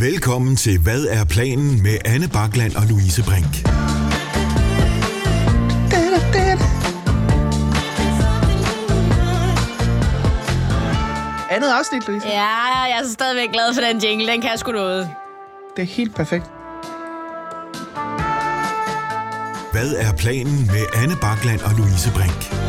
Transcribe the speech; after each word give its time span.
Velkommen 0.00 0.56
til 0.56 0.78
Hvad 0.78 1.04
er 1.04 1.24
planen 1.24 1.82
med 1.82 1.98
Anne 2.04 2.28
Bakland 2.28 2.76
og 2.76 2.82
Louise 2.86 3.22
Brink. 3.22 3.68
Andet 11.50 11.68
afsnit, 11.78 12.08
Louise. 12.08 12.28
Ja, 12.28 12.42
jeg 12.90 13.00
er 13.02 13.08
stadigvæk 13.08 13.52
glad 13.52 13.74
for 13.74 13.80
den 13.80 13.98
jingle. 13.98 14.32
Den 14.32 14.40
kan 14.40 14.58
sgu 14.58 14.72
noget. 14.72 15.10
Det 15.76 15.82
er 15.82 15.86
helt 15.86 16.14
perfekt. 16.14 16.44
Hvad 19.72 19.94
er 19.98 20.12
planen 20.12 20.66
med 20.66 20.86
Anne 21.02 21.16
Bakland 21.20 21.60
og 21.60 21.72
Louise 21.78 22.12
Brink? 22.12 22.65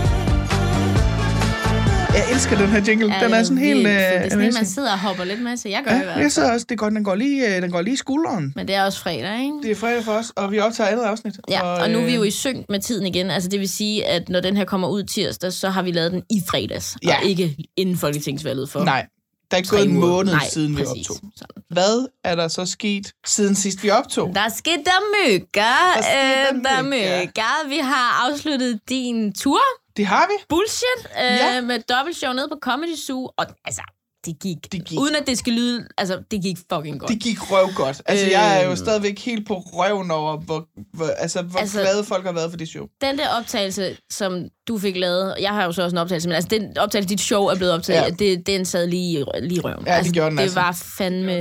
Jeg 2.18 2.26
elsker 2.34 2.58
den 2.58 2.68
her 2.70 2.82
jingle. 2.88 3.14
den 3.22 3.34
er 3.34 3.44
sådan 3.44 3.58
helt... 3.58 3.88
for 3.88 3.94
Det 3.94 3.98
er 3.98 4.30
sådan, 4.30 4.54
man 4.54 4.66
sidder 4.66 4.92
og 4.92 5.00
hopper 5.00 5.24
lidt 5.24 5.42
med, 5.42 5.58
så 5.58 5.70
jeg 5.70 5.84
gør 5.84 5.92
det 5.92 5.98
i 5.98 6.00
Ja, 6.00 6.06
hvert 6.06 6.20
jeg 6.24 6.32
så 6.32 6.42
fald. 6.42 6.52
også, 6.54 6.66
det 6.70 6.72
er 6.72 6.76
godt, 6.78 6.94
den 6.94 7.04
går 7.04 7.16
lige, 7.16 7.56
øh, 7.56 7.62
den 7.62 7.72
går 7.72 7.82
lige 7.82 7.94
i 7.94 7.98
skulderen. 7.98 8.54
Men 8.56 8.68
det 8.68 8.76
er 8.76 8.84
også 8.84 9.00
fredag, 9.00 9.40
ikke? 9.42 9.54
Det 9.64 9.72
er 9.72 9.76
fredag 9.76 10.04
for 10.04 10.12
os, 10.12 10.32
og 10.36 10.52
vi 10.52 10.60
optager 10.60 10.90
andet 10.90 11.04
afsnit. 11.04 11.34
Ja, 11.50 11.62
og 11.62 11.90
nu 11.90 12.00
er 12.00 12.06
vi 12.06 12.16
jo 12.16 12.22
øh, 12.22 12.28
i 12.28 12.32
synk 12.32 12.66
med 12.70 12.80
tiden 12.80 13.08
igen. 13.08 13.32
Altså 13.32 13.50
det 13.50 13.60
vil 13.60 13.70
sige, 13.70 14.06
at 14.08 14.30
når 14.30 14.40
den 14.40 14.58
her 14.58 14.66
kommer 14.66 14.88
ud 14.88 15.04
tirsdag, 15.04 15.54
så 15.54 15.70
har 15.70 15.82
vi 15.82 15.92
lavet 15.92 16.12
den 16.12 16.24
i 16.30 16.42
fredags, 16.50 16.98
Ja. 17.04 17.16
og 17.18 17.24
ikke 17.26 17.58
inden 17.78 17.98
folketingsvalget 17.98 18.70
for 18.70 18.84
Nej, 18.84 19.06
der 19.52 19.58
er 19.58 19.60
ikke 19.60 19.70
gået 19.70 19.86
en 19.86 19.94
måned 20.00 20.34
Nej, 20.34 20.46
siden 20.52 20.78
vi 20.78 20.84
præcis. 20.84 21.10
optog. 21.10 21.30
Sådan. 21.36 21.64
Hvad 21.70 22.08
er 22.24 22.36
der 22.36 22.48
så 22.48 22.66
sket 22.66 23.12
siden 23.26 23.56
sidst 23.56 23.84
vi 23.84 23.90
optog? 23.90 24.32
Der 24.36 24.50
skete 24.56 24.84
der 24.86 25.28
mykker. 25.32 25.62
Der 25.96 26.00
øh, 26.00 26.64
der 26.64 26.82
mykker. 26.84 27.20
mykker. 27.22 27.70
Vi 27.70 27.78
har 27.84 28.28
afsluttet 28.30 28.80
din 28.90 29.34
tur. 29.34 29.60
Det 29.98 30.06
har 30.06 30.26
vi. 30.32 30.44
Bullshit. 30.50 31.02
Øh, 31.06 31.38
Ja. 31.38 31.62
Med 31.62 31.80
dobbeltshow 31.96 32.34
nede 32.34 32.48
på 32.52 32.58
Comedy 32.62 32.96
Zoo. 33.08 33.30
Og 33.38 33.46
altså, 33.66 33.82
det 34.26 34.40
gik, 34.42 34.72
Det 34.72 34.86
gik. 34.86 35.00
Uden 35.00 35.16
at 35.16 35.28
det 35.28 35.38
skal 35.38 35.54
lyde... 35.54 35.88
Altså, 35.98 36.20
det 36.32 36.42
gik 36.42 36.58
fucking 36.74 37.00
godt. 37.00 37.12
Det 37.12 37.20
gik 37.24 37.52
røv 37.52 37.68
godt. 37.76 38.02
Altså, 38.06 38.26
jeg 38.26 38.58
er 38.60 38.64
jo 38.64 38.68
Øhm. 38.70 38.76
stadigvæk 38.78 39.20
helt 39.20 39.48
på 39.48 39.54
røven 39.58 40.12
over, 40.12 40.38
hvor, 40.38 40.66
hvor, 40.94 41.06
altså, 41.18 41.42
hvor 41.42 41.60
Altså- 41.60 41.80
glade 41.82 42.04
folk 42.04 42.26
har 42.26 42.32
været 42.32 42.50
for 42.52 42.58
det 42.58 42.68
show. 42.68 42.86
Den 43.02 43.18
der 43.18 43.30
optagelse, 43.30 43.98
som 44.12 44.46
du 44.68 44.78
fik 44.78 44.98
lavet, 44.98 45.36
jeg 45.40 45.50
har 45.50 45.64
jo 45.66 45.72
så 45.72 45.84
også 45.84 45.94
en 45.94 45.98
optagelse, 45.98 46.28
men 46.30 46.36
altså 46.36 46.48
den 46.50 46.78
optagelse, 46.78 47.10
dit 47.10 47.22
show 47.22 47.44
er 47.46 47.56
blevet 47.56 47.74
optaget, 47.74 48.04
Ja. 48.22 48.26
det, 48.26 48.48
den 48.48 48.66
sad 48.66 48.88
lige, 48.88 49.26
lige 49.42 49.62
røven. 49.62 49.84
Ja, 49.86 49.92
det 49.92 49.98
altså, 49.98 50.14
gjorde 50.14 50.30
den 50.30 50.38
det 50.38 50.44
altså. 50.44 50.60
var 50.60 50.84
fandme... 50.98 51.32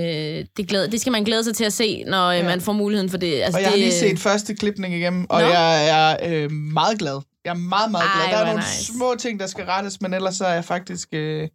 Det, 0.57 0.69
glæde, 0.69 0.91
det 0.91 1.01
skal 1.01 1.11
man 1.12 1.25
glæde 1.25 1.45
sig 1.45 1.55
til 1.57 1.65
at 1.65 1.73
se, 1.73 2.05
når 2.07 2.31
Ja. 2.31 2.39
ja. 2.39 2.45
man 2.45 2.61
får 2.61 2.73
muligheden 2.73 3.11
for 3.11 3.17
det. 3.19 3.43
Altså, 3.43 3.59
Og 3.59 3.62
jeg 3.62 3.69
har 3.71 3.77
det, 3.77 3.84
lige 3.84 3.93
set 3.93 4.19
første 4.19 4.55
klipning 4.55 4.95
igennem, 4.95 5.27
og 5.31 5.41
Nå. 5.41 5.47
jeg 5.47 5.89
er 5.89 6.17
øh, 6.29 6.51
meget 6.51 6.99
glad. 6.99 7.21
Jeg 7.47 7.53
er 7.53 7.59
meget, 7.59 7.91
meget 7.91 8.11
glad. 8.15 8.25
Ej, 8.25 8.31
der 8.31 8.39
er 8.39 8.45
nogle 8.47 8.61
nice. 8.61 8.85
små 8.85 9.15
ting, 9.19 9.41
der 9.41 9.47
skal 9.47 9.65
rettes, 9.65 10.01
men 10.01 10.15
ellers 10.15 10.37
så 10.37 10.47
er 10.47 10.55
jeg 10.55 10.65
faktisk... 10.65 11.09
Øh, 11.13 11.49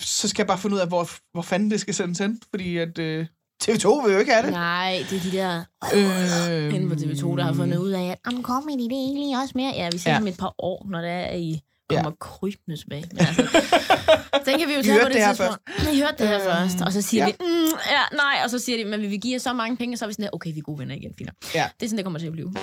så 0.00 0.28
skal 0.28 0.42
jeg 0.42 0.46
bare 0.46 0.58
finde 0.58 0.76
ud 0.76 0.80
af, 0.80 0.88
hvor, 0.88 1.08
hvor 1.32 1.42
fanden 1.42 1.70
det 1.70 1.80
skal 1.80 1.94
sendes 1.94 2.18
hen, 2.18 2.40
fordi 2.50 2.76
at 2.76 2.98
øh, 2.98 3.26
TV2 3.64 4.06
vil 4.06 4.12
jo 4.12 4.18
ikke 4.18 4.32
have 4.32 4.44
det. 4.46 4.52
Nej, 4.52 5.04
det 5.10 5.18
er 5.18 5.22
de 5.30 5.36
der 5.36 5.64
Øh, 5.94 6.74
inde 6.74 6.88
på 6.88 6.94
TV2, 6.94 7.36
der 7.36 7.44
har 7.44 7.52
fundet 7.52 7.78
ud 7.78 7.90
af, 7.90 8.02
at 8.02 8.18
om 8.26 8.34
de 8.34 8.84
det 8.84 8.92
egentlig 8.92 9.38
også 9.42 9.52
mere? 9.54 9.72
Ja, 9.76 9.88
vi 9.92 9.98
ser 9.98 10.10
Ja. 10.10 10.16
om 10.16 10.26
et 10.26 10.36
par 10.36 10.54
år, 10.58 10.86
når 10.90 11.00
det 11.00 11.10
er, 11.10 11.24
at 11.24 11.38
I 11.40 11.60
kommer 11.90 12.10
ja. 12.10 12.16
krybende 12.20 12.76
tilbage. 12.80 13.04
Men 13.12 13.26
altså, 13.26 13.42
den 14.46 14.58
kan 14.58 14.68
vi 14.68 14.74
jo 14.74 14.82
tage 14.82 15.00
på 15.02 15.08
det, 15.08 15.14
det 15.14 15.36
tidspunkt. 15.36 15.92
Vi 15.94 16.00
hørte 16.00 16.14
det 16.18 16.28
her 16.28 16.36
Øhm, 16.40 16.44
først, 16.44 16.80
og 16.86 16.92
så 16.92 17.02
siger 17.02 17.26
ja. 17.26 17.30
vi, 17.30 17.36
mm, 17.40 17.78
ja, 17.90 18.16
nej, 18.16 18.40
og 18.44 18.50
så 18.50 18.58
siger 18.58 18.84
de, 18.84 18.90
men 18.90 19.00
vi 19.00 19.06
vil 19.06 19.20
give 19.20 19.32
jer 19.32 19.38
så 19.38 19.52
mange 19.52 19.76
penge, 19.76 19.94
og 19.94 19.98
så 19.98 20.04
er 20.04 20.06
vi 20.06 20.12
sådan 20.12 20.22
der, 20.24 20.30
okay, 20.32 20.52
vi 20.52 20.58
er 20.58 20.62
gode 20.62 20.78
venner 20.78 20.94
igen, 20.94 21.14
fint. 21.18 21.30
Ja. 21.54 21.68
Det 21.80 21.86
er 21.86 21.88
sådan, 21.88 21.96
det 21.96 22.04
kommer 22.04 22.18
til 22.18 22.26
at 22.26 22.32
blive. 22.32 22.54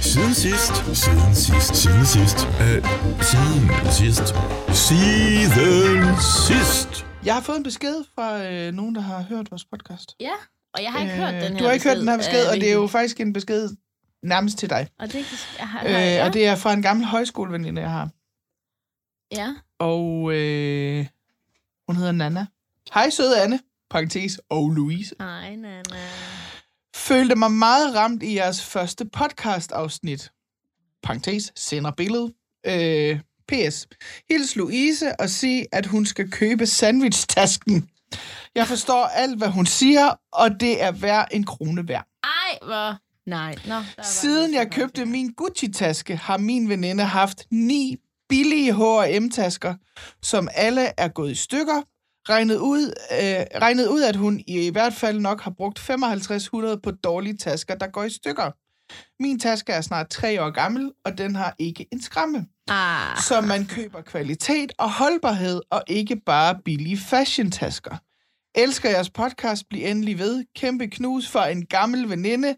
Siden 0.00 0.34
sidst, 0.34 0.74
siden 1.04 1.34
sidst, 1.34 1.76
siden 1.76 2.06
sidst, 2.06 2.38
øh, 2.62 2.84
siden 3.30 3.62
sidst, 3.98 4.26
siden 4.88 6.16
sidst. 6.48 7.06
Jeg 7.24 7.34
har 7.34 7.40
fået 7.40 7.56
en 7.56 7.62
besked 7.62 8.04
fra 8.14 8.44
øh, 8.46 8.72
nogen, 8.72 8.94
der 8.94 9.00
har 9.00 9.22
hørt 9.22 9.50
vores 9.50 9.64
podcast. 9.64 10.16
Ja, 10.20 10.32
og 10.74 10.82
jeg 10.82 10.92
har 10.92 11.00
ikke 11.00 11.12
hørt 11.14 11.34
den 11.34 11.42
her 11.42 11.52
Øh, 11.52 11.58
Du 11.58 11.64
har 11.64 11.72
ikke 11.72 11.88
hørt 11.88 11.96
den 11.96 12.08
her 12.08 12.16
besked, 12.16 12.44
øh, 12.44 12.50
og 12.50 12.56
det 12.56 12.68
er 12.70 12.74
jo 12.74 12.86
faktisk 12.86 13.20
en 13.20 13.32
besked 13.32 13.70
nærmest 14.22 14.58
til 14.58 14.70
dig. 14.70 14.88
Og 14.98 15.12
det, 15.12 15.26
jeg 15.58 15.68
har, 15.68 15.84
Øh, 15.84 15.90
ja, 15.90 16.26
Og 16.26 16.32
det 16.32 16.46
er 16.46 16.56
fra 16.56 16.72
en 16.72 16.82
gammel 16.82 17.06
højskoleveninde, 17.06 17.82
jeg 17.82 17.90
har. 17.90 18.08
ja. 19.32 19.54
Og 19.78 20.32
øh, 20.34 21.06
hun 21.88 21.96
hedder 21.96 22.12
Nana. 22.12 22.46
Hej 22.94 23.10
søde 23.10 23.42
Anne, 23.42 23.60
parentes, 23.90 24.40
og 24.48 24.70
Louise. 24.70 25.14
Ej, 25.20 25.56
Nana. 25.56 25.82
Følte 27.00 27.34
mig 27.34 27.50
meget 27.50 27.94
ramt 27.94 28.22
i 28.22 28.34
jeres 28.34 28.64
første 28.64 29.04
podcast-afsnit. 29.04 30.30
Parentes, 31.02 31.52
sender 31.56 31.90
billede. 31.90 32.32
Øh, 32.66 33.20
PS. 33.48 33.86
Hils 34.30 34.56
Louise 34.56 35.20
og 35.20 35.30
sig, 35.30 35.66
at 35.72 35.86
hun 35.86 36.06
skal 36.06 36.30
købe 36.30 36.66
sandwich-tasken. 36.66 37.88
Jeg 38.54 38.66
forstår 38.66 39.04
alt, 39.04 39.38
hvad 39.38 39.48
hun 39.48 39.66
siger, 39.66 40.14
og 40.32 40.60
det 40.60 40.82
er 40.82 40.92
hver 40.92 41.24
en 41.24 41.44
krone 41.44 41.88
værd. 41.88 42.06
Ej, 42.24 42.58
hvor... 42.62 42.96
Nej, 43.30 43.54
nå. 43.54 43.74
der 43.74 43.74
var 43.96 44.02
Siden 44.02 44.54
jeg 44.54 44.70
købte 44.70 45.04
min 45.04 45.34
Gucci-taske, 45.36 46.16
har 46.16 46.38
min 46.38 46.68
veninde 46.68 47.04
haft 47.04 47.46
ni 47.50 47.96
billige 48.28 48.72
H&M-tasker, 48.74 49.74
som 50.22 50.48
alle 50.54 50.92
er 50.96 51.08
gået 51.08 51.30
i 51.30 51.34
stykker. 51.34 51.82
Regnet 52.30 52.56
ud, 52.56 52.86
øh, 53.12 53.60
regnet 53.62 53.86
ud, 53.88 54.02
at 54.02 54.16
hun 54.16 54.40
i 54.46 54.70
hvert 54.70 54.94
fald 54.94 55.20
nok 55.20 55.40
har 55.40 55.50
brugt 55.50 55.78
5500 55.78 56.78
på 56.82 56.90
dårlige 56.90 57.36
tasker, 57.36 57.74
der 57.74 57.86
går 57.86 58.04
i 58.04 58.10
stykker. 58.10 58.50
Min 59.22 59.38
taske 59.40 59.72
er 59.72 59.80
snart 59.80 60.10
tre 60.10 60.42
år 60.42 60.50
gammel, 60.50 60.92
og 61.04 61.18
den 61.18 61.34
har 61.36 61.54
ikke 61.58 61.86
en 61.92 62.02
skræmme. 62.02 62.46
Ah, 62.68 63.18
Så 63.18 63.40
man 63.40 63.66
køber 63.66 64.00
kvalitet 64.00 64.72
og 64.78 64.92
holdbarhed, 64.92 65.60
og 65.70 65.82
ikke 65.86 66.16
bare 66.26 66.58
billige 66.64 66.98
fashion-tasker. 66.98 67.96
Elsker 68.54 68.90
jeres 68.90 69.10
podcast, 69.10 69.62
bliv 69.70 69.86
endelig 69.86 70.18
ved. 70.18 70.44
Kæmpe 70.56 70.86
knus 70.86 71.28
for 71.28 71.40
en 71.40 71.66
gammel 71.66 72.10
veninde. 72.10 72.56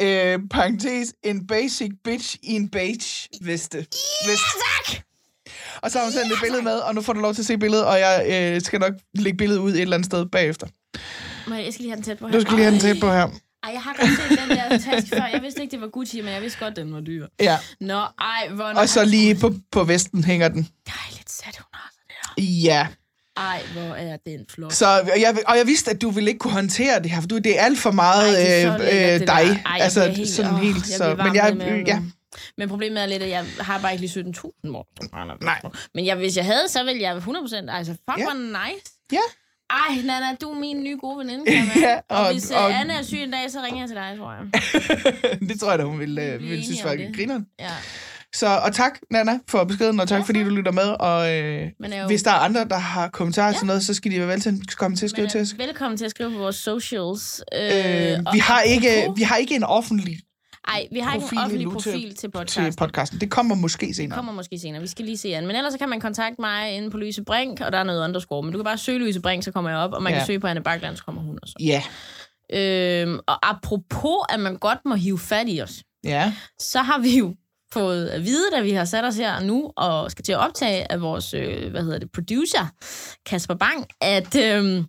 Øh, 0.00 0.38
parentes, 0.50 1.14
en 1.24 1.46
basic 1.46 1.90
bitch 2.04 2.36
i 2.42 2.52
en 2.52 2.68
beige 2.68 3.28
veste. 3.42 3.78
Vest. 4.26 4.42
tak! 4.86 5.02
Og 5.82 5.90
så 5.90 5.98
har 5.98 6.04
hun 6.04 6.12
sendt 6.12 6.32
et 6.32 6.38
billede 6.42 6.62
med, 6.62 6.72
og 6.72 6.94
nu 6.94 7.02
får 7.02 7.12
du 7.12 7.20
lov 7.20 7.34
til 7.34 7.42
at 7.42 7.46
se 7.46 7.58
billedet, 7.58 7.84
og 7.84 7.98
jeg 7.98 8.26
øh, 8.54 8.60
skal 8.60 8.80
nok 8.80 8.92
lægge 9.14 9.36
billedet 9.36 9.60
ud 9.60 9.72
et 9.72 9.80
eller 9.80 9.94
andet 9.96 10.06
sted 10.06 10.26
bagefter. 10.26 10.66
Må 11.48 11.54
jeg, 11.54 11.64
jeg 11.64 11.72
skal 11.72 11.82
lige 11.82 11.90
have 11.90 11.96
den 11.96 12.04
tæt 12.04 12.18
på 12.18 12.26
her. 12.26 12.32
Du 12.34 12.40
skal 12.40 12.54
lige 12.54 12.64
have 12.64 12.72
den 12.72 12.80
tæt 12.80 13.00
på 13.00 13.06
her. 13.06 13.28
Ej, 13.62 13.70
jeg 13.72 13.82
har 13.82 13.96
godt 13.98 14.10
set 14.10 14.38
den 14.48 14.56
der 14.56 14.78
taske 14.78 15.08
før. 15.16 15.26
Jeg 15.32 15.42
vidste 15.42 15.60
ikke, 15.62 15.72
det 15.72 15.80
var 15.80 15.88
Gucci, 15.88 16.20
men 16.20 16.32
jeg 16.32 16.42
vidste 16.42 16.58
godt, 16.60 16.76
den 16.76 16.92
var 16.94 17.00
dyr. 17.00 17.26
Ja, 17.40 17.58
Nå, 17.80 17.94
ej, 18.20 18.48
hvor... 18.54 18.64
og 18.64 18.88
så 18.88 19.04
lige 19.04 19.34
på, 19.34 19.54
på 19.72 19.84
vesten 19.84 20.24
hænger 20.24 20.48
den. 20.48 20.68
Dejligt 20.86 21.30
sat, 21.30 21.56
hun 21.56 21.64
har 21.72 21.90
det 21.92 22.14
der. 22.38 22.42
Ja. 22.42 22.86
Ej, 23.36 23.62
hvor 23.72 23.94
er 23.94 24.16
den 24.26 24.40
flot. 24.48 24.72
Så 24.72 24.86
og 24.86 25.20
jeg, 25.20 25.36
og 25.48 25.56
jeg 25.58 25.66
vidste, 25.66 25.90
at 25.90 26.02
du 26.02 26.10
ville 26.10 26.30
ikke 26.30 26.38
kunne 26.38 26.52
håndtere 26.52 27.02
det 27.02 27.10
her, 27.10 27.20
for 27.20 27.28
du, 27.28 27.38
det 27.38 27.58
er 27.58 27.64
alt 27.64 27.78
for 27.78 27.90
meget 27.90 28.28
Ej, 28.36 28.40
det 28.40 28.62
er 28.62 28.78
så 28.78 28.84
øh, 28.84 28.84
lækkert, 28.84 29.20
øh, 29.20 29.26
dig. 29.26 29.34
Ej, 29.36 29.72
jeg 29.72 29.80
altså, 29.80 30.08
helt- 30.10 30.28
sådan 30.30 30.54
åh, 30.54 30.60
helt. 30.60 30.76
jeg 30.76 30.98
Så, 30.98 31.14
varm 31.14 31.26
men 31.26 31.36
jeg, 31.36 31.84
ja. 31.86 32.00
Men 32.58 32.68
problemet 32.68 33.02
er 33.02 33.06
lidt, 33.06 33.22
at 33.22 33.30
jeg 33.30 33.44
har 33.60 33.78
bare 33.80 33.92
ikke 33.92 34.06
lige 34.06 34.20
17.000 34.64 34.70
mor. 34.70 34.86
Nej. 35.44 35.60
Men 35.94 36.06
jeg, 36.06 36.16
hvis 36.16 36.36
jeg 36.36 36.44
havde, 36.44 36.68
så 36.68 36.84
ville 36.84 37.02
jeg 37.02 37.16
100%. 37.16 37.70
Altså, 37.76 37.92
fuck, 37.92 38.18
Ja. 38.18 38.24
hvor 38.24 38.34
nice. 38.68 38.92
Ja. 39.12 39.18
Ej, 39.70 40.02
Nana, 40.04 40.36
du 40.40 40.50
er 40.50 40.58
min 40.58 40.82
nye 40.82 40.96
gode 41.00 41.18
veninde, 41.18 41.44
kan 41.52 41.64
man. 41.66 41.76
Ja, 41.82 41.94
og, 42.08 42.26
og- 42.26 42.32
hvis 42.32 42.50
og- 42.50 42.64
og... 42.64 42.80
Anne 42.80 42.92
er 42.92 43.02
syg 43.02 43.22
en 43.22 43.30
dag, 43.30 43.50
så 43.50 43.60
ringer 43.62 43.80
jeg 43.80 43.88
til 43.88 43.96
dig, 43.96 44.14
tror 44.18 44.32
jeg. 44.32 44.42
det 45.48 45.60
tror 45.60 45.70
jeg 45.70 45.78
da, 45.78 45.84
hun 45.84 45.98
ville, 45.98 46.20
Vi 46.22 46.28
øh, 46.28 46.40
ville 46.50 46.64
synes 46.64 46.84
var 46.84 46.96
grineren. 47.16 47.46
Ja. 47.60 47.70
Så, 48.34 48.46
og 48.64 48.74
tak, 48.74 48.98
Nana, 49.10 49.38
for 49.48 49.64
beskeden, 49.64 50.00
og 50.00 50.08
tak, 50.08 50.18
Ja, 50.18 50.24
fordi 50.24 50.42
du 50.44 50.48
lytter 50.50 50.72
med. 50.72 50.82
Og 51.00 51.32
øh, 51.38 51.68
Men 51.80 51.92
jo, 51.92 52.06
hvis 52.06 52.22
der 52.22 52.30
er 52.30 52.34
andre, 52.34 52.64
der 52.64 52.78
har 52.78 53.08
kommentarer 53.08 53.52
til 53.52 53.66
noget, 53.66 53.84
så 53.84 53.94
skal 53.94 54.10
de 54.12 54.18
være 54.18 54.28
vel 54.28 54.40
til 54.40 54.48
at 54.48 54.76
komme 54.76 54.96
til 54.96 55.06
at 55.06 55.10
skrive 55.10 55.24
men 55.24 55.30
til 55.30 55.40
os. 55.40 55.54
velkommen 55.58 55.98
til 55.98 56.04
at 56.04 56.10
skrive 56.10 56.30
på 56.32 56.38
vores 56.38 56.56
socials. 56.56 57.42
Øh, 57.54 57.60
Øh, 57.62 58.18
vi, 58.32 58.38
har 58.38 58.60
ikke, 58.60 59.12
vi 59.16 59.22
har 59.22 59.36
ikke 59.36 59.54
en 59.54 59.64
offentlig 59.64 60.18
Ej, 60.68 60.88
vi 60.92 60.98
har 60.98 61.14
ikke 61.14 61.26
en 61.32 61.38
offentlig 61.38 61.66
til- 61.66 61.72
profil 61.72 62.08
til 62.10 62.16
til 62.16 62.30
podcasten. 62.30 62.74
podcasten. 62.74 63.20
Det 63.20 63.30
kommer 63.30 63.54
måske 63.54 63.86
Det 63.86 63.96
senere. 63.96 64.16
kommer 64.16 64.32
måske 64.32 64.58
senere. 64.58 64.80
Vi 64.82 64.86
skal 64.86 65.04
lige 65.04 65.16
se 65.18 65.34
an. 65.36 65.46
Men 65.46 65.56
ellers 65.56 65.72
så 65.72 65.78
kan 65.78 65.88
man 65.88 66.00
kontakte 66.00 66.40
mig 66.40 66.72
inde 66.72 66.90
på 66.90 66.96
Louise 66.98 67.24
Brink, 67.24 67.60
og 67.60 67.72
der 67.72 67.78
er 67.78 67.82
noget 67.82 68.04
underscore. 68.04 68.42
Men 68.42 68.52
du 68.52 68.58
kan 68.58 68.64
bare 68.64 68.78
søge 68.78 68.98
Louise 68.98 69.20
Brink, 69.20 69.44
så 69.44 69.52
kommer 69.52 69.70
jeg 69.70 69.78
op. 69.78 69.92
Og 69.92 70.02
man 70.02 70.12
Ja. 70.12 70.18
kan 70.18 70.26
søge 70.26 70.40
på 70.40 70.46
Anne 70.46 70.62
Bakland, 70.62 70.96
så 70.96 71.04
kommer 71.04 71.22
hun 71.22 71.38
også. 71.42 71.54
Ja, 71.60 71.82
Øhm, 72.52 73.18
og 73.26 73.50
apropos, 73.50 74.16
at 74.28 74.40
man 74.40 74.56
godt 74.56 74.78
må 74.84 74.94
hive 74.94 75.18
fat 75.18 75.44
i 75.48 75.60
os, 75.62 75.82
ja. 76.04 76.32
så 76.60 76.78
har 76.82 76.98
vi 76.98 77.18
jo 77.18 77.34
fået 77.72 78.06
at 78.08 78.24
vide, 78.24 78.44
da 78.54 78.60
vi 78.60 78.70
har 78.70 78.84
sat 78.84 79.04
os 79.04 79.16
her 79.16 79.40
nu 79.40 79.72
og 79.76 80.10
skal 80.10 80.24
til 80.24 80.32
at 80.32 80.38
optage 80.38 80.92
af 80.92 81.00
vores, 81.00 81.34
øh, 81.34 81.70
hvad 81.70 81.82
hedder 81.82 81.98
det, 81.98 82.12
producer, 82.12 82.66
Kasper 83.26 83.54
Bang, 83.54 83.86
at 84.00 84.36
øh, 84.36 84.84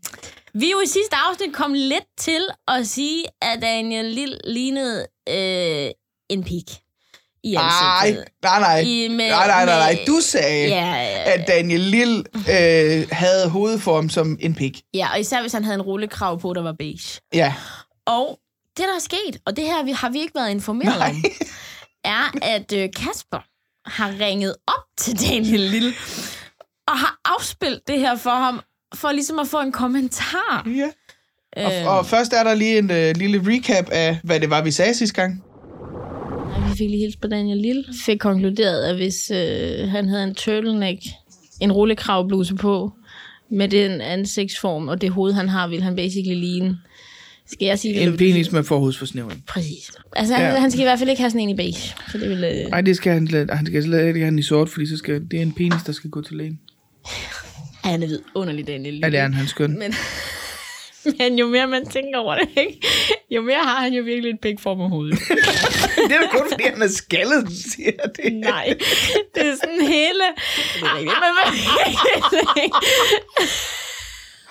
vi 0.53 0.71
jo 0.71 0.79
i 0.81 0.87
sidste 0.87 1.15
afsnit 1.29 1.53
kom 1.53 1.73
lidt 1.73 2.03
til 2.17 2.47
at 2.67 2.87
sige, 2.87 3.23
at 3.41 3.61
Daniel 3.61 4.05
Lille 4.05 4.37
lignede 4.47 5.07
øh, 5.29 5.89
en 6.29 6.43
pik 6.43 6.63
i 7.43 7.51
Nej, 7.51 7.63
ansigtet. 8.01 8.25
nej, 8.43 8.59
nej. 8.59 8.79
I, 8.79 9.07
med, 9.07 9.29
Nej, 9.29 9.47
nej, 9.47 9.65
nej, 9.65 9.93
nej. 9.93 10.03
Du 10.07 10.19
sagde, 10.21 10.67
Ja, 10.67 10.85
ja, 10.85 11.33
at 11.39 11.47
Daniel 11.47 11.79
Lille 11.79 12.23
øh, 12.35 13.07
havde 13.11 13.49
hovedform 13.49 14.09
som 14.09 14.37
en 14.41 14.55
pik. 14.55 14.81
ja, 14.93 15.07
og 15.13 15.19
især 15.19 15.41
hvis 15.41 15.51
han 15.53 15.63
havde 15.63 15.75
en 15.75 15.81
rullekrav 15.81 16.39
på, 16.39 16.53
der 16.53 16.61
var 16.61 16.73
beige. 16.79 17.19
Ja. 17.33 17.53
Og 18.05 18.39
det, 18.77 18.85
der 18.87 18.95
er 18.95 18.99
sket, 18.99 19.41
og 19.45 19.55
det 19.55 19.63
her 19.65 19.95
har 19.95 20.09
vi 20.09 20.19
ikke 20.19 20.35
været 20.35 20.51
informeret 20.51 20.97
Nej. 20.99 21.09
om, 21.09 21.23
er, 22.03 22.37
at 22.41 22.73
øh, 22.73 22.89
Kasper 22.95 23.39
har 23.89 24.13
ringet 24.19 24.55
op 24.67 24.83
til 24.97 25.21
Daniel 25.29 25.59
Lille 25.59 25.93
og 26.87 26.97
har 26.99 27.17
afspillet 27.25 27.81
det 27.87 27.99
her 27.99 28.15
for 28.15 28.29
ham, 28.35 28.61
for 28.95 29.11
ligesom 29.11 29.39
at 29.39 29.47
få 29.47 29.59
en 29.61 29.71
kommentar. 29.71 30.69
Ja. 30.77 30.89
Og, 31.65 31.71
Øhm. 31.77 31.87
og 31.87 32.05
først 32.05 32.33
er 32.33 32.43
der 32.43 32.53
lige 32.53 32.77
en 32.77 32.91
øh, 32.91 33.15
lille 33.17 33.41
recap 33.45 33.89
af, 33.91 34.17
hvad 34.23 34.39
det 34.39 34.49
var, 34.49 34.63
vi 34.63 34.71
sagde 34.71 34.93
sidste 34.93 35.15
gang. 35.21 35.43
Vi 36.71 36.77
fik 36.77 36.89
lige 36.89 36.99
hilst 36.99 37.21
på 37.21 37.27
Daniel 37.27 37.57
Lille. 37.57 37.83
Fik 38.05 38.17
konkluderet, 38.19 38.83
at 38.83 38.95
hvis 38.95 39.31
øh, 39.31 39.89
han 39.89 40.07
havde 40.09 40.23
en 40.23 40.35
turtleneck, 40.35 40.99
en 41.61 41.71
rullekravbluse 41.71 42.55
på, 42.55 42.91
med 43.51 43.67
den 43.67 44.01
ansigtsform 44.01 44.87
og 44.87 45.01
det 45.01 45.09
hoved, 45.09 45.33
han 45.33 45.49
har, 45.49 45.67
vil 45.67 45.81
han 45.83 45.95
basically 45.95 46.39
ligne. 46.39 46.77
Skal 47.47 47.65
jeg 47.65 47.79
sige? 47.79 48.01
En 48.01 48.17
penis 48.17 48.51
med 48.51 48.63
forhudsforsnævring. 48.63 49.43
Præcis. 49.47 49.91
Altså, 50.15 50.33
han, 50.35 50.53
Ja. 50.53 50.59
han 50.59 50.71
skal 50.71 50.81
i 50.81 50.83
hvert 50.85 50.99
fald 50.99 51.09
ikke 51.09 51.21
have 51.21 51.29
sådan 51.29 51.41
en 51.41 51.49
i 51.49 51.55
beige. 51.55 51.93
Så 52.11 52.17
det 52.17 52.29
vil... 52.29 52.43
Øh... 52.43 52.69
Nej, 52.69 52.81
det 52.81 52.95
skal 52.95 53.13
han, 53.13 53.27
slet- 53.27 53.49
han 53.51 53.65
skal 53.65 53.83
slet 53.83 54.07
ikke 54.07 54.19
have 54.19 54.29
den 54.31 54.39
i 54.39 54.43
sort, 54.43 54.69
fordi 54.69 54.85
så 54.87 54.97
skal, 54.97 55.21
det 55.31 55.37
er 55.37 55.41
en 55.41 55.53
penis, 55.53 55.83
der 55.85 55.91
skal 55.91 56.09
gå 56.09 56.21
til 56.21 56.35
lægen. 56.37 56.59
Han 57.83 58.03
er 58.03 58.07
vidunderlig, 58.07 58.67
Daniel. 58.67 58.99
Ja, 59.03 59.09
det 59.09 59.17
er 59.17 59.21
han, 59.21 59.33
han 59.33 59.45
er 59.45 59.49
skøn. 59.49 59.79
Men, 59.79 59.93
men 61.19 61.39
jo 61.39 61.47
mere 61.47 61.67
man 61.67 61.85
tænker 61.85 62.19
over 62.19 62.35
det, 62.35 62.49
ikke? 62.57 62.87
jo 63.31 63.41
mere 63.41 63.59
har 63.63 63.81
han 63.81 63.93
jo 63.93 64.03
virkelig 64.03 64.29
et 64.29 64.39
pikform 64.41 64.81
af 64.81 64.89
hovedet. 64.89 65.19
det 66.07 66.15
er 66.15 66.19
da 66.21 66.27
kun, 66.31 66.47
fordi 66.51 66.63
han 66.63 66.81
er 66.81 66.87
skaldet, 66.87 67.47
du 67.47 67.51
siger 67.71 67.91
det. 67.91 68.33
Nej, 68.33 68.73
det 69.35 69.47
er 69.47 69.55
sådan 69.63 69.81
hele... 69.81 70.23
Er 70.81 70.95
rigtigt, 70.95 71.15
men 71.21 72.71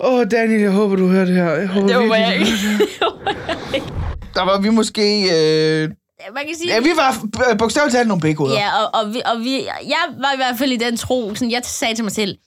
Åh, 0.02 0.14
oh, 0.14 0.26
Daniel, 0.30 0.60
jeg 0.60 0.70
håber, 0.70 0.96
du 0.96 1.08
hører 1.08 1.24
det 1.24 1.34
her. 1.34 1.50
Jeg 1.50 1.68
håber, 1.68 1.86
det 1.86 1.96
håber 1.96 2.28
virkelig, 2.28 2.58
jeg 3.00 3.74
ikke. 3.74 3.86
Der 4.34 4.42
var 4.42 4.60
vi 4.60 4.68
måske... 4.68 5.22
Øh, 5.22 5.88
Man 6.34 6.46
kan 6.46 6.56
sige... 6.56 6.74
ja, 6.74 6.80
vi 6.80 6.90
var 6.96 7.26
bogstaveligt 7.58 7.94
talt 7.96 8.08
nogle 8.08 8.20
pikhoveder. 8.20 8.58
Ja, 8.58 8.82
og, 8.82 9.00
og, 9.00 9.14
vi, 9.14 9.22
og 9.24 9.40
vi, 9.40 9.54
jeg 9.64 10.04
var 10.20 10.32
i 10.32 10.36
hvert 10.36 10.58
fald 10.58 10.72
i 10.72 10.76
den 10.76 10.96
tro, 10.96 11.34
sådan, 11.34 11.50
jeg 11.50 11.60
sagde 11.64 11.94
til 11.94 12.04
mig 12.04 12.12
selv, 12.12 12.38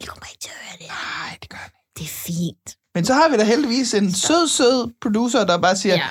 det 0.00 0.08
kommer 0.08 0.26
ikke 0.32 0.40
til 0.46 0.50
at 0.56 0.60
høre 0.66 0.76
det. 0.82 0.86
Nej, 0.88 1.30
det 1.42 1.48
gør 1.50 1.56
han 1.64 1.70
ikke. 1.76 1.92
Det 1.98 2.04
er 2.10 2.14
fint. 2.28 2.68
Men 2.94 3.04
så 3.04 3.12
har 3.14 3.28
vi 3.28 3.36
da 3.36 3.44
heldigvis 3.44 3.94
en 3.94 4.12
sød, 4.12 4.48
sød 4.48 4.92
producer, 5.02 5.44
der 5.46 5.58
bare 5.58 5.76
siger, 5.76 5.94
Ja. 5.94 6.08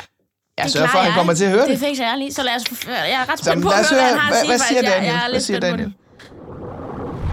jeg 0.58 0.70
sørger 0.70 0.88
for, 0.88 0.98
at 1.00 1.06
han 1.06 1.14
kommer 1.14 1.34
til 1.34 1.46
at 1.46 1.52
høre 1.52 1.62
Det 1.62 1.70
det. 1.70 1.80
fikser 1.80 2.06
jeg 2.10 2.18
lige, 2.18 2.34
så 2.34 2.44
lad 2.44 2.56
os... 2.56 2.64
Jeg 2.88 3.22
er 3.22 3.32
ret 3.32 3.40
Så, 3.40 3.46
spændt 3.46 3.64
på 3.64 3.70
lad 3.70 3.78
at 3.80 3.86
os 3.86 3.90
høre, 3.92 4.00
hvad 4.02 4.10
han 4.10 4.20
har 4.20 4.30
hvad, 4.30 4.38
at 4.38 4.42
sige. 4.42 4.52
hvad 4.52 4.60
siger 4.60 4.82
faktisk. 4.82 4.84
Jeg- 4.84 4.94
Daniel? 4.94 5.14
Jeg 5.14 5.16
er 5.16 5.22
Hvad 5.30 5.34
lidt 5.34 5.44
spændt 5.44 5.62
Daniel? 5.62 5.94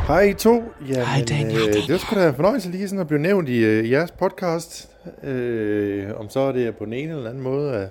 Hej 0.07 0.21
I 0.23 0.35
to. 0.35 0.63
Jamen, 0.89 1.07
Hej, 1.07 1.25
Daniel. 1.29 1.69
Øh, 1.69 1.75
det 1.75 1.89
var 1.93 1.99
sgu 1.99 2.15
da 2.17 2.29
en 2.29 2.35
fornøjelse 2.35 2.71
lige 2.71 2.89
sådan 2.89 3.01
at 3.01 3.07
blive 3.07 3.21
nævnt 3.23 3.49
i 3.49 3.57
øh, 3.59 3.91
jeres 3.91 4.11
podcast. 4.11 4.89
Øh, 5.23 6.11
om 6.17 6.31
så 6.31 6.41
er 6.41 6.53
det 6.53 6.77
på 6.77 6.85
den 6.85 6.93
ene 6.93 7.13
eller 7.17 7.31
anden 7.31 7.43
måde, 7.43 7.73
at 7.75 7.89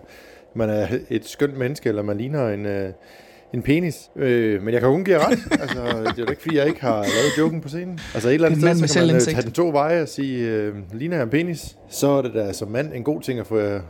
man 0.55 0.69
er 0.69 0.87
et 1.09 1.27
skønt 1.29 1.57
menneske, 1.57 1.89
eller 1.89 2.01
man 2.01 2.17
ligner 2.17 2.49
en, 2.49 2.65
øh, 2.65 2.93
en 3.53 3.61
penis. 3.61 4.09
Øh, 4.15 4.63
men 4.63 4.73
jeg 4.73 4.81
kan 4.81 4.89
kun 4.89 5.03
give 5.03 5.17
ret. 5.17 5.39
altså, 5.61 5.81
det 5.81 6.07
er 6.07 6.13
jo 6.17 6.29
ikke, 6.29 6.41
fordi 6.41 6.57
jeg 6.57 6.67
ikke 6.67 6.81
har 6.81 6.95
lavet 6.95 7.37
joken 7.37 7.61
på 7.61 7.67
scenen. 7.67 7.99
Altså 8.13 8.29
et 8.29 8.33
eller 8.33 8.47
andet 8.47 8.61
sted, 8.61 8.87
så 8.87 8.99
kan 8.99 9.07
man 9.07 9.15
øh, 9.15 9.21
tage 9.21 9.41
den 9.41 9.51
to 9.51 9.69
veje 9.69 10.01
og 10.01 10.07
sige, 10.07 10.49
øh, 10.49 10.75
ligner 10.93 11.15
jeg 11.15 11.23
en 11.23 11.29
penis? 11.29 11.75
Så 11.89 12.07
er 12.07 12.21
det 12.21 12.33
da 12.33 12.53
som 12.53 12.67
mand 12.67 12.93
en 12.93 13.03
god 13.03 13.21
ting 13.21 13.39
at 13.39 13.47
få, 13.47 13.57
øh, 13.57 13.81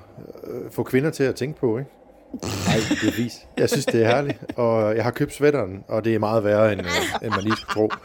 få 0.71 0.83
kvinder 0.83 1.10
til 1.10 1.24
at 1.24 1.36
tænke 1.36 1.60
på, 1.60 1.77
ikke? 1.77 1.89
Nej, 2.33 2.75
det 3.01 3.07
er 3.07 3.24
vis. 3.24 3.33
Jeg 3.57 3.69
synes, 3.69 3.86
det 3.86 4.04
er 4.04 4.07
herligt. 4.07 4.38
Og 4.56 4.95
jeg 4.95 5.04
har 5.04 5.12
købt 5.12 5.33
sweateren, 5.33 5.83
og 5.88 6.06
det 6.06 6.16
er 6.16 6.19
meget 6.19 6.44
værre, 6.44 6.74
end, 6.74 6.81
øh, 6.81 6.88
end 7.24 7.31
man 7.31 7.44
lige 7.44 7.56
skulle 7.56 7.74
tro. 7.74 7.89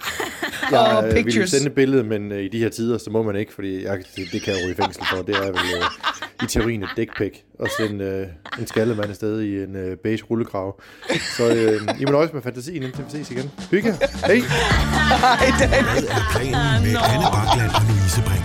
Jeg 0.73 0.81
Og 0.81 1.09
øh, 1.09 1.15
ville 1.15 1.47
sende 1.47 1.67
et 1.67 1.75
billede, 1.75 2.05
men 2.05 2.33
øh, 2.33 2.43
i 2.43 2.49
de 2.49 2.59
her 2.59 2.69
tider, 2.69 2.99
så 2.99 3.11
må 3.11 3.23
man 3.23 3.37
ikke, 3.37 3.55
fordi 3.55 3.85
jeg, 3.85 3.99
det, 4.17 4.25
det 4.33 4.43
kan 4.43 4.55
jeg 4.55 4.63
jo 4.67 4.71
i 4.71 4.75
fængsel 4.75 5.05
for. 5.13 5.23
Det 5.23 5.35
er 5.35 5.47
vel 5.47 5.57
øh, 5.77 5.85
i 6.43 6.47
teorien 6.47 6.83
et 6.83 7.09
pic 7.19 7.33
at 7.65 7.71
sende 7.79 8.05
øh, 8.05 8.27
en 8.61 8.67
skaldemand 8.67 9.11
afsted 9.11 9.41
i 9.41 9.63
en 9.63 9.77
øh, 9.77 9.97
beige 9.97 10.23
rullekrav. 10.31 10.81
Så 11.37 11.49
øh, 11.49 11.81
I 12.01 12.05
må 12.05 12.11
nøjes 12.11 12.33
med 12.33 12.43
fantasien, 12.43 12.83
indtil 12.83 13.05
vi 13.05 13.11
ses 13.11 13.31
igen. 13.31 13.51
Hygge! 13.71 13.93
Hej! 14.27 14.35
Hej, 14.35 15.47
Daniel. 15.61 15.83
Hvad 15.85 16.03
er 16.03 16.29
planen 16.33 16.83
med 16.83 16.97
Anne 17.13 17.27
Bakland 17.35 17.71
og 17.75 17.83
Louise 17.89 18.23
Brink? 18.27 18.45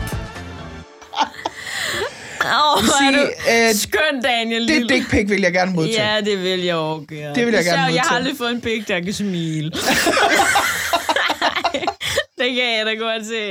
Åh, 2.45 2.77
oh, 2.77 2.83
sige, 2.83 3.21
er 3.47 3.67
øh, 3.67 3.73
du 3.73 3.77
skøn, 3.79 4.21
Daniel 4.23 4.61
Det 4.61 4.69
Lille. 4.69 4.89
dick 4.89 5.09
pic 5.09 5.29
vil 5.29 5.41
jeg 5.41 5.53
gerne 5.53 5.71
modtage. 5.73 6.13
Ja, 6.13 6.21
det 6.21 6.43
vil 6.43 6.59
jeg 6.63 6.75
også 6.75 7.05
gerne. 7.09 7.35
Det 7.35 7.45
vil 7.45 7.51
jeg 7.53 7.61
Især, 7.61 7.71
gerne 7.71 7.81
Jeg 7.81 7.87
har 7.87 7.93
modtage. 7.93 8.15
aldrig 8.17 8.37
fået 8.37 8.51
en 8.51 8.61
pik, 8.61 8.87
der 8.87 8.99
kan 8.99 9.13
smile. 9.13 9.71
det 12.43 12.55
kan 12.55 12.77
jeg 12.77 12.85
da 12.85 12.93
godt 12.93 13.25
se. 13.25 13.45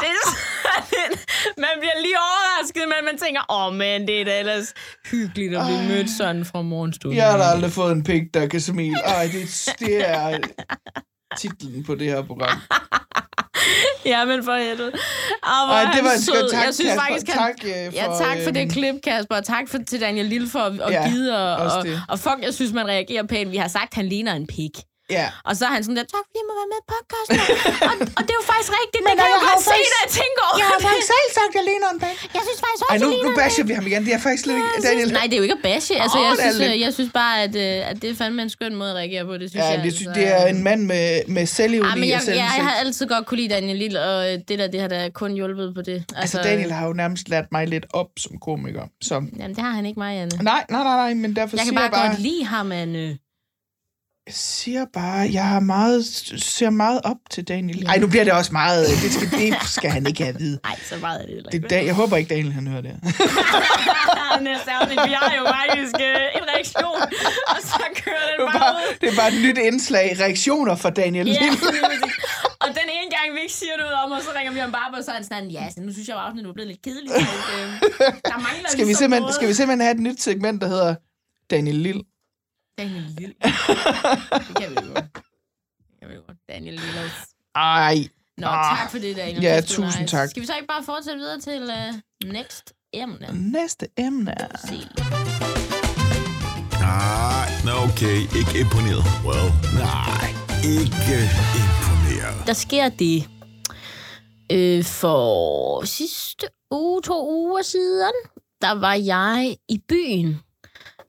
Det 0.00 0.08
er 0.14 0.20
sådan, 0.24 1.18
man 1.58 1.74
bliver 1.80 1.98
lige 2.02 2.16
overrasket, 2.28 2.82
men 2.82 3.04
man 3.04 3.18
tænker, 3.18 3.40
åh, 3.50 3.66
oh, 3.66 3.74
men 3.74 4.06
det 4.08 4.20
er 4.20 4.24
da 4.24 4.38
ellers 4.38 4.74
hyggeligt 5.10 5.54
at 5.56 5.62
blive 5.66 5.82
mødt 5.88 6.10
sådan 6.10 6.44
fra 6.44 6.62
morgenstunden. 6.62 7.16
Jeg 7.18 7.30
har 7.30 7.38
da 7.38 7.44
aldrig 7.44 7.72
fået 7.72 7.92
en 7.92 8.04
pik, 8.04 8.22
der 8.34 8.46
kan 8.46 8.60
smile. 8.60 8.98
Ej, 9.04 9.24
det, 9.32 9.74
det 9.78 10.08
er 10.08 10.38
titlen 11.38 11.84
på 11.84 11.94
det 11.94 12.06
her 12.06 12.22
program. 12.22 12.58
Ja, 14.04 14.24
men 14.24 14.44
for 14.44 14.56
helvede. 14.56 14.90
Hvor 14.90 15.72
Ej, 15.74 15.92
det 15.94 16.04
var 16.04 16.10
en 16.12 16.20
sød. 16.22 16.50
tak, 16.52 16.64
Jeg 16.64 16.74
synes 16.74 16.90
Kasper. 16.90 17.02
faktisk, 17.08 17.26
han, 17.28 17.38
Tak, 17.38 17.64
øh, 17.64 17.94
ja, 17.94 18.06
for, 18.06 18.18
tak 18.18 18.36
for 18.42 18.48
øh, 18.48 18.54
det 18.54 18.72
klip, 18.72 18.94
Kasper. 19.04 19.36
Og 19.36 19.44
tak 19.44 19.68
for, 19.68 19.78
til 19.86 20.00
Daniel 20.00 20.26
Lille 20.26 20.48
for 20.48 20.58
at, 20.58 20.80
at 20.80 20.90
Ja, 20.92 21.08
give. 21.10 21.36
Og, 21.36 21.56
og, 21.56 21.86
og 22.08 22.18
fuck, 22.18 22.36
jeg 22.42 22.54
synes, 22.54 22.72
man 22.72 22.86
reagerer 22.86 23.26
pænt. 23.26 23.52
Vi 23.52 23.56
har 23.56 23.68
sagt, 23.68 23.84
at 23.92 23.94
han 23.94 24.06
ligner 24.08 24.32
en 24.34 24.46
pik. 24.46 24.70
Ja. 25.18 25.26
Og 25.48 25.52
så 25.58 25.62
er 25.68 25.72
han 25.76 25.82
sådan 25.86 25.98
der, 26.00 26.06
tak 26.14 26.24
fordi 26.28 26.38
jeg 26.42 26.46
må 26.50 26.54
være 26.60 26.70
med 26.72 26.78
i 26.84 26.86
podcasten. 26.94 27.36
og, 27.90 27.94
og 28.18 28.22
det 28.26 28.32
er 28.34 28.38
jo 28.42 28.46
faktisk 28.52 28.72
rigtigt. 28.80 29.02
Det 29.06 29.14
kan 29.18 29.26
jeg 29.32 29.36
jeg 29.36 29.42
godt 29.50 29.64
se, 29.72 29.78
når 29.94 30.00
jeg 30.04 30.10
tænker 30.20 30.42
over 30.48 30.58
Jeg 30.62 30.66
har 30.72 30.78
faktisk 30.86 31.08
selv 31.14 31.28
sagt, 31.38 31.50
at 31.52 31.56
jeg 31.58 31.64
ligner 31.70 31.88
en 31.94 31.98
pik. 32.04 32.18
Jeg 32.36 32.42
synes 32.46 32.60
faktisk 32.64 32.82
også, 32.84 32.94
Ej, 32.94 33.04
nu, 33.04 33.08
nu 33.26 33.30
basher 33.40 33.64
vi 33.68 33.72
ham 33.78 33.86
igen. 33.90 34.00
Det 34.06 34.12
er 34.18 34.22
faktisk 34.26 34.42
slet 34.46 34.56
ikke... 34.60 34.70
Daniel, 34.88 35.08
nej, 35.18 35.24
det 35.28 35.34
er 35.36 35.40
jo 35.42 35.46
ikke 35.48 35.58
at 35.60 35.64
bashe. 35.70 35.94
Altså, 36.04 36.18
Åh, 36.18 36.24
jeg, 36.28 36.34
synes, 36.42 36.58
lidt. 36.62 36.72
øh, 36.74 36.80
jeg 36.86 36.92
synes 36.96 37.10
bare, 37.20 37.34
at, 37.44 37.54
øh, 37.64 37.90
at 37.90 37.96
det 38.02 38.08
er 38.12 38.16
fandme 38.22 38.40
en 38.46 38.52
skøn 38.56 38.72
måde 38.80 38.90
at 38.94 38.98
reagere 39.02 39.24
på. 39.30 39.32
Det 39.42 39.46
synes 39.52 39.64
ja, 39.64 39.70
jeg, 39.74 39.78
det, 39.86 39.92
synes, 39.98 40.08
altså. 40.08 40.20
det 40.20 40.26
er 40.40 40.42
en 40.54 40.60
mand 40.68 40.80
med, 40.92 41.04
med 41.34 41.44
selvivni 41.56 41.88
Ja, 41.88 41.94
men 41.94 42.02
og 42.02 42.08
jeg, 42.14 42.20
jeg, 42.26 42.36
jeg 42.36 42.64
har 42.68 42.74
altid 42.82 43.04
godt 43.14 43.24
kunne 43.26 43.40
lide 43.42 43.50
Daniel 43.56 43.78
Lille, 43.82 43.98
og 44.10 44.18
øh, 44.32 44.38
det 44.48 44.54
der, 44.60 44.66
det 44.74 44.80
har 44.84 44.88
da 44.94 45.00
kun 45.20 45.30
hjulpet 45.38 45.68
på 45.78 45.82
det. 45.82 45.98
Altså, 46.16 46.36
Daniel 46.48 46.72
har 46.72 46.86
jo 46.86 46.92
nærmest 46.92 47.28
lært 47.28 47.46
mig 47.52 47.68
lidt 47.68 47.86
op 47.92 48.08
som 48.16 48.38
komiker. 48.38 48.84
Så... 49.02 49.14
Jamen, 49.14 49.54
det 49.56 49.58
har 49.58 49.70
han 49.70 49.86
ikke 49.86 50.00
mig, 50.00 50.16
Anne. 50.18 50.36
Nej, 50.42 50.64
nej, 50.70 50.82
nej, 50.82 50.96
nej, 50.96 51.14
men 51.14 51.36
derfor 51.36 51.56
Jeg 51.56 51.60
kan 51.60 51.68
siger 51.68 51.74
bare, 51.74 51.82
jeg 51.82 51.92
bare... 51.92 52.08
godt 52.08 52.20
lide 52.20 52.44
ham, 52.44 52.72
Anne. 52.72 53.18
Jeg 54.26 54.34
siger 54.34 54.84
bare, 54.92 55.28
jeg 55.32 55.46
har 55.48 55.60
meget, 55.60 56.04
ser 56.42 56.70
meget 56.70 57.00
op 57.04 57.16
til 57.30 57.44
Daniel. 57.48 57.86
Ej, 57.86 57.98
nu 57.98 58.06
bliver 58.06 58.24
det 58.24 58.32
også 58.32 58.52
meget... 58.52 58.86
Det 59.02 59.12
skal, 59.12 59.30
det 59.30 59.54
skal 59.76 59.90
han 59.90 60.06
ikke 60.06 60.22
have 60.22 60.34
at 60.34 60.40
vide. 60.40 60.58
Nej, 60.64 60.76
så 60.88 60.96
meget 60.96 61.22
er 61.22 61.26
det 61.26 61.44
Det, 61.44 61.54
ikke. 61.54 61.68
da, 61.68 61.84
jeg 61.84 61.94
håber 61.94 62.16
ikke, 62.16 62.28
Daniel 62.34 62.52
han 62.52 62.66
hører 62.66 62.80
det. 62.80 62.92
Næste 64.50 64.70
afsnit, 64.70 64.98
vi 65.10 65.12
har 65.22 65.30
jo 65.38 65.44
faktisk 65.58 65.94
øh, 66.08 66.38
en 66.38 66.44
reaktion, 66.54 67.00
og 67.54 67.58
så 67.70 67.82
kører 68.04 68.26
den 68.30 68.38
Det 68.40 68.52
bare 68.52 68.58
bare, 68.60 68.74
ud. 68.74 68.96
det 69.00 69.08
er 69.12 69.16
bare 69.16 69.28
et 69.34 69.40
nyt 69.46 69.58
indslag. 69.58 70.16
Reaktioner 70.20 70.76
fra 70.76 70.90
Daniel 70.90 71.26
Ja, 71.28 71.50
og 72.64 72.68
den 72.80 72.88
ene 72.96 73.08
gang, 73.16 73.26
vi 73.34 73.38
ikke 73.42 73.54
siger 73.54 73.76
noget 73.78 73.94
om, 74.04 74.10
og 74.12 74.20
så 74.22 74.30
ringer 74.38 74.52
vi 74.52 74.58
ham 74.58 74.72
bare 74.72 74.88
på, 74.92 74.96
og 74.98 75.04
så 75.04 75.10
er 75.10 75.14
han 75.14 75.24
sådan, 75.24 75.48
ja, 75.50 75.64
så 75.74 75.80
nu 75.80 75.92
synes 75.92 76.08
jeg 76.08 76.16
at 76.16 76.32
det 76.36 76.46
er 76.46 76.52
blevet 76.52 76.68
lidt 76.72 76.82
kedeligt. 76.82 77.12
Øh, 77.14 77.22
der 78.30 78.38
mangler 78.46 78.68
Skal 78.68 78.78
vi, 78.78 78.84
ligesom 78.84 78.98
simpelthen, 79.02 79.22
noget. 79.22 79.34
skal 79.34 79.48
vi 79.48 79.54
simpelthen 79.54 79.80
have 79.86 79.94
et 79.94 80.00
nyt 80.00 80.20
segment, 80.22 80.60
der 80.62 80.68
hedder 80.68 80.94
Daniel 81.50 81.76
Lille? 81.76 82.02
Daniel 82.82 83.04
Lille. 83.18 83.34
det 84.48 84.56
kan 84.56 84.70
vi 84.70 84.76
jo 84.86 84.92
godt. 84.94 85.14
Det 85.14 86.00
kan 86.00 86.08
vi 86.08 86.14
jo 86.14 86.22
godt. 86.26 86.38
Daniel 86.48 86.74
Lille. 86.74 87.10
Ej, 87.54 88.08
Nå, 88.38 88.46
Ah. 88.46 88.78
tak 88.78 88.90
for 88.90 88.98
det, 88.98 89.16
Daniel. 89.16 89.42
Ja, 89.42 89.56
Det 89.56 89.58
er 89.58 89.60
tusind 89.76 90.08
tak. 90.08 90.28
Skal 90.30 90.40
vi 90.42 90.46
så 90.46 90.54
ikke 90.54 90.66
bare 90.66 90.84
fortsætte 90.84 91.18
videre 91.18 91.40
til 91.40 91.62
uh, 91.62 92.28
next 92.32 92.72
emne? 92.92 93.26
næste 93.32 93.86
emne 93.96 94.30
er... 94.40 94.56
Se. 94.68 94.88
Nej, 96.80 97.48
nå 97.64 97.72
okay, 97.88 98.18
ikke 98.38 98.60
imponeret. 98.60 99.04
Well, 99.26 99.48
nej, 99.78 100.28
ikke 100.64 101.14
imponeret. 101.60 102.46
Der 102.46 102.52
sker 102.52 102.88
det 102.88 103.28
øh, 104.52 104.84
for 104.84 105.84
sidste 105.84 106.46
uge, 106.70 107.02
to 107.02 107.28
uger 107.32 107.62
siden, 107.62 108.12
der 108.62 108.72
var 108.72 108.94
jeg 108.94 109.56
i 109.68 109.78
byen. 109.88 110.40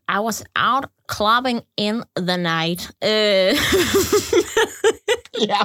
I 0.10 0.18
was 0.20 0.44
out 0.56 0.86
clubbing 1.12 1.62
in 1.78 2.02
the 2.18 2.38
night. 2.38 2.92
Øh, 3.04 3.56
Ja. 5.50 5.60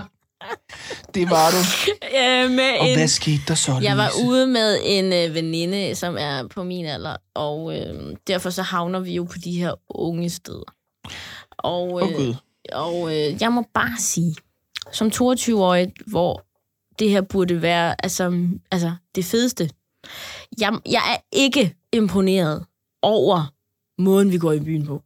Det 1.14 1.30
var 1.30 1.50
du. 1.50 1.56
øh, 2.18 2.50
med 2.50 2.78
Og 2.80 2.88
en, 2.88 2.98
hvad 2.98 3.08
skete 3.08 3.40
der 3.48 3.54
så, 3.54 3.78
Jeg 3.82 3.96
var 3.96 4.08
Louise? 4.08 4.28
ude 4.28 4.46
med 4.46 4.78
en 4.84 5.12
øh, 5.12 5.34
veninde, 5.34 5.94
som 5.94 6.16
er 6.18 6.46
på 6.46 6.62
min 6.62 6.86
alder, 6.86 7.16
og 7.34 7.78
øh, 7.78 8.16
derfor 8.26 8.50
så 8.50 8.62
havner 8.62 9.00
vi 9.00 9.14
jo 9.14 9.24
på 9.24 9.38
de 9.44 9.58
her 9.58 9.74
unge 9.90 10.30
steder. 10.30 10.74
Og, 11.58 11.92
Åh, 11.92 12.12
Gud. 12.14 12.34
og 12.72 13.16
øh, 13.16 13.42
jeg 13.42 13.52
må 13.52 13.64
bare 13.74 13.96
sige, 13.98 14.36
som 14.92 15.08
22-årig, 15.14 15.92
hvor 16.06 16.42
det 16.98 17.10
her 17.10 17.20
burde 17.20 17.62
være 17.62 18.04
altså, 18.04 18.48
altså 18.70 18.92
det 19.14 19.24
fedeste, 19.24 19.70
jeg, 20.60 20.72
jeg 20.86 21.02
er 21.14 21.16
ikke 21.32 21.74
imponeret 21.92 22.64
over 23.02 23.52
måden, 24.02 24.32
vi 24.32 24.38
går 24.38 24.52
i 24.52 24.60
byen 24.60 24.86
på. 24.86 25.02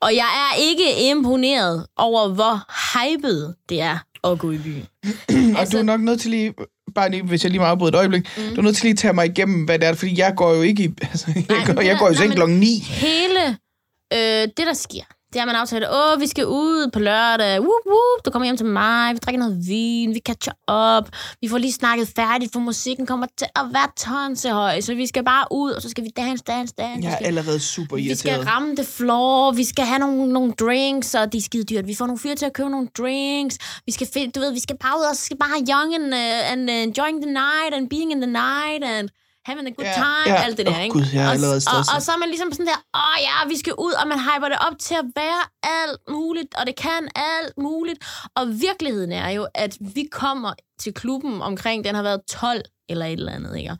Og 0.00 0.14
jeg 0.14 0.50
er 0.50 0.60
ikke 0.60 1.10
imponeret 1.10 1.86
over, 1.96 2.28
hvor 2.28 2.66
hyped 2.92 3.54
det 3.68 3.80
er 3.80 3.98
at 4.24 4.38
gå 4.38 4.50
i 4.50 4.58
byen. 4.58 4.86
Og 5.58 5.72
du 5.72 5.78
er 5.78 5.82
nok 5.82 6.00
nødt 6.00 6.20
til 6.20 6.30
lige, 6.30 6.54
bare 6.94 7.10
lige, 7.10 7.22
hvis 7.22 7.44
jeg 7.44 7.50
lige 7.50 7.60
må 7.60 7.66
afbryde 7.66 7.88
et 7.88 7.94
øjeblik, 7.94 8.28
mm. 8.36 8.42
du 8.54 8.60
er 8.60 8.62
nødt 8.62 8.76
til 8.76 8.84
lige 8.84 8.92
at 8.92 8.98
tage 8.98 9.14
mig 9.14 9.26
igennem, 9.26 9.64
hvad 9.64 9.78
det 9.78 9.88
er, 9.88 9.94
fordi 9.94 10.18
jeg 10.18 10.34
går 10.36 10.54
jo 10.54 10.62
ikke 10.62 10.84
i, 10.84 10.86
altså, 11.02 11.26
jeg, 11.34 11.44
Nej, 11.48 11.74
går, 11.74 11.82
jeg 11.82 11.98
går 11.98 12.08
jo 12.08 12.14
nej, 12.26 12.34
klokken 12.34 12.60
9. 12.60 12.78
Hele 12.78 13.48
øh, 14.12 14.48
det, 14.56 14.66
der 14.66 14.74
sker, 14.74 15.04
Det 15.32 15.40
har 15.40 15.46
man 15.46 15.54
aftalt, 15.54 15.84
åh, 15.92 16.20
vi 16.20 16.26
skal 16.26 16.46
ud 16.46 16.90
på 16.92 16.98
lørdag, 16.98 17.60
whoop, 17.60 17.84
whoop, 17.86 18.24
du 18.24 18.30
kommer 18.30 18.44
hjem 18.44 18.56
til 18.56 18.66
mig, 18.66 19.14
vi 19.14 19.18
drikker 19.18 19.38
noget 19.38 19.68
vin, 19.68 20.14
vi 20.14 20.20
catcher 20.26 20.52
op, 20.66 21.08
vi 21.40 21.48
får 21.48 21.58
lige 21.58 21.72
snakket 21.72 22.08
færdigt, 22.16 22.52
for 22.52 22.60
musikken 22.60 23.06
kommer 23.06 23.26
til 23.36 23.46
at 23.56 23.66
være 23.72 23.88
tonsehøj, 23.96 24.80
så 24.80 24.94
vi 24.94 25.06
skal 25.06 25.24
bare 25.24 25.44
ud, 25.50 25.70
og 25.72 25.82
så 25.82 25.88
skal 25.88 26.04
vi 26.04 26.10
dance, 26.16 26.44
dance, 26.46 26.74
dance. 26.78 27.00
Jeg 27.02 27.06
er 27.06 27.10
vi 27.10 27.14
skal, 27.16 27.26
allerede 27.26 27.60
super 27.60 27.96
vi 27.96 28.14
skal 28.14 28.30
irriteret. 28.30 28.46
ramme 28.54 28.74
det 28.76 28.86
floor, 28.86 29.52
vi 29.52 29.64
skal 29.64 29.84
have 29.84 29.98
nogle, 29.98 30.32
nogle 30.32 30.52
drinks, 30.52 31.14
og 31.14 31.32
de 31.32 31.38
er 31.38 31.42
skide 31.42 31.64
dyrt. 31.64 31.86
Vi 31.86 31.94
får 31.94 32.06
nogle 32.06 32.18
fyre 32.18 32.34
til 32.34 32.46
at 32.46 32.52
købe 32.52 32.70
nogle 32.70 32.88
drinks, 32.98 33.58
vi 33.86 33.92
skal, 33.92 34.30
du 34.34 34.40
ved, 34.40 34.52
vi 34.52 34.60
skal 34.60 34.76
bare 34.78 34.98
ud 34.98 35.04
og 35.10 35.16
skal 35.16 35.36
bare 35.36 35.50
have 35.56 35.66
young 35.72 35.94
and, 35.94 36.14
uh, 36.14 36.52
and 36.52 36.70
uh, 36.70 36.76
enjoying 36.76 37.22
the 37.22 37.32
night, 37.32 37.72
and 37.74 37.88
being 37.90 38.12
in 38.12 38.20
the 38.20 38.32
night, 38.32 38.84
and 38.84 39.08
having 39.50 39.68
a 39.72 39.74
good 39.78 39.92
time, 40.04 40.26
ja. 40.34 40.42
alt 40.46 40.56
det 40.58 40.66
der, 40.66 40.76
Åh, 40.76 40.82
ikke? 40.84 40.92
Gud, 40.92 41.06
jeg 41.12 41.22
er 41.22 41.26
og, 41.26 41.32
allerede 41.36 41.56
og, 41.56 41.62
stresset. 41.62 41.94
og 41.94 42.02
så 42.02 42.10
er 42.12 42.18
man 42.22 42.28
ligesom 42.34 42.52
sådan 42.52 42.66
der, 42.72 42.80
åh 43.02 43.16
ja, 43.28 43.36
vi 43.52 43.56
skal 43.62 43.74
ud, 43.86 43.92
og 44.00 44.04
man 44.12 44.18
hyper 44.28 44.48
det 44.52 44.58
op 44.68 44.76
til 44.86 44.96
at 45.02 45.06
være 45.22 45.42
alt 45.80 46.00
muligt, 46.16 46.54
og 46.58 46.66
det 46.68 46.76
kan 46.76 47.02
alt 47.14 47.54
muligt. 47.58 47.98
Og 48.38 48.44
virkeligheden 48.60 49.12
er 49.12 49.30
jo, 49.38 49.46
at 49.54 49.72
vi 49.80 50.04
kommer 50.12 50.52
til 50.82 50.94
klubben 50.94 51.42
omkring, 51.42 51.84
den 51.84 51.94
har 51.94 52.02
været 52.02 52.20
12 52.28 52.62
eller 52.88 53.06
et 53.06 53.12
eller 53.12 53.32
andet, 53.32 53.56
ikke? 53.56 53.76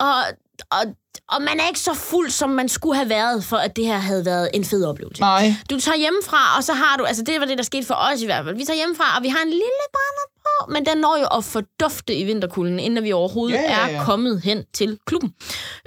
Og, 0.00 0.22
og, 0.70 0.84
og 1.28 1.42
man 1.42 1.60
er 1.60 1.66
ikke 1.68 1.80
så 1.80 1.94
fuld, 1.94 2.30
som 2.30 2.50
man 2.50 2.68
skulle 2.68 2.96
have 2.96 3.08
været, 3.08 3.44
for 3.44 3.56
at 3.56 3.76
det 3.76 3.86
her 3.86 3.98
havde 3.98 4.24
været 4.24 4.50
en 4.54 4.64
fed 4.64 4.84
oplevelse. 4.84 5.20
Nej, 5.22 5.54
Du 5.70 5.80
tager 5.80 5.96
hjemmefra, 5.98 6.56
og 6.56 6.64
så 6.64 6.72
har 6.72 6.96
du, 6.96 7.04
altså 7.04 7.22
det 7.22 7.40
var 7.40 7.46
det, 7.46 7.58
der 7.58 7.64
skete 7.64 7.86
for 7.86 7.94
os 7.94 8.22
i 8.22 8.24
hvert 8.24 8.44
fald. 8.44 8.56
Vi 8.56 8.64
tager 8.64 8.76
hjemmefra, 8.76 9.16
og 9.16 9.22
vi 9.22 9.28
har 9.28 9.42
en 9.42 9.48
lille 9.50 9.84
brænder 9.92 10.26
på, 10.44 10.72
men 10.72 10.86
den 10.86 10.98
når 10.98 11.16
jo 11.20 11.38
at 11.38 11.44
fordufte 11.44 12.14
i 12.14 12.24
vinterkulden, 12.24 12.78
inden 12.80 13.04
vi 13.04 13.12
overhovedet 13.12 13.56
Ja, 13.56 13.62
ja, 13.62 13.86
ja. 13.86 13.94
er 13.96 14.04
kommet 14.04 14.42
hen 14.42 14.64
til 14.74 14.98
klubben. 15.06 15.34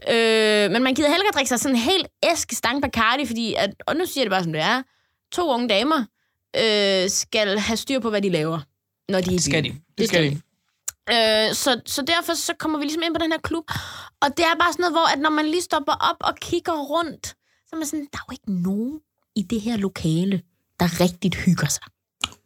Øh, 0.09 0.71
men 0.71 0.83
man 0.83 0.93
gider 0.95 1.09
heller 1.09 1.23
ikke 1.25 1.35
drikke 1.35 1.49
sig 1.49 1.59
sådan 1.59 1.75
en 1.75 1.81
helt 1.81 2.07
æske 2.31 2.55
stang 2.55 2.81
Bacardi, 2.81 3.25
fordi, 3.25 3.53
at, 3.53 3.69
og 3.87 3.95
nu 3.95 4.05
siger 4.05 4.21
jeg 4.21 4.25
det 4.25 4.31
bare 4.31 4.43
som 4.43 4.53
det 4.53 4.61
er, 4.61 4.81
to 5.31 5.49
unge 5.53 5.69
damer 5.69 6.05
øh, 6.57 7.09
skal 7.09 7.59
have 7.59 7.77
styr 7.77 7.99
på, 7.99 8.09
hvad 8.09 8.21
de 8.21 8.29
laver, 8.29 8.59
når 9.09 9.21
de 9.21 9.29
er 9.29 9.31
i 9.31 9.35
det 9.35 9.43
skal 9.43 9.63
de. 9.63 9.75
Det 9.97 10.07
skal 10.07 10.23
de. 10.23 10.41
Øh, 11.09 11.55
så, 11.55 11.81
så 11.85 12.01
derfor 12.01 12.33
så 12.33 12.53
kommer 12.59 12.77
vi 12.79 12.83
ligesom 12.85 13.03
ind 13.05 13.15
på 13.15 13.23
den 13.23 13.31
her 13.31 13.39
klub. 13.39 13.63
Og 14.21 14.37
det 14.37 14.45
er 14.45 14.55
bare 14.59 14.73
sådan 14.73 14.83
noget, 14.83 14.93
hvor 14.93 15.13
at 15.13 15.19
når 15.19 15.29
man 15.29 15.45
lige 15.45 15.61
stopper 15.61 15.93
op 15.93 16.17
og 16.19 16.35
kigger 16.35 16.73
rundt, 16.73 17.27
så 17.67 17.69
er 17.73 17.77
man 17.77 17.85
sådan, 17.85 18.07
der 18.13 18.17
er 18.17 18.25
jo 18.29 18.31
ikke 18.31 18.61
nogen 18.63 18.99
i 19.35 19.41
det 19.41 19.61
her 19.61 19.77
lokale, 19.77 20.41
der 20.79 20.99
rigtigt 20.99 21.35
hygger 21.35 21.67
sig. 21.67 21.83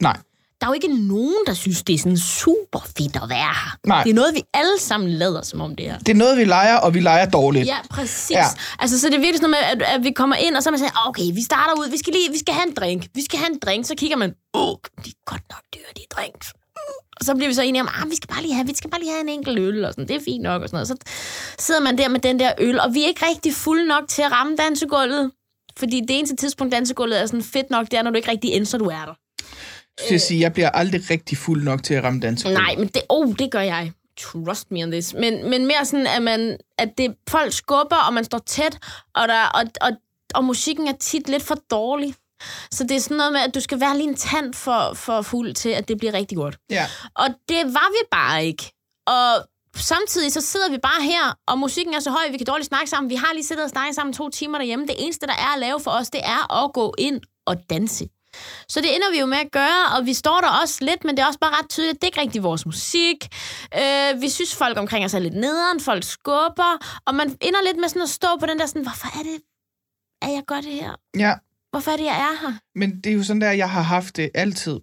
Nej. 0.01 0.17
Der 0.61 0.67
er 0.67 0.69
jo 0.69 0.73
ikke 0.73 1.07
nogen, 1.07 1.43
der 1.47 1.53
synes, 1.53 1.83
det 1.83 1.93
er 1.93 1.97
sådan 1.97 2.17
super 2.17 2.79
fedt 2.97 3.15
at 3.15 3.29
være 3.29 3.53
her. 3.61 3.77
Nej. 3.87 4.03
Det 4.03 4.09
er 4.09 4.13
noget, 4.13 4.35
vi 4.35 4.43
alle 4.53 4.79
sammen 4.79 5.09
lader 5.09 5.41
som 5.41 5.61
om 5.61 5.75
det 5.75 5.89
er. 5.89 5.97
Det 5.97 6.09
er 6.09 6.15
noget, 6.15 6.37
vi 6.37 6.43
leger, 6.43 6.77
og 6.77 6.93
vi 6.93 6.99
leger 6.99 7.25
dårligt. 7.29 7.65
Ja, 7.67 7.77
præcis. 7.89 8.31
Ja. 8.31 8.45
Altså, 8.79 8.99
så 8.99 9.07
det 9.07 9.15
er 9.15 9.19
virkelig 9.19 9.39
sådan 9.39 9.49
noget 9.49 9.77
med, 9.77 9.85
at, 9.85 9.95
at 9.95 10.03
vi 10.03 10.11
kommer 10.11 10.35
ind, 10.35 10.55
og 10.55 10.63
så 10.63 10.69
er 10.69 10.71
man 10.71 10.79
siger, 10.79 11.07
okay, 11.07 11.33
vi 11.33 11.43
starter 11.43 11.73
ud, 11.79 11.89
vi 11.89 11.97
skal 11.97 12.13
lige, 12.13 12.31
vi 12.31 12.37
skal 12.37 12.53
have 12.53 12.67
en 12.67 12.73
drink. 12.73 13.07
Vi 13.15 13.23
skal 13.23 13.39
have 13.39 13.51
en 13.51 13.59
drink, 13.59 13.85
så 13.85 13.95
kigger 13.97 14.17
man, 14.17 14.33
åh, 14.53 14.69
oh, 14.69 14.75
de 15.05 15.09
er 15.09 15.31
godt 15.31 15.41
nok 15.51 15.63
dyre, 15.73 15.91
de 15.95 16.01
drinks. 16.15 16.47
Og 17.19 17.25
så 17.25 17.35
bliver 17.35 17.47
vi 17.47 17.53
så 17.53 17.61
enige 17.61 17.81
om, 17.81 17.89
ah, 18.01 18.09
vi 18.09 18.15
skal 18.15 18.27
bare 18.27 18.41
lige 18.41 18.53
have, 18.53 18.67
vi 18.67 18.75
skal 18.75 18.89
bare 18.89 18.99
lige 18.99 19.11
have 19.11 19.21
en 19.21 19.29
enkelt 19.29 19.59
øl, 19.59 19.85
og 19.85 19.93
sådan, 19.93 20.07
det 20.07 20.15
er 20.15 20.19
fint 20.25 20.43
nok, 20.43 20.61
og 20.61 20.69
sådan 20.69 20.75
noget. 20.75 20.87
Så 20.87 20.95
sidder 21.59 21.81
man 21.81 21.97
der 21.97 22.09
med 22.09 22.19
den 22.19 22.39
der 22.39 22.51
øl, 22.59 22.79
og 22.79 22.93
vi 22.93 23.03
er 23.03 23.07
ikke 23.07 23.25
rigtig 23.25 23.53
fulde 23.53 23.87
nok 23.87 24.07
til 24.07 24.21
at 24.21 24.31
ramme 24.31 24.55
dansegulvet. 24.55 25.31
Fordi 25.77 26.01
det 26.01 26.17
eneste 26.17 26.35
tidspunkt, 26.35 26.71
dansegulvet 26.73 27.21
er 27.21 27.25
sådan 27.25 27.43
fedt 27.43 27.69
nok, 27.69 27.91
det 27.91 27.93
er, 27.99 28.01
når 28.01 28.11
du 28.11 28.17
ikke 28.17 28.31
rigtig 28.31 28.67
så 28.67 28.77
du 28.77 28.85
er 28.85 29.05
der. 29.05 29.13
Så 29.99 30.07
jeg 30.11 30.21
siger, 30.21 30.39
jeg 30.39 30.53
bliver 30.53 30.69
aldrig 30.69 31.09
rigtig 31.09 31.37
fuld 31.37 31.63
nok 31.63 31.83
til 31.83 31.93
at 31.93 32.03
ramme 32.03 32.19
dansk. 32.19 32.45
Nej, 32.45 32.75
men 32.77 32.87
det, 32.87 33.01
oh, 33.09 33.35
det 33.39 33.51
gør 33.51 33.61
jeg. 33.61 33.91
Trust 34.17 34.71
me 34.71 34.83
on 34.83 34.91
this. 34.91 35.13
Men, 35.13 35.49
men 35.49 35.65
mere 35.65 35.85
sådan, 35.85 36.07
at, 36.07 36.21
man, 36.21 36.57
at 36.77 36.89
det, 36.97 37.15
folk 37.29 37.53
skubber, 37.53 37.95
og 38.07 38.13
man 38.13 38.23
står 38.23 38.37
tæt, 38.45 38.77
og, 39.15 39.27
der, 39.27 39.43
og, 39.53 39.63
og, 39.81 39.91
og 40.33 40.43
musikken 40.43 40.87
er 40.87 40.93
tit 40.99 41.29
lidt 41.29 41.43
for 41.43 41.55
dårlig. 41.71 42.15
Så 42.71 42.83
det 42.83 42.95
er 42.97 42.99
sådan 42.99 43.17
noget 43.17 43.33
med, 43.33 43.41
at 43.41 43.55
du 43.55 43.59
skal 43.59 43.79
være 43.79 43.97
lige 43.97 44.09
en 44.09 44.15
tand 44.15 44.53
for, 44.53 44.93
for 44.93 45.21
fuld 45.21 45.53
til, 45.53 45.69
at 45.69 45.87
det 45.87 45.97
bliver 45.97 46.13
rigtig 46.13 46.37
godt. 46.37 46.57
Ja. 46.69 46.87
Og 47.15 47.27
det 47.49 47.65
var 47.65 47.89
vi 47.91 48.07
bare 48.11 48.45
ikke. 48.45 48.71
Og 49.07 49.47
samtidig 49.75 50.31
så 50.33 50.41
sidder 50.41 50.69
vi 50.69 50.77
bare 50.77 51.03
her, 51.03 51.37
og 51.47 51.59
musikken 51.59 51.93
er 51.93 51.99
så 51.99 52.11
høj, 52.11 52.31
vi 52.31 52.37
kan 52.37 52.47
dårligt 52.47 52.67
snakke 52.67 52.89
sammen. 52.89 53.09
Vi 53.09 53.15
har 53.15 53.33
lige 53.33 53.45
siddet 53.45 53.63
og 53.63 53.69
snakket 53.69 53.95
sammen 53.95 54.13
to 54.13 54.29
timer 54.29 54.57
derhjemme. 54.57 54.87
Det 54.87 54.95
eneste, 54.97 55.27
der 55.27 55.33
er 55.33 55.53
at 55.53 55.59
lave 55.59 55.79
for 55.79 55.91
os, 55.91 56.09
det 56.09 56.21
er 56.23 56.63
at 56.63 56.73
gå 56.73 56.93
ind 56.97 57.21
og 57.45 57.69
danse. 57.69 58.07
Så 58.67 58.81
det 58.81 58.95
ender 58.95 59.11
vi 59.11 59.19
jo 59.19 59.25
med 59.25 59.37
at 59.37 59.51
gøre, 59.51 59.97
og 59.97 60.05
vi 60.05 60.13
står 60.13 60.41
der 60.41 60.49
også 60.61 60.77
lidt, 60.81 61.03
men 61.03 61.17
det 61.17 61.23
er 61.23 61.27
også 61.27 61.39
bare 61.39 61.59
ret 61.59 61.69
tydeligt, 61.69 61.95
at 61.95 62.01
det 62.01 62.03
er 62.03 62.07
ikke 62.07 62.21
rigtig 62.21 62.43
vores 62.43 62.65
musik. 62.65 63.27
Øh, 63.81 64.21
vi 64.21 64.29
synes, 64.29 64.55
folk 64.55 64.77
omkring 64.77 65.05
os 65.05 65.13
er 65.13 65.19
lidt 65.19 65.33
nederen, 65.33 65.79
folk 65.79 66.03
skubber, 66.03 67.01
og 67.05 67.15
man 67.15 67.37
ender 67.41 67.61
lidt 67.63 67.77
med 67.77 67.89
sådan 67.89 68.01
at 68.01 68.09
stå 68.09 68.27
på 68.39 68.45
den 68.45 68.59
der 68.59 68.65
sådan, 68.65 68.81
hvorfor 68.81 69.07
er 69.19 69.23
det, 69.23 69.39
at 70.21 70.31
jeg 70.33 70.43
gør 70.47 70.61
det 70.61 70.73
her? 70.73 70.91
ja, 71.17 71.33
Hvorfor 71.75 71.91
er 71.91 71.97
det, 71.97 72.03
jeg 72.03 72.19
er 72.29 72.47
her? 72.47 72.53
men 72.75 72.99
det 73.03 73.09
er 73.09 73.13
jo 73.13 73.23
sådan 73.23 73.41
der, 73.41 73.51
jeg 73.51 73.69
har 73.69 73.81
haft 73.81 74.17
det 74.17 74.29
altid. 74.33 74.79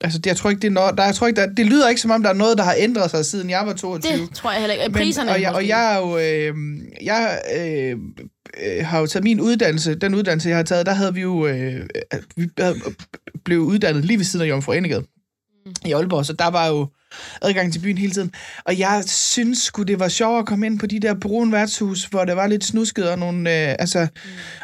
Altså, 0.00 0.18
det, 0.18 0.26
jeg 0.26 0.36
tror 0.36 0.50
ikke, 0.50 0.60
det 0.60 0.68
er 0.68 0.72
noget, 0.72 0.98
der, 0.98 1.04
jeg 1.04 1.14
tror 1.14 1.26
ikke, 1.26 1.40
der, 1.40 1.46
det 1.54 1.66
lyder 1.66 1.88
ikke, 1.88 2.00
som 2.00 2.10
om 2.10 2.22
der 2.22 2.30
er 2.30 2.34
noget, 2.34 2.58
der 2.58 2.64
har 2.64 2.74
ændret 2.78 3.10
sig, 3.10 3.24
siden 3.24 3.50
jeg 3.50 3.66
var 3.66 3.72
22. 3.72 4.12
Det 4.12 4.34
tror 4.34 4.52
jeg 4.52 4.60
heller 4.60 4.74
ikke. 4.74 4.84
Men, 4.84 4.94
Priserne 4.94 5.30
og, 5.30 5.40
jeg, 5.40 5.52
og 5.52 5.68
jeg 5.68 5.94
er 5.94 5.98
jo, 5.98 6.18
øh, 6.18 6.54
jeg 7.02 7.40
øh, 7.56 7.96
øh, 8.62 8.86
har 8.86 9.00
jo 9.00 9.06
taget 9.06 9.24
min 9.24 9.40
uddannelse, 9.40 9.94
den 9.94 10.14
uddannelse, 10.14 10.48
jeg 10.48 10.56
har 10.56 10.64
taget, 10.64 10.86
der 10.86 10.92
havde 10.92 11.14
vi 11.14 11.20
jo, 11.20 11.46
øh, 11.46 11.88
vi 12.36 12.48
havde, 12.58 12.76
blev 13.44 13.60
uddannet 13.60 14.04
lige 14.04 14.18
ved 14.18 14.24
siden 14.24 14.46
af 14.46 14.50
Jomfru 14.50 14.72
Enegade 14.72 15.04
i 15.84 15.92
Aalborg, 15.92 16.26
så 16.26 16.32
der 16.32 16.50
var 16.50 16.66
jo 16.66 16.88
adgang 17.42 17.72
til 17.72 17.80
byen 17.80 17.98
hele 17.98 18.12
tiden. 18.12 18.32
Og 18.64 18.78
jeg 18.78 19.04
synes 19.06 19.58
sgu, 19.58 19.82
det 19.82 20.00
var 20.00 20.08
sjovt 20.08 20.38
at 20.38 20.46
komme 20.46 20.66
ind 20.66 20.78
på 20.78 20.86
de 20.86 21.00
der 21.00 21.14
brune 21.14 21.52
værtshus, 21.52 22.04
hvor 22.04 22.24
der 22.24 22.34
var 22.34 22.46
lidt 22.46 22.64
snusket 22.64 23.10
og 23.10 23.18
nogle, 23.18 23.50
øh, 23.50 23.76
altså, 23.78 24.06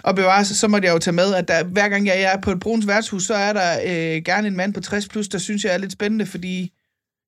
og 0.02 0.16
bevare 0.16 0.44
så 0.44 0.68
måtte 0.68 0.86
jeg 0.86 0.94
jo 0.94 0.98
tage 0.98 1.14
med, 1.14 1.34
at 1.34 1.48
der, 1.48 1.64
hver 1.64 1.88
gang 1.88 2.06
jeg 2.06 2.22
er 2.22 2.40
på 2.40 2.50
et 2.50 2.60
bruns 2.60 2.86
værtshus, 2.86 3.26
så 3.26 3.34
er 3.34 3.52
der 3.52 3.80
øh, 3.84 4.22
gerne 4.22 4.48
en 4.48 4.56
mand 4.56 4.74
på 4.74 4.80
60 4.80 5.08
plus, 5.08 5.28
der 5.28 5.38
synes 5.38 5.64
jeg 5.64 5.74
er 5.74 5.78
lidt 5.78 5.92
spændende, 5.92 6.26
fordi 6.26 6.72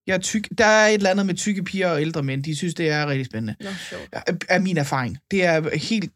jeg 0.07 0.14
er 0.14 0.19
tyk. 0.19 0.49
Der 0.59 0.66
er 0.66 0.87
et 0.87 0.95
eller 0.95 1.11
andet 1.11 1.26
med 1.26 1.35
tykke 1.35 1.62
piger 1.62 1.88
og 1.88 2.00
ældre 2.00 2.23
mænd, 2.23 2.45
de 2.45 2.57
synes, 2.57 2.75
det 2.75 2.88
er 2.88 3.07
rigtig 3.07 3.26
spændende 3.26 3.54
Nå, 3.61 3.71
sjovt. 3.90 4.09
er, 4.12 4.33
er 4.49 4.59
min 4.59 4.76
erfaring. 4.76 5.19
Det 5.31 5.45
er 5.45 5.76
helt 5.76 6.12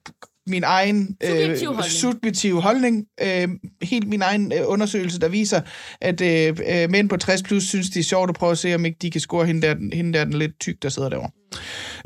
min 0.48 0.64
egen 0.64 1.16
Subjektiv 1.24 1.66
holdning. 1.66 1.92
subjektive 1.92 2.62
holdning. 2.62 3.06
Øh, 3.22 3.48
helt 3.82 4.08
min 4.08 4.22
egen 4.22 4.52
øh, 4.52 4.60
undersøgelse, 4.64 5.20
der 5.20 5.28
viser, 5.28 5.60
at 6.00 6.20
øh, 6.20 6.56
øh, 6.68 6.90
mænd 6.90 7.08
på 7.08 7.16
60 7.16 7.42
plus 7.42 7.62
synes, 7.62 7.90
det 7.90 8.00
er 8.00 8.04
sjovt 8.04 8.30
at 8.30 8.36
prøve 8.36 8.52
at 8.52 8.58
se, 8.58 8.74
om 8.74 8.84
ikke 8.84 8.98
de 9.02 9.10
kan 9.10 9.20
score 9.20 9.46
hende 9.46 9.62
der, 9.62 9.74
hende 9.92 10.18
der 10.18 10.24
den 10.24 10.32
lidt 10.32 10.60
tyk, 10.60 10.82
der 10.82 10.88
sidder 10.88 11.08
derovre. 11.08 11.30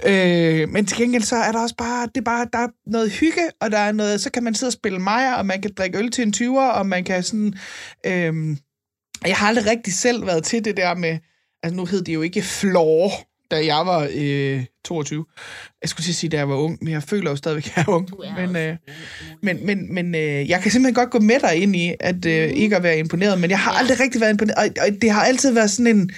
Øh, 0.06 0.68
men 0.68 0.86
til 0.86 0.98
gengæld 0.98 1.22
så 1.22 1.36
er 1.36 1.52
der 1.52 1.58
også 1.58 1.76
bare, 1.76 2.06
det 2.06 2.16
er 2.16 2.24
bare, 2.24 2.46
der 2.52 2.58
er 2.58 2.68
noget 2.86 3.10
hygge, 3.12 3.42
og 3.60 3.70
der 3.70 3.78
er 3.78 3.92
noget, 3.92 4.20
så 4.20 4.30
kan 4.30 4.42
man 4.42 4.54
sidde 4.54 4.68
og 4.68 4.72
spille 4.72 4.98
mejer, 4.98 5.34
og 5.34 5.46
man 5.46 5.62
kan 5.62 5.70
drikke 5.78 5.98
øl 5.98 6.10
til 6.10 6.22
en 6.22 6.34
20'er, 6.36 6.72
og 6.72 6.86
man 6.86 7.04
kan 7.04 7.22
sådan... 7.22 7.54
Øh, 8.06 8.56
jeg 9.26 9.36
har 9.36 9.48
aldrig 9.48 9.66
rigtig 9.66 9.92
selv 9.92 10.26
været 10.26 10.44
til 10.44 10.64
det 10.64 10.76
der 10.76 10.94
med, 10.94 11.18
altså 11.62 11.76
nu 11.76 11.84
hed 11.84 12.02
det 12.02 12.14
jo 12.14 12.22
ikke 12.22 12.42
floor, 12.42 13.10
da 13.52 13.64
jeg 13.66 13.86
var 13.86 14.08
øh, 14.14 14.64
22. 14.84 15.24
Jeg 15.82 15.88
skulle 15.90 16.04
til 16.04 16.12
at 16.12 16.16
sige, 16.16 16.30
da 16.30 16.36
jeg 16.36 16.48
var 16.48 16.56
ung, 16.56 16.78
men 16.82 16.92
jeg 16.92 17.02
føler 17.02 17.30
jo 17.30 17.36
stadigvæk, 17.36 17.66
at 17.66 17.72
jeg 17.76 17.84
er 17.88 17.92
ung. 17.92 18.08
Er 18.24 18.46
Men, 18.46 18.56
øh, 18.56 18.76
men, 19.42 19.66
men, 19.66 19.94
men 19.94 20.14
øh, 20.14 20.50
jeg 20.50 20.60
kan 20.60 20.70
simpelthen 20.70 20.94
godt 20.94 21.10
gå 21.10 21.18
med 21.18 21.40
dig 21.40 21.54
ind 21.56 21.76
i, 21.76 21.94
at 22.00 22.26
øh, 22.26 22.48
ikke 22.50 22.76
at 22.76 22.82
være 22.82 22.98
imponeret, 22.98 23.40
men 23.40 23.50
jeg 23.50 23.58
har 23.58 23.72
Ja. 23.72 23.78
aldrig 23.78 24.00
rigtig 24.00 24.20
været 24.20 24.30
imponeret, 24.30 24.58
og, 24.58 24.84
og 24.86 25.02
det 25.02 25.10
har 25.10 25.24
altid 25.24 25.52
været 25.52 25.70
sådan 25.70 25.86
en, 25.96 26.10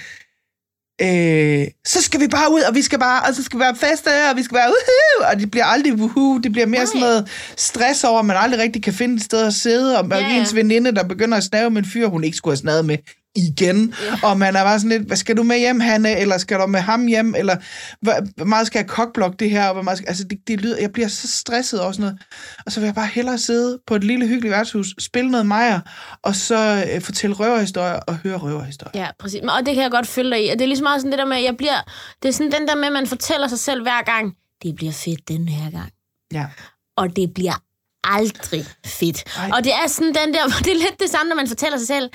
øh, 1.01 1.67
så 1.87 2.01
skal 2.01 2.19
vi 2.19 2.27
bare 2.27 2.51
ud, 2.53 2.61
og 2.69 2.75
vi 2.75 2.81
skal 2.81 2.99
bare, 2.99 3.21
og 3.29 3.35
så 3.35 3.43
skal 3.43 3.59
vi 3.59 3.61
være 3.63 3.75
feste, 3.75 4.07
og 4.31 4.37
vi 4.37 4.43
skal 4.43 4.55
være 4.55 4.69
uhu, 4.69 5.25
og 5.31 5.39
det 5.39 5.51
bliver 5.51 5.65
aldrig 5.65 5.93
uhu, 6.01 6.39
det 6.43 6.51
bliver 6.51 6.65
mere 6.67 6.79
Nej. 6.79 6.85
sådan 6.85 7.01
noget 7.01 7.29
stress 7.57 8.03
over, 8.03 8.19
at 8.19 8.25
man 8.25 8.37
aldrig 8.39 8.59
rigtig 8.61 8.83
kan 8.83 8.93
finde 8.93 9.15
et 9.15 9.21
sted 9.23 9.47
at 9.47 9.53
sidde, 9.53 9.99
og 9.99 10.07
ja, 10.09 10.17
ja. 10.17 10.39
ens 10.39 10.55
veninde, 10.55 10.95
der 10.95 11.03
begynder 11.03 11.37
at 11.37 11.43
snave 11.43 11.69
med 11.69 11.77
en 11.83 11.89
fyr, 11.89 12.07
hun 12.07 12.23
ikke 12.23 12.37
skulle 12.37 12.51
have 12.51 12.57
snadet 12.57 12.85
med 12.85 12.97
igen, 13.35 13.93
og 14.23 14.37
man 14.37 14.55
er 14.55 14.63
bare 14.63 14.79
sådan 14.79 14.89
lidt, 14.89 15.07
hvad 15.07 15.17
skal 15.17 15.37
du 15.37 15.43
med 15.43 15.59
hjem, 15.59 15.79
Hanne, 15.79 16.17
eller 16.17 16.37
skal 16.37 16.59
du 16.59 16.65
med 16.65 16.79
ham 16.79 17.05
hjem, 17.05 17.35
eller 17.35 17.55
hvor, 18.01 18.43
meget 18.43 18.67
skal 18.67 18.79
jeg 18.79 18.87
kokblokke 18.87 19.37
det 19.37 19.49
her, 19.49 19.67
og 19.67 19.73
hvor 19.73 19.81
meget 19.81 19.97
skal, 19.97 20.07
altså 20.07 20.23
det, 20.23 20.39
det 20.47 20.61
lyder, 20.61 20.77
jeg 20.81 20.91
bliver 20.91 21.07
så 21.07 21.27
stresset 21.27 21.81
over 21.81 21.91
sådan 21.91 22.03
noget, 22.03 22.21
og 22.65 22.71
så 22.71 22.79
vil 22.79 22.87
jeg 22.87 22.95
bare 22.95 23.07
hellere 23.07 23.37
sidde 23.37 23.79
på 23.87 23.95
et 23.95 24.03
lille 24.03 24.27
hyggeligt 24.27 24.51
værtshus, 24.51 24.95
spille 24.99 25.31
noget 25.31 25.45
mejer, 25.45 25.79
og 26.23 26.35
så 26.35 26.85
øh, 26.93 27.01
fortælle 27.01 27.35
røverhistorier 27.35 27.99
og 28.07 28.15
høre 28.15 28.37
røverhistorier. 28.37 29.01
Ja, 29.01 29.07
præcis. 29.19 29.41
Og 29.41 29.65
det 29.65 29.73
kan 29.73 29.83
jeg 29.83 29.91
godt 29.91 30.07
følge 30.07 30.29
dig 30.29 30.45
i. 30.45 30.49
Og 30.49 30.53
det 30.53 30.61
er 30.61 30.67
lige 30.67 30.77
så 30.77 30.83
meget 30.83 31.01
sådan 31.01 31.11
det 31.11 31.19
der 31.19 31.25
med, 31.25 31.37
at 31.37 31.43
jeg 31.43 31.57
bliver... 31.57 31.91
Det 32.21 32.29
er 32.29 32.33
sådan 32.33 32.51
den 32.51 32.67
der 32.67 32.75
med, 32.75 32.85
at 32.85 32.93
man 32.93 33.07
fortæller 33.07 33.47
sig 33.47 33.59
selv 33.59 33.81
hver 33.81 34.03
gang, 34.03 34.33
det 34.63 34.75
bliver 34.75 34.91
fedt 34.91 35.27
den 35.27 35.47
her 35.47 35.71
gang. 35.71 35.91
Ja. 36.33 36.45
Og 36.97 37.15
det 37.15 37.33
bliver 37.33 37.61
aldrig 38.03 38.65
fedt. 38.85 39.23
Ej. 39.37 39.49
Og 39.53 39.63
det 39.63 39.73
er 39.73 39.87
sådan 39.87 40.13
den 40.13 40.33
der... 40.33 40.43
Det 40.65 40.71
er 40.71 40.77
lidt 40.77 40.99
det 40.99 41.09
samme, 41.09 41.29
når 41.29 41.35
man 41.35 41.47
fortæller 41.47 41.77
sig 41.77 41.87
selv, 41.87 42.09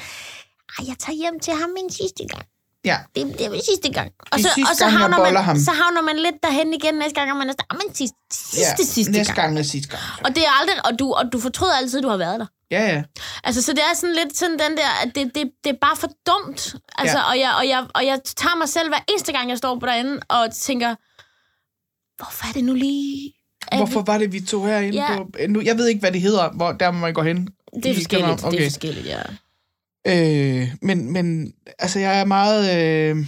ej, 0.79 0.85
jeg 0.89 0.97
tager 0.99 1.17
hjem 1.17 1.41
til 1.41 1.53
ham 1.61 1.71
min 1.79 1.91
sidste 1.91 2.25
gang. 2.33 2.45
Ja. 2.85 2.97
Det, 3.17 3.23
det 3.39 3.47
er 3.47 3.51
min 3.51 3.63
sidste 3.71 3.93
gang. 3.93 4.11
Og 4.33 4.41
så, 4.41 4.49
sidste 4.55 4.71
og 4.71 4.77
så, 4.77 4.85
gang, 4.85 4.99
havner 4.99 5.19
man, 5.19 5.37
ham. 5.45 5.57
så 5.59 5.71
havner 5.71 6.03
man 6.03 6.17
lidt 6.17 6.35
derhen 6.43 6.73
igen 6.75 6.95
næste 6.95 7.15
gang, 7.15 7.31
og 7.33 7.37
man 7.37 7.49
er 7.49 7.53
sådan, 7.53 7.67
"Ah, 7.71 7.77
men 7.87 7.95
sidste, 7.95 8.17
sidste, 8.33 8.87
sidste 8.95 9.13
næste 9.13 9.35
gang. 9.35 9.47
gang 9.49 9.59
er 9.59 9.63
sidste 9.63 9.89
gang. 9.91 10.03
Og 10.25 10.31
det 10.37 10.43
er 10.49 10.53
aldrig, 10.61 10.87
og 10.87 10.99
du, 10.99 11.13
og 11.13 11.25
du 11.33 11.41
fortryder 11.41 11.73
altid, 11.77 11.99
at 11.99 12.03
du 12.03 12.09
har 12.09 12.17
været 12.17 12.41
der. 12.41 12.47
Ja, 12.71 12.83
ja. 12.95 13.03
Altså, 13.45 13.63
så 13.63 13.73
det 13.73 13.83
er 13.91 13.95
sådan 13.97 14.15
lidt 14.15 14.37
sådan 14.37 14.59
den 14.59 14.77
der, 14.77 14.91
at 15.05 15.15
det, 15.15 15.35
det, 15.35 15.51
det 15.65 15.71
er 15.71 15.77
bare 15.81 15.97
for 15.97 16.09
dumt. 16.27 16.75
Altså, 16.99 17.19
Ja. 17.19 17.25
og, 17.31 17.39
jeg, 17.39 17.55
og, 17.59 17.69
jeg, 17.69 17.87
og 17.95 18.07
jeg 18.07 18.19
tager 18.37 18.57
mig 18.57 18.69
selv 18.69 18.89
hver 18.89 18.99
eneste 19.09 19.33
gang, 19.33 19.51
jeg 19.51 19.59
står 19.59 19.79
på 19.79 19.87
derinde, 19.87 20.21
og 20.29 20.55
tænker, 20.55 20.95
hvorfor 22.23 22.49
er 22.49 22.53
det 22.53 22.65
nu 22.65 22.75
lige... 22.75 23.33
Hvorfor 23.77 24.03
var 24.03 24.19
det, 24.19 24.33
vi 24.33 24.41
tog 24.41 24.67
herinde 24.67 24.95
Ja. 24.99 25.13
ja. 25.13 25.19
på... 25.19 25.31
Nu, 25.49 25.61
jeg 25.61 25.77
ved 25.79 25.87
ikke, 25.89 26.01
hvad 26.01 26.13
det 26.13 26.21
hedder, 26.21 26.51
hvor 26.51 26.73
der 26.73 26.91
man 26.91 27.15
gå 27.15 27.23
hen. 27.23 27.49
Det 27.83 27.87
er 27.91 27.95
forskelligt, 27.95 28.45
okay. 28.45 28.59
det 28.59 28.67
er 28.67 28.71
forskelligt, 28.71 29.07
ja. 29.07 29.23
Øh, 30.07 30.69
men, 30.83 31.13
men 31.13 31.55
altså, 31.79 31.99
jeg 32.01 32.21
er 32.21 32.25
meget... 32.25 32.77
Øh, 32.77 33.27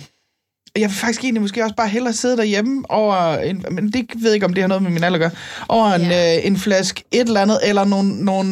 jeg 0.78 0.88
vil 0.90 0.96
faktisk 0.96 1.24
egentlig 1.24 1.42
måske 1.42 1.62
også 1.62 1.74
bare 1.76 1.88
hellere 1.88 2.12
sidde 2.12 2.36
derhjemme 2.36 2.82
over 2.90 3.36
en, 3.36 3.64
men 3.70 3.92
det 3.92 4.06
ved 4.14 4.30
jeg 4.30 4.34
ikke, 4.34 4.46
om 4.46 4.54
det 4.54 4.62
har 4.62 4.68
noget 4.68 4.82
med 4.82 4.90
min 4.90 5.04
alder 5.04 5.16
at 5.16 5.20
gøre, 5.20 5.30
over 5.68 5.86
en, 5.94 6.00
Ja. 6.02 6.36
øh, 6.38 6.46
en 6.46 6.56
flaske 6.56 7.04
et 7.10 7.20
eller 7.20 7.40
andet, 7.40 7.58
eller 7.64 7.84
nogle, 7.84 8.24
nogle, 8.24 8.50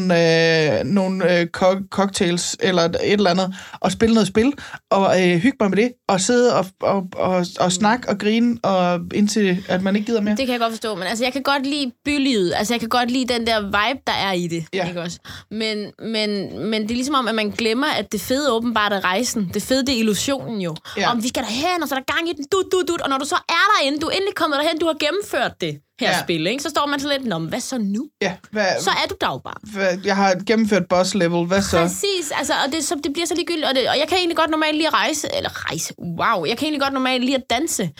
øh, 0.79 0.85
nogle 0.85 1.39
øh, 1.41 1.47
co- 1.57 1.89
cocktails, 1.91 2.57
eller 2.61 2.83
et 2.83 2.99
eller 3.05 3.31
andet, 3.31 3.55
og 3.81 3.93
spille 3.93 4.15
noget 4.15 4.27
spil, 4.29 4.53
og 4.91 5.23
øh, 5.29 5.37
hygge 5.39 5.57
mig 5.61 5.71
med 5.71 5.77
det, 5.77 5.93
og 6.09 6.21
sidde 6.21 6.57
og, 6.57 6.67
og, 6.83 7.07
og, 7.17 7.47
og 7.61 7.73
snakke 7.73 8.09
og 8.09 8.19
grine, 8.19 8.59
og 8.63 9.01
indtil 9.15 9.65
at 9.69 9.83
man 9.83 9.97
ikke 9.97 10.07
gider 10.07 10.21
mere. 10.21 10.37
Det 10.37 10.47
kan 10.47 10.53
jeg 10.53 10.61
godt 10.61 10.73
forstå, 10.73 10.95
men 10.95 11.05
altså, 11.07 11.25
jeg 11.25 11.33
kan 11.33 11.43
godt 11.43 11.67
lide 11.67 11.93
bylivet. 12.05 12.53
Altså, 12.57 12.75
jeg 12.75 12.81
kan 12.81 12.89
godt 12.89 13.11
lide 13.11 13.35
den 13.35 13.47
der 13.47 13.61
vibe, 13.63 14.01
der 14.07 14.13
er 14.13 14.33
i 14.33 14.47
det. 14.47 14.65
Ja. 14.75 14.89
Ikke 14.89 15.01
også? 15.01 15.19
Men, 15.51 15.87
men, 16.03 16.31
men 16.71 16.83
det 16.83 16.91
er 16.91 16.95
ligesom 16.95 17.15
om, 17.15 17.29
at 17.29 17.35
man 17.35 17.51
glemmer, 17.51 17.87
at 17.99 18.13
det 18.13 18.21
fede 18.21 18.53
åbenbart 18.53 18.93
er 18.93 19.05
rejsen. 19.05 19.51
Det 19.55 19.63
fede, 19.63 19.87
det 19.87 19.95
er 19.95 19.99
illusionen 19.99 20.61
jo. 20.61 20.77
Ja. 20.97 21.11
Om 21.11 21.23
vi 21.23 21.29
skal 21.29 21.43
derhen, 21.43 21.83
og 21.83 21.89
så 21.89 21.95
er 21.95 21.99
der 21.99 22.05
gang 22.11 22.31
i 22.31 22.35
den, 22.39 22.47
du, 22.53 22.59
du, 22.73 22.79
du, 22.89 22.95
Og 23.05 23.09
når 23.13 23.19
du 23.23 23.27
så 23.33 23.39
er 23.59 23.65
derinde, 23.73 24.01
du 24.03 24.09
er 24.11 24.19
endelig 24.19 24.35
kommet 24.41 24.61
derhen, 24.61 24.81
du 24.83 24.89
har 24.91 24.99
gennemført 25.05 25.61
det 25.65 25.73
her 26.01 26.11
Ja. 26.11 26.23
spil, 26.23 26.47
ikke? 26.47 26.63
så 26.63 26.69
står 26.71 26.87
man 26.87 27.01
så 27.01 27.09
lidt, 27.09 27.25
Nå, 27.27 27.39
men 27.39 27.49
hvad 27.49 27.61
så 27.61 27.79
nu? 27.79 28.09
Ja, 28.23 28.33
hvad, 28.51 28.67
Så 28.81 28.91
er 28.91 29.09
du 29.11 29.15
dagbar. 29.21 29.61
hvad, 29.73 29.99
jeg 30.05 30.17
har 30.17 30.35
gennemført 30.47 30.87
boss 30.89 31.15
level, 31.15 31.47
hvad 31.47 31.63
så? 31.63 31.77
Præcis, 31.79 32.31
altså, 32.39 32.53
og 32.67 32.73
det, 32.73 32.85
så, 32.85 32.95
det 33.05 33.13
bliver 33.13 33.27
så 33.27 33.35
ligegyldigt, 33.35 33.67
og, 33.67 33.75
det, 33.75 33.89
og 33.89 33.99
jeg 33.99 34.09
kan 34.09 34.17
egentlig 34.19 34.37
godt 34.37 34.51
normalt 34.51 34.77
lige 34.77 34.87
at 34.87 34.95
rejse, 34.95 35.29
eller 35.37 35.67
rejse, 35.71 35.95
wow, 35.99 36.45
jeg 36.45 36.57
kan 36.59 36.65
egentlig 36.67 36.81
godt 36.81 36.93
normalt 36.93 37.25
lige 37.25 37.37
at 37.37 37.51
danse, 37.51 37.91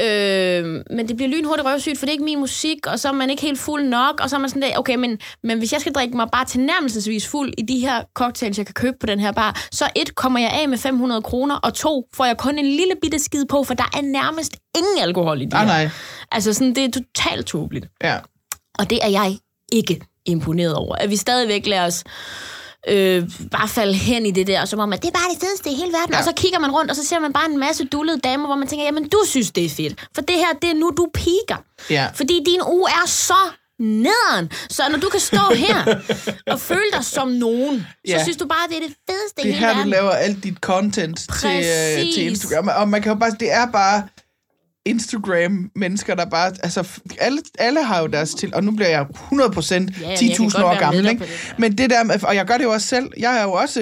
øh, 0.00 0.64
men 0.96 1.08
det 1.08 1.16
bliver 1.16 1.28
lynhurtigt 1.30 1.66
røvsygt, 1.68 1.98
for 1.98 2.06
det 2.06 2.10
er 2.10 2.12
ikke 2.12 2.24
min 2.24 2.38
musik, 2.38 2.86
og 2.86 2.98
så 3.00 3.08
er 3.08 3.12
man 3.12 3.30
ikke 3.30 3.42
helt 3.42 3.58
fuld 3.60 3.84
nok, 3.84 4.20
og 4.22 4.30
så 4.30 4.36
er 4.36 4.40
man 4.40 4.48
sådan 4.50 4.62
der, 4.62 4.78
okay, 4.78 4.94
men, 4.94 5.18
men 5.42 5.58
hvis 5.58 5.72
jeg 5.72 5.80
skal 5.80 5.92
drikke 5.92 6.16
mig 6.16 6.28
bare 6.32 6.44
tilnærmelsesvis 6.44 7.26
fuld 7.28 7.52
i 7.58 7.62
de 7.62 7.78
her 7.80 8.02
cocktails, 8.14 8.58
jeg 8.58 8.66
kan 8.66 8.74
købe 8.74 8.96
på 9.00 9.06
den 9.06 9.20
her 9.20 9.32
bar, 9.32 9.66
så 9.72 9.84
et, 9.96 10.14
kommer 10.14 10.40
jeg 10.40 10.50
af 10.50 10.68
med 10.68 10.78
500 10.78 11.22
kroner, 11.22 11.56
og 11.56 11.74
to, 11.74 12.04
får 12.14 12.24
jeg 12.24 12.36
kun 12.38 12.58
en 12.58 12.66
lille 12.66 12.94
bitte 13.02 13.18
skid 13.18 13.44
på, 13.46 13.64
for 13.64 13.74
der 13.74 13.90
er 13.96 14.02
nærmest 14.02 14.52
ingen 14.78 14.98
alkohol 15.02 15.42
i 15.42 15.44
de 15.44 15.48
Nej, 15.50 15.60
her. 15.64 15.66
nej. 15.72 15.90
Altså 16.32 16.52
sådan, 16.52 16.74
det 16.74 16.84
er 16.84 16.88
totalt 16.90 17.39
tåbeligt. 17.44 17.86
Ja. 18.04 18.18
Og 18.78 18.90
det 18.90 18.98
er 19.02 19.08
jeg 19.08 19.38
ikke 19.72 20.00
imponeret 20.26 20.74
over. 20.74 20.94
At 20.96 21.10
vi 21.10 21.16
stadigvæk 21.16 21.66
lader 21.66 21.86
os 21.86 22.04
øh, 22.88 23.30
bare 23.50 23.68
falde 23.68 23.94
hen 23.94 24.26
i 24.26 24.30
det 24.30 24.46
der, 24.46 24.64
som 24.64 24.78
om, 24.80 24.92
at 24.92 25.02
det 25.02 25.08
er 25.08 25.12
bare 25.12 25.30
det 25.34 25.40
fedeste 25.40 25.70
i 25.70 25.74
hele 25.74 25.92
verden. 25.92 26.12
Ja. 26.12 26.18
Og 26.18 26.24
så 26.24 26.32
kigger 26.36 26.58
man 26.58 26.70
rundt, 26.70 26.90
og 26.90 26.96
så 26.96 27.04
ser 27.06 27.18
man 27.18 27.32
bare 27.32 27.50
en 27.50 27.58
masse 27.58 27.84
dullede 27.84 28.20
damer, 28.20 28.46
hvor 28.46 28.56
man 28.56 28.68
tænker, 28.68 28.84
jamen 28.84 29.08
du 29.08 29.18
synes, 29.26 29.50
det 29.50 29.64
er 29.64 29.68
fedt. 29.68 30.06
For 30.14 30.22
det 30.22 30.36
her, 30.36 30.52
det 30.62 30.70
er 30.70 30.74
nu, 30.74 30.92
du 30.96 31.08
piker. 31.14 31.62
Ja. 31.90 32.06
Fordi 32.14 32.40
din 32.46 32.60
uge 32.72 32.90
er 32.90 33.08
så 33.08 33.34
nederen. 33.78 34.50
Så 34.70 34.82
når 34.90 34.98
du 34.98 35.08
kan 35.08 35.20
stå 35.20 35.54
her 35.54 35.94
og 36.52 36.60
føle 36.60 36.90
dig 36.96 37.04
som 37.04 37.28
nogen, 37.28 37.80
så 37.80 37.86
Ja. 38.12 38.22
synes 38.22 38.36
du 38.36 38.46
bare, 38.46 38.68
det 38.68 38.76
er 38.76 38.80
det 38.80 38.96
fedeste 39.10 39.42
Det 39.42 39.48
i 39.48 39.52
hele 39.52 39.58
her, 39.58 39.68
du 39.70 39.74
verden. 39.76 39.90
laver 39.90 40.10
alt 40.10 40.44
dit 40.44 40.56
content 40.58 41.18
til, 41.40 41.50
øh, 41.50 42.12
til 42.14 42.22
Instagram. 42.26 42.68
Og 42.76 42.88
man 42.88 43.02
kan 43.02 43.12
jo 43.12 43.18
bare, 43.18 43.30
det 43.40 43.52
er 43.52 43.66
bare 43.66 44.08
Instagram-mennesker, 44.86 46.14
der 46.14 46.24
bare... 46.24 46.52
Altså, 46.62 46.88
alle, 47.20 47.38
alle 47.58 47.84
har 47.84 48.00
jo 48.00 48.06
deres 48.06 48.34
til... 48.34 48.54
Og 48.54 48.64
nu 48.64 48.70
bliver 48.70 48.88
jeg 48.88 49.00
100% 49.00 49.74
Ja, 49.74 50.08
jeg 50.08 50.18
kan 50.18 50.30
10.000 50.30 50.42
godt 50.42 50.54
år 50.64 50.78
gammel, 50.78 51.08
ikke? 51.08 51.20
det. 51.20 51.54
Men 51.58 51.78
det 51.78 51.90
der. 51.90 52.18
Og 52.22 52.34
jeg 52.34 52.46
gør 52.46 52.56
det 52.56 52.64
jo 52.64 52.70
også 52.70 52.86
selv. 52.86 53.10
Jeg 53.18 53.38
er 53.38 53.42
jo 53.42 53.52
også... 53.52 53.80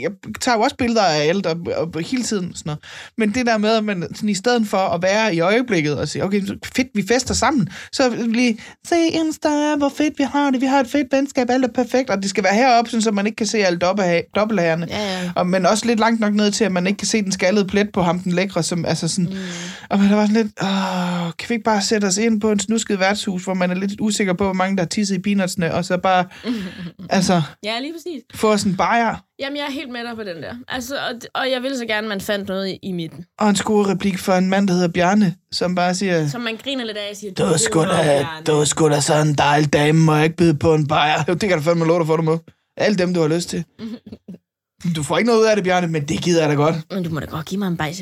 Jeg 0.00 0.10
tager 0.40 0.56
jo 0.56 0.62
også 0.62 0.76
billeder 0.76 1.02
af 1.02 1.28
alt 1.28 1.46
og, 1.46 1.56
og 1.76 2.00
hele 2.00 2.22
tiden 2.22 2.54
sådan 2.54 2.62
noget. 2.66 2.84
Men 3.18 3.34
det 3.34 3.46
der 3.46 3.58
med, 3.58 3.70
at 3.70 3.84
man 3.84 4.06
sådan, 4.14 4.28
i 4.28 4.34
stedet 4.34 4.68
for 4.68 4.78
at 4.78 5.02
være 5.02 5.34
i 5.34 5.40
øjeblikket 5.40 5.98
og 5.98 6.08
sige, 6.08 6.24
okay, 6.24 6.42
fedt, 6.76 6.88
vi 6.94 7.04
fester 7.08 7.34
sammen, 7.34 7.68
så 7.92 8.10
lige 8.28 8.58
se 8.88 8.96
Insta, 9.08 9.74
hvor 9.76 9.92
fedt 9.96 10.18
vi 10.18 10.24
har 10.24 10.50
det. 10.50 10.60
Vi 10.60 10.66
har 10.66 10.80
et 10.80 10.90
fedt 10.90 11.06
venskab, 11.12 11.50
alt 11.50 11.64
er 11.64 11.68
perfekt. 11.68 12.10
Og 12.10 12.22
det 12.22 12.30
skal 12.30 12.44
være 12.44 12.54
heroppe, 12.54 12.90
sådan, 12.90 13.02
så 13.02 13.10
man 13.10 13.26
ikke 13.26 13.36
kan 13.36 13.46
se 13.46 13.58
alle 13.58 13.78
dobbeltha- 13.84 14.30
dobbelthagerne. 14.36 14.86
Ja, 14.90 15.22
ja. 15.22 15.30
Og, 15.36 15.46
men 15.46 15.66
også 15.66 15.86
lidt 15.86 16.00
langt 16.00 16.20
nok 16.20 16.34
ned 16.34 16.50
til, 16.50 16.64
at 16.64 16.72
man 16.72 16.86
ikke 16.86 16.96
kan 16.96 17.06
se 17.06 17.22
den 17.22 17.32
skaldede 17.32 17.66
plet 17.66 17.88
på 17.92 18.02
ham, 18.02 18.18
den 18.18 18.32
lækre, 18.32 18.62
som, 18.62 18.84
altså 18.84 19.08
sådan, 19.08 19.24
mm. 19.24 19.36
og 19.88 19.98
man 19.98 20.10
er 20.10 20.16
bare 20.16 20.26
sådan 20.26 20.37
lidt, 20.42 20.62
åh, 20.62 21.32
kan 21.38 21.48
vi 21.48 21.54
ikke 21.54 21.64
bare 21.64 21.82
sætte 21.82 22.04
os 22.06 22.16
ind 22.16 22.40
på 22.40 22.50
en 22.50 22.58
snusket 22.60 23.00
værtshus, 23.00 23.44
hvor 23.44 23.54
man 23.54 23.70
er 23.70 23.74
lidt 23.74 23.92
usikker 24.00 24.32
på, 24.32 24.44
hvor 24.44 24.52
mange 24.52 24.76
der 24.76 24.82
har 24.82 24.88
tisset 24.88 25.14
i 25.16 25.18
peanutsene, 25.18 25.74
og 25.74 25.84
så 25.84 25.96
bare, 25.98 26.24
altså, 27.10 27.42
Ja, 27.64 27.80
lige 27.80 27.92
præcis. 27.92 28.22
få 28.34 28.52
os 28.52 28.62
en 28.62 28.76
bajer 28.76 29.14
Jamen, 29.40 29.56
jeg 29.56 29.64
er 29.66 29.70
helt 29.70 29.90
med 29.92 30.00
dig 30.04 30.16
på 30.16 30.22
den 30.22 30.42
der. 30.42 30.54
Altså, 30.68 30.94
og, 30.96 31.14
og 31.34 31.50
jeg 31.50 31.62
ville 31.62 31.78
så 31.78 31.86
gerne, 31.86 32.04
at 32.06 32.08
man 32.08 32.20
fandt 32.20 32.48
noget 32.48 32.68
i, 32.68 32.78
i 32.82 32.92
midten. 32.92 33.24
og 33.38 33.48
en 33.48 33.56
scorereplik 33.56 34.18
for 34.18 34.32
en 34.32 34.50
mand, 34.50 34.68
der 34.68 34.74
hedder 34.74 34.88
Bjarne, 34.88 35.34
som 35.52 35.74
bare 35.74 35.94
siger, 35.94 36.28
Som 36.28 36.40
man 36.40 36.56
griner 36.64 36.84
lidt 36.84 36.96
af 36.96 37.08
og 37.10 37.16
siger, 37.16 37.34
du 37.34 37.42
er 37.42 37.56
sgu 37.56 37.82
da, 37.84 38.26
du 38.46 38.52
er 38.52 38.64
sgu 38.64 38.88
da 38.88 39.00
sådan 39.00 39.28
en 39.28 39.34
dejlig 39.34 39.72
dame, 39.72 39.98
må 39.98 40.14
jeg 40.14 40.24
ikke 40.24 40.36
byde 40.36 40.54
på 40.54 40.74
en 40.74 40.86
bajer. 40.86 41.24
Jo, 41.28 41.34
det 41.34 41.48
kan 41.48 41.58
du 41.58 41.64
fandme 41.64 41.84
lov 41.84 41.98
dig 41.98 42.06
for, 42.06 42.16
du 42.16 42.22
må. 42.22 42.38
Alle 42.76 42.96
dem, 42.98 43.14
du 43.14 43.20
har 43.20 43.28
lyst 43.28 43.48
til. 43.48 43.64
Du 44.96 45.02
får 45.02 45.18
ikke 45.18 45.26
noget 45.26 45.40
ud 45.40 45.46
af 45.46 45.56
det, 45.56 45.64
Bjarne, 45.64 45.86
men 45.86 46.08
det 46.08 46.22
gider 46.22 46.40
jeg 46.40 46.48
da 46.50 46.54
godt. 46.54 46.76
Men 46.90 47.04
du 47.04 47.10
må 47.10 47.20
da 47.20 47.26
godt 47.26 47.46
give 47.46 47.58
mig 47.58 47.68
en 47.68 47.76
bajs 47.76 48.00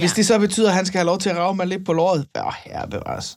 med. 0.00 0.08
Hvis 0.08 0.12
det 0.18 0.24
så 0.30 0.34
betyder, 0.46 0.68
at 0.72 0.76
han 0.80 0.86
skal 0.88 0.98
have 1.00 1.06
lov 1.12 1.18
til 1.24 1.30
at 1.32 1.36
rave 1.42 1.54
mig 1.60 1.66
lidt 1.72 1.82
på 1.88 1.92
låret, 2.00 2.20
ja, 2.36 2.48
herre 2.64 2.86
bevares. 2.94 3.28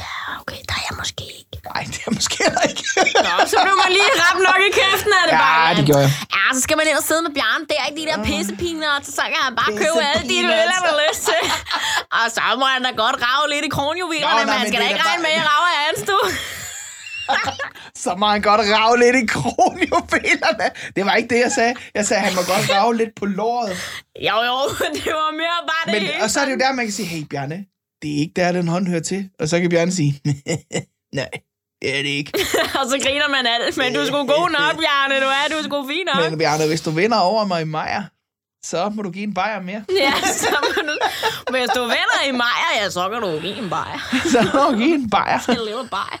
Ja, 0.00 0.12
okay, 0.40 0.60
der 0.68 0.74
er 0.80 0.84
jeg 0.90 0.96
måske 1.02 1.24
ikke. 1.40 1.56
Nej, 1.72 1.82
det 1.94 2.00
er 2.08 2.12
måske 2.18 2.34
heller 2.46 2.64
ikke. 2.70 2.82
Nå, 3.26 3.34
så 3.52 3.56
blev 3.64 3.76
man 3.84 3.90
lige 3.98 4.10
ramt 4.24 4.42
nok 4.50 4.60
i 4.68 4.70
kæften 4.80 5.12
af 5.20 5.24
det 5.28 5.34
Ja, 5.38 5.42
bare. 5.46 5.70
det 5.78 5.84
gjorde 5.90 6.04
jeg. 6.06 6.12
Ja, 6.36 6.44
så 6.56 6.60
skal 6.66 6.74
man 6.80 6.84
ind 6.90 6.96
og 7.02 7.06
sidde 7.10 7.22
med 7.26 7.32
Bjørn. 7.38 7.60
Det 7.70 7.74
er 7.80 7.84
ikke 7.88 7.98
de 8.02 8.06
der 8.10 8.18
pissepiner, 8.28 8.92
så 9.18 9.22
kan 9.32 9.40
han 9.48 9.54
bare 9.60 9.72
købe 9.82 9.98
alle 10.10 10.24
de 10.32 10.36
øl, 10.60 10.68
han 10.76 10.82
har 10.90 10.96
lyst 11.06 11.22
til. 11.30 11.40
Og 12.18 12.24
så 12.36 12.42
må 12.60 12.66
han 12.74 12.80
da 12.86 12.90
godt 13.04 13.16
rave 13.26 13.44
lidt 13.54 13.64
i 13.68 13.70
kronjuvelerne, 13.76 14.42
men 14.48 14.54
han 14.60 14.66
skal 14.70 14.78
da 14.82 14.86
ikke 14.92 15.04
regne 15.08 15.22
med, 15.26 15.32
bare- 15.34 15.38
at 15.38 15.42
jeg 15.42 15.46
rager 15.52 15.70
af 15.78 15.82
hans 15.88 16.00
du. 16.10 16.18
Så 17.96 18.14
må 18.18 18.26
han 18.26 18.42
godt 18.42 18.60
rave 18.60 18.98
lidt 18.98 19.16
i 19.16 19.26
kronjuvelerne. 19.26 20.70
Det 20.96 21.06
var 21.06 21.14
ikke 21.14 21.34
det, 21.34 21.40
jeg 21.40 21.52
sagde. 21.52 21.74
Jeg 21.94 22.06
sagde, 22.06 22.20
at 22.20 22.26
han 22.26 22.34
må 22.34 22.42
godt 22.52 22.64
rave 22.76 22.96
lidt 22.96 23.14
på 23.14 23.26
låret. 23.26 23.76
Jo, 24.28 24.36
jo, 24.48 24.56
det 24.96 25.12
var 25.22 25.32
mere 25.42 25.58
bare 25.70 25.84
det 25.86 25.92
Men, 25.92 26.02
hele. 26.02 26.22
og 26.22 26.30
så 26.30 26.40
er 26.40 26.44
det 26.44 26.52
jo 26.52 26.58
der, 26.58 26.72
man 26.72 26.84
kan 26.86 26.92
sige, 26.92 27.06
hey 27.06 27.22
Bjarne, 27.30 27.64
det 28.02 28.08
er 28.14 28.18
ikke 28.18 28.32
der, 28.36 28.52
den 28.52 28.68
hånd 28.68 28.88
hører 28.88 29.00
til. 29.00 29.30
Og 29.40 29.48
så 29.48 29.60
kan 29.60 29.70
Bjarne 29.70 29.92
sige, 29.92 30.20
nej, 31.18 31.30
det 31.82 31.98
er 31.98 32.02
det 32.02 32.08
ikke. 32.08 32.32
og 32.78 32.84
så 32.90 32.96
griner 33.04 33.28
man 33.28 33.46
af 33.46 33.56
det. 33.66 33.76
Men 33.76 33.94
du 33.94 34.00
er 34.00 34.06
sgu 34.06 34.16
god 34.16 34.50
nok, 34.50 34.74
Bjarne. 34.82 35.14
Du 35.24 35.28
er, 35.38 35.44
du 35.50 35.56
er 35.56 35.62
sgu 35.62 35.88
fin 35.88 36.06
nok. 36.14 36.30
Men 36.30 36.38
Bjarne, 36.38 36.66
hvis 36.66 36.80
du 36.80 36.90
vinder 36.90 37.18
over 37.18 37.44
mig 37.44 37.60
i 37.62 37.64
Maja, 37.64 38.02
så 38.64 38.88
må 38.88 39.02
du 39.02 39.10
give 39.10 39.24
en 39.24 39.34
bajer 39.34 39.60
mere. 39.60 39.84
Ja, 40.04 40.12
så 40.42 40.56
må 40.62 40.82
du... 40.88 40.94
Hvis 41.50 41.68
du 41.76 41.82
vinder 41.82 42.20
i 42.28 42.32
Maja, 42.32 42.82
ja, 42.82 42.90
så 42.90 43.08
kan 43.10 43.20
du 43.22 43.40
give 43.40 43.58
en 43.58 43.70
bajer. 43.70 43.98
Så 44.32 44.50
må 44.54 44.60
du 44.70 44.76
give 44.78 44.94
en 44.94 45.10
bajer. 45.10 45.38
En 45.48 45.54
lille 45.54 45.88
bajer. 45.90 46.18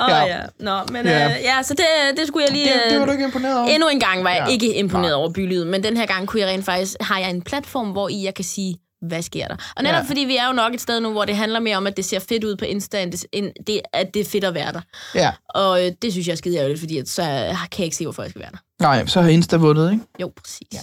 Åh, 0.00 0.06
Ja. 0.08 0.22
oh, 0.22 0.28
ja. 0.28 0.40
Nå, 0.58 0.80
men 0.92 1.06
Ja. 1.06 1.18
ja, 1.18 1.26
øh, 1.38 1.42
ja 1.44 1.62
så 1.62 1.74
det, 1.74 2.18
det 2.18 2.26
skulle 2.28 2.44
jeg 2.44 2.52
lige... 2.52 2.64
Det, 2.66 2.80
det 2.90 2.96
var 2.96 3.02
øh, 3.02 3.06
du 3.06 3.12
ikke 3.12 3.24
imponeret 3.24 3.58
over. 3.58 3.68
Endnu 3.68 3.88
en 3.88 4.00
gang 4.00 4.24
var 4.24 4.30
jeg 4.30 4.38
Ja. 4.38 4.44
ja. 4.44 4.50
ikke 4.50 4.74
imponeret 4.74 5.10
Nej. 5.12 5.18
over 5.18 5.30
bylivet, 5.32 5.66
men 5.66 5.82
den 5.84 5.96
her 5.96 6.06
gang 6.06 6.28
kunne 6.28 6.40
jeg 6.40 6.48
rent 6.48 6.64
faktisk, 6.64 6.96
har 7.00 7.18
jeg 7.18 7.30
en 7.30 7.42
platform, 7.42 7.90
hvor 7.90 8.08
i 8.08 8.24
jeg 8.24 8.34
kan 8.34 8.44
sige, 8.44 8.76
hvad 9.08 9.22
sker 9.22 9.46
der? 9.48 9.56
Og 9.76 9.82
netop 9.82 9.94
Ja. 9.94 9.98
ja. 9.98 10.04
fordi 10.08 10.20
vi 10.20 10.36
er 10.36 10.46
jo 10.46 10.52
nok 10.52 10.74
et 10.74 10.80
sted 10.80 11.00
nu, 11.00 11.10
hvor 11.12 11.24
det 11.24 11.36
handler 11.36 11.60
mere 11.60 11.76
om, 11.76 11.86
at 11.86 11.96
det 11.96 12.04
ser 12.04 12.18
fedt 12.18 12.44
ud 12.44 12.56
på 12.56 12.64
Insta, 12.64 13.02
end 13.02 13.12
det, 13.12 13.24
end 13.32 13.50
det, 13.66 13.80
at 13.92 14.14
det 14.14 14.20
er 14.20 14.24
fedt 14.24 14.44
at 14.44 14.54
være 14.54 14.72
der. 14.72 14.80
Ja. 15.14 15.32
Og 15.48 15.86
øh, 15.86 15.92
det 16.02 16.12
synes 16.12 16.26
jeg 16.26 16.32
er 16.32 16.36
skide 16.36 16.56
ærgerligt, 16.58 16.80
fordi 16.80 16.98
at, 16.98 17.08
så 17.08 17.22
kan 17.22 17.56
jeg 17.78 17.84
ikke 17.84 17.96
se, 17.96 18.04
hvorfor 18.04 18.22
jeg 18.22 18.30
skal 18.30 18.40
være 18.42 18.50
der. 18.50 18.58
Nej, 18.80 19.06
så 19.06 19.20
har 19.20 19.28
Insta 19.28 19.56
vundet, 19.56 19.92
ikke? 19.92 20.04
Jo, 20.20 20.32
præcis. 20.36 20.68
Ja. 20.72 20.80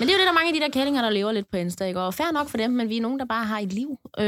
Men 0.00 0.08
det 0.08 0.14
er 0.14 0.18
jo 0.18 0.20
det, 0.20 0.26
der 0.26 0.32
er 0.32 0.34
mange 0.34 0.48
af 0.48 0.54
de 0.54 0.60
der 0.60 0.68
kællinger, 0.78 1.02
der 1.02 1.10
lever 1.10 1.32
lidt 1.32 1.50
på 1.50 1.56
Insta, 1.56 1.84
ikke? 1.84 2.00
Og 2.00 2.14
fair 2.14 2.32
nok 2.32 2.48
for 2.48 2.56
dem, 2.56 2.70
men 2.70 2.88
vi 2.88 2.96
er 2.96 3.00
nogen, 3.02 3.18
der 3.18 3.24
bare 3.24 3.44
har 3.44 3.58
et 3.58 3.72
liv, 3.72 3.88
øh, 4.18 4.24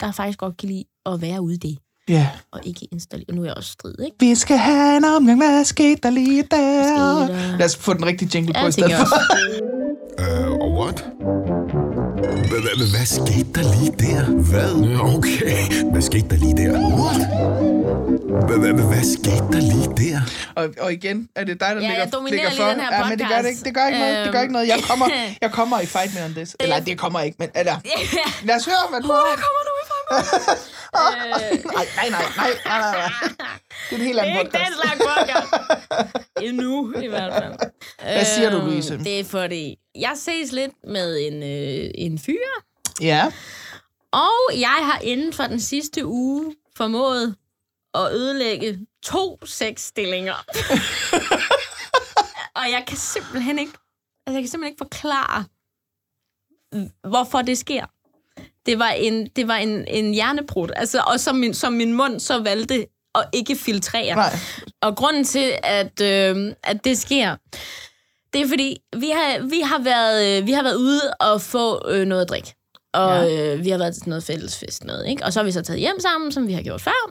der 0.00 0.12
faktisk 0.12 0.38
godt 0.38 0.56
kan 0.56 0.68
lide 0.68 0.84
at 1.06 1.22
være 1.22 1.40
ude 1.42 1.54
i 1.54 1.58
det, 1.58 1.78
Ja. 2.08 2.28
og 2.52 2.60
ikke 2.64 2.84
i 2.84 2.88
Insta. 2.92 3.16
Og 3.28 3.34
nu 3.34 3.42
er 3.42 3.46
jeg 3.46 3.54
også 3.56 3.70
strid, 3.72 3.94
ikke? 4.04 4.16
Vi 4.20 4.34
skal 4.34 4.56
have 4.56 4.96
en 4.96 5.04
omgang, 5.04 5.38
hvad 5.38 5.64
skete 5.64 6.00
der 6.02 6.10
lige 6.10 6.42
der? 6.42 7.26
der? 7.26 7.56
Lad 7.58 7.66
os 7.66 7.76
få 7.76 7.94
den 7.94 8.06
rigtige 8.06 8.30
jingle 8.34 8.52
på 8.52 8.58
Ja, 8.60 8.64
i 8.64 8.66
det 8.66 8.74
tænker 8.74 8.96
stedet 8.96 9.08
for. 9.08 9.16
også. 9.16 10.44
Øh, 10.44 10.50
og 10.52 10.72
what? 10.72 11.04
Hva- 12.50 12.60
hva- 12.64 12.76
hva- 12.80 12.90
Hvad 12.96 13.06
skete 13.18 13.50
der 13.56 13.64
lige 13.76 13.92
der? 14.04 14.22
Hvad? 14.50 14.70
Okay, 15.16 15.62
hvad 15.92 16.02
skete 16.02 16.28
der 16.30 16.36
lige 16.44 16.56
der? 16.62 16.70
What? 17.00 17.20
Hva- 18.46 18.58
hva- 18.62 18.74
hva- 18.78 18.88
Hvad 18.92 19.04
skete 19.16 19.46
der 19.54 19.62
lige 19.72 19.88
der? 20.02 20.18
Og, 20.58 20.64
og 20.84 20.88
igen, 20.98 21.16
er 21.38 21.44
det 21.44 21.60
dig, 21.62 21.68
der 21.68 21.74
Ja, 21.74 21.80
ligger, 21.80 21.94
jeg 22.04 22.12
dominerer 22.12 22.34
ligger 22.36 22.50
lige 22.50 22.62
for? 22.62 22.68
den 22.72 22.80
her 22.80 22.90
ja, 22.98 23.08
men 23.10 23.18
det 23.18 23.26
gør 23.32 23.40
det 23.44 23.48
ikke. 23.52 23.62
Det 23.68 23.74
gør 23.78 23.86
ikke 23.90 23.98
noget. 24.04 24.16
Det 24.24 24.32
gør 24.34 24.40
ikke 24.46 24.54
noget. 24.58 24.66
Jeg 24.74 24.78
kommer, 24.90 25.06
jeg 25.44 25.50
kommer 25.58 25.76
i 25.80 25.86
fight 25.94 26.10
med 26.14 26.22
on 26.28 26.32
this. 26.38 26.50
Eller 26.60 26.76
det 26.88 26.94
kommer 27.04 27.20
ikke, 27.26 27.36
men 27.42 27.48
eller, 27.60 27.76
lad 28.48 28.54
os 28.60 28.64
høre, 28.70 28.84
hvad 28.92 29.00
du 29.06 29.10
har. 29.18 29.24
kommer 29.46 29.62
nu 29.68 29.69
øh, 30.10 31.64
Nej, 31.64 31.86
nej, 31.96 32.08
nej, 32.10 32.22
nej, 32.36 32.50
nej, 32.64 32.80
nej, 32.80 33.10
nej. 33.38 33.58
Det 33.90 33.96
er 33.96 33.96
en 33.96 34.00
helt 34.00 34.16
Det 34.16 34.22
anden 34.22 34.36
er 34.36 34.40
ikke 34.40 34.52
den 34.52 34.60
podcast. 34.60 34.80
slags 34.82 35.02
podcast. 35.18 36.26
Endnu, 36.46 36.94
i 37.02 37.06
hvert 37.06 37.32
fald. 37.32 37.54
Hvad 38.02 38.24
siger 38.24 38.50
du, 38.50 38.58
Louise? 38.58 38.98
Det 38.98 39.20
er 39.20 39.24
fordi, 39.24 39.76
jeg 39.94 40.12
ses 40.16 40.52
lidt 40.52 40.72
med 40.84 41.18
en, 41.26 41.42
øh, 41.42 41.90
en 41.94 42.18
fyr, 42.18 42.34
Ja, 43.00 43.32
og 44.12 44.60
jeg 44.60 44.78
har 44.82 44.98
inden 45.02 45.32
for 45.32 45.44
den 45.44 45.60
sidste 45.60 46.06
uge 46.06 46.56
formået 46.76 47.36
at 47.94 48.12
ødelægge 48.12 48.78
to 49.02 49.38
sexstillinger. 49.46 50.34
og 52.58 52.70
jeg 52.70 52.84
kan 52.86 52.96
simpelthen 52.96 53.58
ikke, 53.58 53.72
altså 54.26 54.36
jeg 54.38 54.42
kan 54.42 54.48
simpelthen 54.48 54.72
ikke 54.72 54.78
forklare, 54.78 55.44
hvorfor 57.08 57.42
det 57.42 57.58
sker. 57.58 57.86
Det 58.66 58.78
var 58.78 58.90
en, 58.90 59.28
det 59.36 59.48
var 59.48 59.56
en, 59.56 59.84
en 59.88 60.14
hjernebrud, 60.14 60.68
altså, 60.76 61.02
og 61.06 61.20
som 61.20 61.36
min, 61.36 61.54
som 61.54 61.72
min 61.72 61.92
mund 61.92 62.20
så 62.20 62.38
valgte 62.42 62.86
og 63.14 63.24
ikke 63.32 63.56
filtrere. 63.56 64.14
Nej. 64.14 64.36
Og 64.82 64.96
grunden 64.96 65.24
til, 65.24 65.52
at, 65.62 66.00
øh, 66.00 66.52
at 66.62 66.84
det 66.84 66.98
sker, 66.98 67.36
det 68.32 68.40
er 68.40 68.48
fordi, 68.48 68.76
vi 68.96 69.10
har, 69.10 69.48
vi 69.48 69.60
har, 69.60 69.78
været, 69.78 70.38
øh, 70.38 70.46
vi 70.46 70.52
har 70.52 70.62
været 70.62 70.76
ude 70.76 71.00
og 71.20 71.40
få 71.40 71.88
øh, 71.88 72.06
noget 72.06 72.22
at 72.22 72.28
drikke. 72.28 72.54
Og 72.94 73.30
ja. 73.30 73.54
øh, 73.54 73.64
vi 73.64 73.70
har 73.70 73.78
været 73.78 73.94
til 73.94 74.00
sådan 74.00 74.10
noget 74.10 74.24
fællesfest 74.24 74.84
noget, 74.84 75.08
ikke? 75.08 75.24
Og 75.24 75.32
så 75.32 75.40
har 75.40 75.44
vi 75.44 75.52
så 75.52 75.62
taget 75.62 75.80
hjem 75.80 76.00
sammen, 76.00 76.32
som 76.32 76.48
vi 76.48 76.52
har 76.52 76.62
gjort 76.62 76.80
før. 76.80 77.10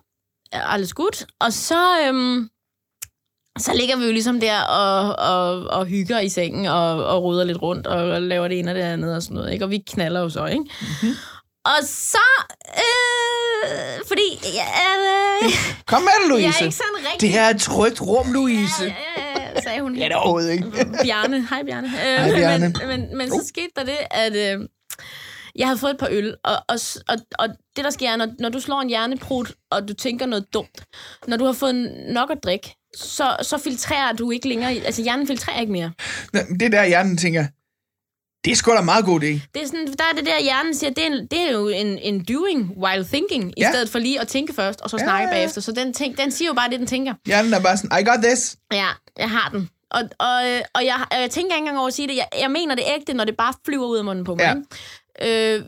Alles 0.51 0.93
godt. 0.93 1.25
Og 1.39 1.53
så, 1.53 2.07
øhm, 2.07 2.49
så 3.59 3.73
ligger 3.75 3.97
vi 3.97 4.05
jo 4.05 4.11
ligesom 4.11 4.39
der 4.39 4.61
og, 4.61 5.15
og, 5.19 5.63
og 5.63 5.85
hygger 5.85 6.19
i 6.19 6.29
sengen 6.29 6.65
og, 6.65 7.05
og 7.05 7.23
ruder 7.23 7.43
lidt 7.43 7.61
rundt 7.61 7.87
og 7.87 8.21
laver 8.21 8.47
det 8.47 8.59
ene 8.59 8.71
og 8.71 8.75
det 8.75 8.81
andet 8.81 9.15
og 9.15 9.23
sådan 9.23 9.35
noget, 9.35 9.53
ikke? 9.53 9.65
Og 9.65 9.71
vi 9.71 9.83
knaller 9.87 10.19
jo 10.19 10.29
så, 10.29 10.45
ikke? 10.45 10.63
Mm-hmm. 10.63 11.15
Og 11.65 11.79
så... 11.83 12.27
Øh, 12.77 13.99
fordi... 14.07 14.39
Ja, 14.43 14.67
øh, 15.43 15.51
Kom 15.85 16.01
med 16.01 16.11
det, 16.21 16.29
Louise. 16.29 16.47
jeg 16.47 16.55
er 16.59 16.63
ikke 16.63 16.75
sådan 16.75 17.11
rigtig... 17.13 17.21
Det 17.21 17.29
her 17.29 17.41
er 17.41 17.49
et 17.49 17.61
trygt 17.61 18.01
rum, 18.01 18.31
Louise. 18.31 18.83
Ja, 18.83 18.93
ja, 19.17 19.41
ja, 19.55 19.61
sagde 19.61 19.81
hun. 19.81 19.95
Ja, 19.95 20.03
det 20.03 20.11
er 20.11 20.15
overhovedet 20.15 20.51
ikke. 20.51 20.65
Bjarne. 21.03 21.47
Hej, 21.49 21.63
Bjarne. 21.63 21.87
Øh, 21.87 21.93
Hej, 21.93 22.35
Bjarne. 22.35 22.73
Men, 22.79 22.87
men, 22.87 23.17
men 23.17 23.29
så 23.29 23.45
skete 23.47 23.69
der 23.75 23.83
det, 23.83 23.97
at 24.11 24.35
øh, 24.35 24.67
jeg 25.55 25.67
havde 25.67 25.79
fået 25.79 25.91
et 25.91 25.99
par 25.99 26.07
øl, 26.11 26.35
og, 26.43 26.55
og, 26.69 26.77
og, 27.09 27.17
og 27.39 27.49
det, 27.75 27.83
der 27.85 27.89
sker, 27.89 28.09
er, 28.09 28.15
når, 28.15 28.27
når 28.39 28.49
du 28.49 28.59
slår 28.59 28.81
en 28.81 28.89
hjerneprut, 28.89 29.51
og 29.71 29.87
du 29.87 29.93
tænker 29.93 30.25
noget 30.25 30.45
dumt, 30.53 30.83
når 31.27 31.37
du 31.37 31.45
har 31.45 31.53
fået 31.53 31.75
nok 32.09 32.31
at 32.31 32.37
drikke, 32.43 32.75
så, 32.97 33.37
så 33.41 33.57
filtrerer 33.57 34.13
du 34.13 34.31
ikke 34.31 34.47
længere, 34.49 34.71
altså 34.71 35.01
hjernen 35.03 35.27
filtrerer 35.27 35.59
ikke 35.59 35.71
mere. 35.71 35.91
Det 36.33 36.61
er 36.61 36.69
der, 36.69 36.85
hjernen 36.85 37.17
tænker, 37.17 37.45
det 38.45 38.51
er 38.51 38.55
sgu 38.55 38.71
da 38.71 38.79
en 38.79 38.85
meget 38.85 39.05
god 39.05 39.21
idé. 39.21 39.25
Det 39.53 39.61
er 39.61 39.65
sådan, 39.65 39.87
der 39.87 40.03
er 40.11 40.15
det 40.15 40.25
der, 40.25 40.41
hjernen 40.41 40.75
siger, 40.75 40.89
det 40.89 41.03
er, 41.03 41.07
en, 41.07 41.27
det 41.27 41.39
er 41.39 41.51
jo 41.51 41.67
en, 41.67 41.97
en 41.97 42.25
doing 42.25 42.71
while 42.77 43.05
thinking, 43.05 43.53
i 43.57 43.61
Ja. 43.61 43.71
stedet 43.71 43.89
for 43.89 43.99
lige 43.99 44.21
at 44.21 44.27
tænke 44.27 44.53
først, 44.53 44.81
og 44.81 44.89
så 44.89 44.97
snakke 44.97 45.17
ja, 45.17 45.23
ja. 45.27 45.29
bagefter. 45.35 45.61
Så 45.61 45.71
den, 45.71 45.93
tænk, 45.93 46.17
den 46.17 46.31
siger 46.31 46.47
jo 46.49 46.53
bare 46.53 46.69
det, 46.69 46.79
den 46.79 46.87
tænker. 46.87 47.13
Hjernen 47.25 47.53
er 47.53 47.59
bare 47.61 47.77
sådan, 47.77 48.01
I 48.01 48.03
got 48.03 48.23
this. 48.23 48.55
Ja, 48.73 48.87
jeg 49.17 49.29
har 49.29 49.49
den. 49.49 49.69
Og, 49.91 50.01
og, 50.19 50.41
og 50.73 50.85
jeg, 50.85 51.05
og 51.11 51.21
jeg 51.21 51.29
tænker 51.31 51.55
ikke 51.55 51.59
engang 51.59 51.77
over 51.79 51.87
at 51.87 51.93
sige 51.93 52.07
det. 52.07 52.15
Jeg, 52.15 52.27
jeg 52.39 52.51
mener 52.51 52.75
det 52.75 52.83
ægte, 52.99 53.13
når 53.13 53.23
det 53.25 53.37
bare 53.37 53.53
flyver 53.65 53.85
ud 53.87 53.97
af 53.97 54.03
munden 54.05 54.25
på 54.25 54.35
mig. 54.35 54.55
Ja. 55.21 55.55
Øh, 55.57 55.63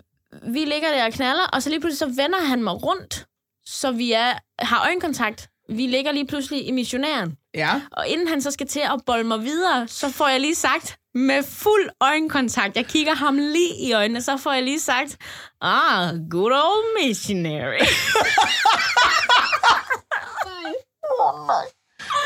vi 0.53 0.59
ligger 0.59 0.89
der 0.93 1.05
og 1.05 1.11
knaller, 1.13 1.43
og 1.53 1.63
så 1.63 1.69
lige 1.69 1.79
pludselig 1.79 1.99
så 1.99 2.23
vender 2.23 2.41
han 2.41 2.63
mig 2.63 2.83
rundt, 2.83 3.25
så 3.65 3.91
vi 3.91 4.11
er, 4.11 4.33
har 4.59 4.83
øjenkontakt. 4.85 5.47
Vi 5.69 5.87
ligger 5.87 6.11
lige 6.11 6.27
pludselig 6.27 6.67
i 6.67 6.71
missionæren. 6.71 7.35
Ja. 7.55 7.81
Og 7.91 8.07
inden 8.07 8.27
han 8.27 8.41
så 8.41 8.51
skal 8.51 8.67
til 8.67 8.79
at 8.79 9.01
bolde 9.05 9.23
mig 9.23 9.41
videre, 9.43 9.87
så 9.87 10.11
får 10.11 10.27
jeg 10.27 10.39
lige 10.39 10.55
sagt, 10.55 10.97
med 11.15 11.43
fuld 11.43 11.89
øjenkontakt, 12.01 12.75
jeg 12.75 12.85
kigger 12.85 13.15
ham 13.15 13.37
lige 13.37 13.75
i 13.79 13.93
øjnene, 13.93 14.21
så 14.21 14.37
får 14.37 14.51
jeg 14.51 14.63
lige 14.63 14.79
sagt, 14.79 15.17
ah, 15.61 16.13
good 16.29 16.51
old 16.51 17.07
missionary. 17.07 17.85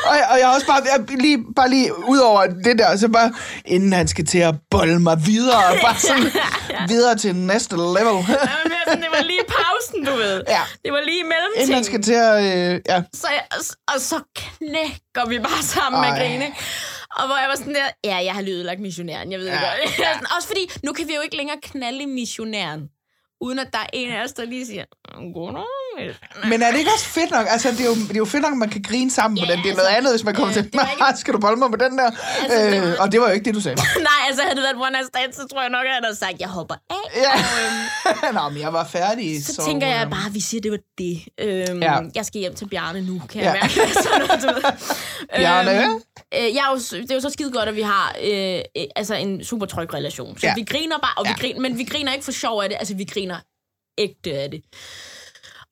Og, 0.06 0.16
og 0.30 0.38
jeg 0.38 0.46
har 0.46 0.54
også 0.54 0.66
bare, 0.66 0.82
jeg, 0.92 1.18
lige, 1.20 1.38
bare 1.56 1.70
lige 1.70 2.08
ud 2.08 2.18
over 2.18 2.46
det 2.46 2.78
der, 2.78 2.96
så 2.96 3.08
bare, 3.08 3.32
inden 3.64 3.92
han 3.92 4.08
skal 4.08 4.26
til 4.26 4.38
at 4.38 4.54
bolle 4.70 5.00
mig 5.00 5.26
videre, 5.26 5.62
bare 5.82 5.98
sådan 5.98 6.32
videre 6.90 7.16
til 7.16 7.36
næste 7.36 7.76
level. 7.76 7.96
Jamen, 7.96 9.02
det 9.02 9.10
var 9.12 9.22
det 9.22 9.46
pausen, 9.94 10.04
du 10.04 10.12
ved. 10.12 10.42
Ja. 10.48 10.60
Det 10.84 10.92
var 10.92 11.00
lige 11.04 11.18
inden 11.18 11.32
han 11.32 11.42
mellemtingen. 11.56 11.84
skal 11.84 12.02
til 12.02 12.12
at, 12.12 12.42
øh, 12.74 12.80
ja. 12.88 13.02
Så, 13.14 13.28
jeg, 13.32 13.42
og 13.94 14.00
så 14.00 14.20
knækker 14.36 15.28
vi 15.28 15.38
bare 15.38 15.62
sammen 15.62 16.04
Ej. 16.04 16.10
Med 16.10 16.18
grine. 16.20 16.46
Og 17.16 17.26
hvor 17.26 17.36
jeg 17.36 17.48
var 17.48 17.56
sådan 17.56 17.74
der, 17.74 17.86
ja, 18.04 18.16
jeg 18.24 18.34
har 18.34 18.42
lydet 18.42 18.64
lagt 18.64 18.80
missionæren, 18.80 19.32
jeg 19.32 19.40
ved 19.40 19.46
ja. 19.46 19.52
Ja, 19.60 19.72
ikke 19.72 19.96
godt. 20.20 20.32
Også 20.36 20.48
fordi, 20.48 20.70
nu 20.82 20.92
kan 20.92 21.08
vi 21.08 21.14
jo 21.14 21.20
ikke 21.20 21.36
længere 21.36 21.56
knalde 21.62 22.06
missionæren, 22.06 22.80
uden 23.40 23.58
at 23.58 23.68
der 23.72 23.78
er 23.78 23.86
en 23.92 24.12
af 24.12 24.24
os, 24.24 24.32
der 24.32 24.44
lige 24.44 24.66
siger, 24.66 24.84
goddag, 25.34 25.62
missionær." 25.98 26.48
Men 26.48 26.62
er 26.62 26.70
det 26.70 26.78
ikke 26.78 26.90
også 26.94 27.06
fedt 27.18 27.30
nok? 27.30 27.46
Altså, 27.50 27.68
det 27.70 27.80
er 27.80 27.84
jo, 27.84 27.94
det 28.08 28.10
er 28.18 28.22
jo 28.26 28.30
fedt 28.34 28.42
nok, 28.42 28.52
at 28.52 28.58
man 28.58 28.70
kan 28.70 28.82
grine 28.82 29.10
sammen 29.10 29.38
på 29.38 29.44
Ja, 29.46 29.52
den. 29.52 29.58
Det 29.58 29.66
er 29.66 29.70
altså, 29.70 29.82
noget 29.84 29.96
andet, 29.96 30.12
hvis 30.12 30.24
man 30.24 30.34
kommer 30.34 30.48
øh, 30.48 30.54
til, 30.54 30.64
det 30.72 30.80
ikke- 31.08 31.20
skal 31.20 31.34
du 31.34 31.38
bolle 31.46 31.58
mig 31.58 31.70
med 31.70 31.78
den 31.78 31.98
der? 31.98 32.10
Altså, 32.42 32.58
det 32.70 32.76
øh, 32.76 32.82
var- 32.90 32.96
og 33.02 33.12
det 33.12 33.20
var 33.20 33.26
jo 33.28 33.34
ikke 33.34 33.44
det, 33.44 33.54
du 33.54 33.60
sagde. 33.60 33.76
Nej, 34.12 34.15
altså 34.26 34.42
havde 34.42 34.54
det 34.56 34.62
været 34.62 34.76
one 34.76 34.90
night 34.90 35.06
stand, 35.06 35.32
så 35.32 35.48
tror 35.48 35.60
jeg 35.60 35.70
nok, 35.70 35.84
at 35.86 35.88
jeg 35.92 36.00
havde 36.04 36.16
sagt, 36.16 36.40
jeg 36.40 36.48
hopper 36.48 36.74
af. 36.90 37.04
Ja. 37.16 37.32
Og, 37.32 37.38
øhm, 38.28 38.34
Nå, 38.38 38.48
men 38.48 38.60
jeg 38.62 38.72
var 38.72 38.84
færdig. 38.86 39.44
så, 39.44 39.54
så 39.54 39.64
tænker 39.64 39.86
jeg 39.86 40.00
øhm, 40.02 40.10
bare, 40.10 40.26
at 40.26 40.34
vi 40.34 40.40
siger, 40.40 40.60
at 40.60 40.64
det 40.64 40.70
var 40.72 40.78
det. 40.98 41.24
Øhm, 41.40 41.82
Ja. 41.82 41.98
Jeg 42.14 42.26
skal 42.26 42.40
hjem 42.40 42.54
til 42.54 42.68
Bjarne 42.68 43.00
nu, 43.02 43.22
kan 43.30 43.42
jeg 43.44 43.54
Ja. 43.54 43.60
mærke. 43.62 43.92
Sådan 44.04 44.18
noget, 44.20 44.42
du 44.42 44.46
ved. 44.46 44.62
Bjarne? 45.36 45.84
Øhm, 45.84 46.00
øh, 46.34 46.54
jeg 46.54 46.64
er 46.66 46.70
jo, 46.70 46.76
det 47.02 47.10
er 47.10 47.14
jo 47.14 47.20
så 47.20 47.30
skide 47.30 47.52
godt, 47.52 47.68
at 47.68 47.76
vi 47.76 47.82
har 47.82 48.16
øh, 48.24 48.60
øh, 48.76 48.84
altså 48.96 49.14
en 49.14 49.44
super 49.44 49.66
tryg 49.66 49.94
relation. 49.94 50.38
Så 50.38 50.46
Ja. 50.46 50.48
ja. 50.50 50.54
vi 50.54 50.64
griner 50.64 50.98
bare, 50.98 51.14
og 51.16 51.24
vi 51.24 51.30
Ja. 51.30 51.40
griner, 51.40 51.60
men 51.60 51.78
vi 51.78 51.84
griner 51.84 52.12
ikke 52.12 52.24
for 52.24 52.32
sjov 52.32 52.62
af 52.62 52.68
det. 52.68 52.76
Altså, 52.78 52.94
vi 52.94 53.04
griner 53.04 53.36
ægte 53.98 54.32
af 54.38 54.50
det. 54.50 54.62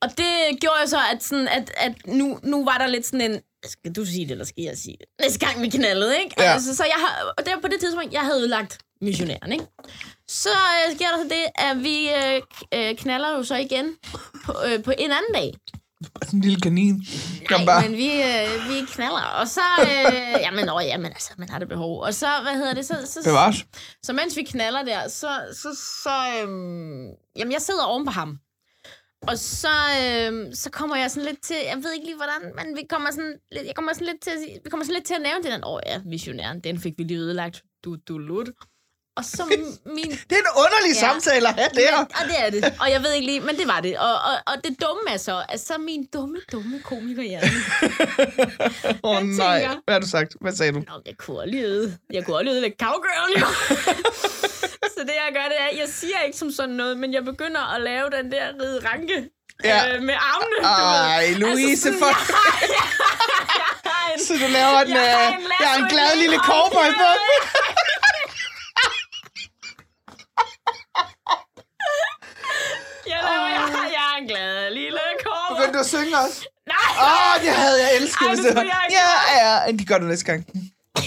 Og 0.02 0.10
det 0.18 0.60
gjorde 0.60 0.76
jo 0.82 0.88
så, 0.88 0.98
at, 1.12 1.22
sådan, 1.24 1.48
at, 1.48 1.70
at 1.76 1.92
nu, 2.06 2.38
nu 2.42 2.64
var 2.64 2.78
der 2.78 2.86
lidt 2.86 3.06
sådan 3.06 3.30
en... 3.30 3.40
Skal 3.66 3.92
du 3.92 4.05
sige 4.07 4.24
det, 4.24 4.31
eller 4.31 4.44
skal 4.44 4.64
jeg 4.64 4.79
sige 4.79 4.96
det? 5.00 5.07
Næste 5.20 5.46
gang 5.46 5.62
vi 5.62 5.68
knaldede, 5.68 6.18
ikke? 6.18 6.35
Ja. 6.38 6.53
Altså, 6.53 6.77
så 6.77 6.85
jeg 6.85 6.96
har, 6.98 7.35
og 7.38 7.44
det 7.44 7.53
var 7.55 7.61
på 7.61 7.68
det 7.68 7.81
tidspunkt, 7.81 8.12
jeg 8.12 8.20
havde 8.20 8.40
ødelagt 8.40 8.79
missionæren, 9.00 9.53
ikke? 9.53 9.64
Så 10.29 10.48
øh, 10.48 10.96
sker 10.96 11.09
der 11.09 11.16
så 11.16 11.24
det, 11.24 11.44
at 11.55 11.83
vi 11.83 12.09
øh, 12.09 12.42
øh, 12.74 12.96
knaller 12.96 13.31
jo 13.37 13.42
så 13.42 13.57
igen 13.57 13.87
på, 14.44 14.53
øh, 14.66 14.83
på 14.83 14.92
en 14.98 15.11
anden 15.12 15.35
dag. 15.35 15.55
En 16.33 16.40
lille 16.40 16.61
kanin. 16.61 17.03
Kom 17.48 17.61
Nej, 17.61 17.88
men 17.88 17.96
vi, 17.96 18.07
øh, 18.07 18.68
vi 18.68 18.87
knaller. 18.87 19.22
Og 19.40 19.48
så... 19.48 19.61
Øh, 19.81 20.40
jamen, 20.40 20.68
åh, 20.68 20.83
jamen, 20.85 21.07
altså, 21.07 21.33
man 21.38 21.48
har 21.48 21.59
det 21.59 21.68
behov. 21.68 22.00
Og 22.03 22.14
så, 22.14 22.27
hvad 22.42 22.53
hedder 22.53 22.74
det? 22.74 22.87
Så, 22.87 22.94
så, 23.05 23.20
Bevares. 23.24 23.57
så 24.03 24.12
mens 24.12 24.37
vi 24.37 24.42
knaller 24.42 24.83
der, 24.83 25.09
så... 25.09 25.29
så, 25.53 25.68
så 26.03 26.11
øhm, 26.42 27.07
jamen, 27.37 27.53
jeg 27.53 27.62
sidder 27.62 27.85
oven 27.85 28.05
på 28.05 28.11
ham. 28.11 28.38
Og 29.28 29.38
så, 29.38 29.68
øhm, 30.02 30.54
så 30.54 30.70
kommer 30.70 30.96
jeg 30.96 31.10
sådan 31.10 31.24
lidt 31.28 31.42
til... 31.42 31.56
Jeg 31.66 31.76
ved 31.82 31.92
ikke 31.92 32.06
lige, 32.06 32.16
hvordan... 32.16 32.54
Men 32.66 32.76
vi 32.76 32.82
kommer 32.90 33.10
sådan, 33.10 33.34
lidt, 33.52 33.66
jeg 33.66 33.74
kommer 33.74 33.92
sådan 33.92 34.06
lidt 34.06 34.20
til 34.22 34.30
at, 34.30 34.38
vi 34.64 34.70
kommer 34.70 34.84
sådan 34.84 34.94
lidt 34.94 35.06
til 35.06 35.14
at 35.14 35.22
nævne 35.22 35.42
det 35.42 35.52
der. 35.52 35.68
Åh 35.68 35.80
ja, 35.87 36.00
missionæren, 36.04 36.60
den 36.60 36.80
fik 36.80 36.92
vi 36.98 37.02
lige 37.02 37.18
ødelagt. 37.18 37.62
Du, 37.84 37.96
du 38.08 38.18
lut. 38.18 38.48
Og 39.16 39.24
så 39.24 39.44
min... 39.87 40.10
Det 40.10 40.32
er 40.32 40.37
en 40.37 40.52
underlig 40.64 40.94
Ja. 40.94 41.00
samtale 41.00 41.48
at 41.48 41.54
have 41.54 41.68
der. 41.74 41.98
Men, 41.98 42.06
og 42.20 42.24
det 42.28 42.37
er 42.46 42.50
det. 42.50 42.78
Og 42.80 42.90
jeg 42.90 43.02
ved 43.02 43.12
ikke 43.12 43.26
lige, 43.26 43.40
men 43.40 43.56
det 43.56 43.66
var 43.68 43.80
det. 43.80 43.98
Og, 43.98 44.12
og, 44.14 44.34
og 44.46 44.54
det 44.64 44.80
dumme 44.80 45.02
er 45.10 45.16
så, 45.16 45.44
at 45.48 45.60
så 45.60 45.78
min 45.78 46.06
dumme, 46.14 46.37
dumme 46.52 46.80
komikerhjerne. 46.84 47.46
Åh 49.04 49.10
oh, 49.10 49.14
jeg 49.14 49.22
nej. 49.24 49.58
tænker- 49.60 49.80
Hvad 49.84 49.94
har 49.94 50.00
du 50.00 50.08
sagt? 50.08 50.34
Hvad 50.40 50.52
sagde 50.52 50.72
du? 50.72 50.78
Nå, 50.78 51.02
jeg 51.06 51.16
kunne 51.18 51.52
øde. 51.64 51.98
Jeg 52.12 52.24
kunne 52.24 52.37
også 52.37 52.44
lige 52.44 52.54
øde 52.54 52.60
lidt 52.62 52.74
cowgirl, 52.80 53.40
jo. 53.40 53.46
det, 55.08 55.14
jeg 55.24 55.30
gør, 55.36 55.46
det 55.52 55.58
er, 55.66 55.70
jeg 55.82 55.88
siger 55.88 56.18
ikke 56.26 56.38
som 56.38 56.50
sådan 56.58 56.74
noget, 56.74 56.96
men 56.98 57.14
jeg 57.14 57.24
begynder 57.24 57.74
at 57.74 57.80
lave 57.82 58.10
den 58.10 58.32
der 58.32 58.46
ride 58.62 58.78
ranke 58.90 59.28
Ja. 59.64 59.94
øh, 59.94 60.02
med 60.02 60.14
armene. 60.32 60.56
du 60.56 60.84
ved. 60.90 61.00
Ej, 61.16 61.30
Louise, 61.42 61.82
sådan, 61.82 61.98
for... 61.98 62.06
jeg 62.06 62.14
har- 62.14 62.60
jeg 63.60 63.92
har 63.92 64.12
en- 64.12 64.20
Så 64.26 64.32
du 64.42 64.46
laver 64.58 64.80
en, 64.80 64.88
Jeg 64.88 65.16
har 65.18 65.28
øh, 65.28 65.34
en 65.34 65.42
jeg 65.60 65.68
har 65.68 65.78
en 65.84 65.88
glad 65.94 66.16
lille 66.22 66.38
cowboy 66.38 66.88
på. 67.02 67.08
Jeg, 73.06 73.20
laver, 73.22 73.48
jeg, 73.48 73.60
har, 73.60 73.86
jeg 73.98 74.18
en 74.20 74.28
glad 74.28 74.70
lille 74.74 75.00
kåre. 75.24 75.56
Begyndte 75.56 75.74
du 75.78 75.80
at 75.80 75.86
synge 75.86 76.18
også? 76.24 76.46
Nej! 76.66 76.90
Åh, 77.06 77.34
oh, 77.34 77.42
det 77.44 77.50
havde 77.62 77.78
jeg 77.82 77.96
elsket. 77.96 78.26
Ej, 78.26 78.34
det 78.34 78.44
det 78.44 78.50
skulle 78.52 78.70
jeg 78.74 78.82
ikke 78.88 79.00
Ja, 79.36 79.64
ja, 79.66 79.72
de 79.72 79.84
gør 79.84 79.98
det 79.98 80.06
næste 80.08 80.24
gang. 80.24 80.46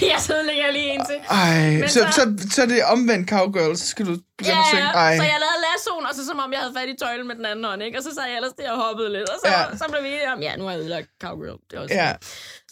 Jeg 0.12 0.20
så 0.28 0.34
lægger 0.46 0.64
jeg 0.64 0.72
lige 0.72 0.90
en 0.94 1.02
til. 1.10 1.18
Ej, 1.30 1.86
så, 1.86 1.98
så- 1.98 2.12
så, 2.16 2.22
så 2.54 2.62
er 2.62 2.66
det 2.66 2.84
omvendt 2.84 3.28
cowgirl, 3.30 3.76
så 3.76 3.86
skal 3.86 4.06
du 4.06 4.14
begynde 4.38 4.56
Ja, 4.56 4.60
at 4.60 4.66
synge. 4.68 4.82
Ej. 5.04 5.16
Så 5.16 5.22
jeg 5.32 5.38
lavede 5.44 5.60
lassoen, 5.68 6.04
og 6.08 6.14
så 6.18 6.22
som 6.30 6.38
om 6.44 6.52
jeg 6.52 6.60
havde 6.60 6.74
fat 6.78 6.88
i 6.88 6.96
tøjlen 7.02 7.26
med 7.30 7.36
den 7.40 7.46
anden 7.46 7.64
hånd, 7.64 7.82
ikke? 7.82 7.98
Og 7.98 8.04
så 8.04 8.10
sad 8.14 8.24
jeg 8.30 8.36
ellers 8.36 8.52
der 8.58 8.70
og 8.72 8.78
hoppede 8.86 9.08
lidt, 9.16 9.28
og 9.34 9.36
så, 9.44 9.48
Ja. 9.52 9.76
så 9.80 9.84
blev 9.90 10.02
vi 10.02 10.08
enige 10.08 10.32
om, 10.32 10.40
ja, 10.46 10.52
nu 10.56 10.64
har 10.64 10.70
jeg 10.72 10.80
ødelagt 10.80 11.08
cowgirl. 11.22 11.58
Det 11.70 11.74
er 11.76 11.80
også 11.82 11.94
Ja. 11.94 12.12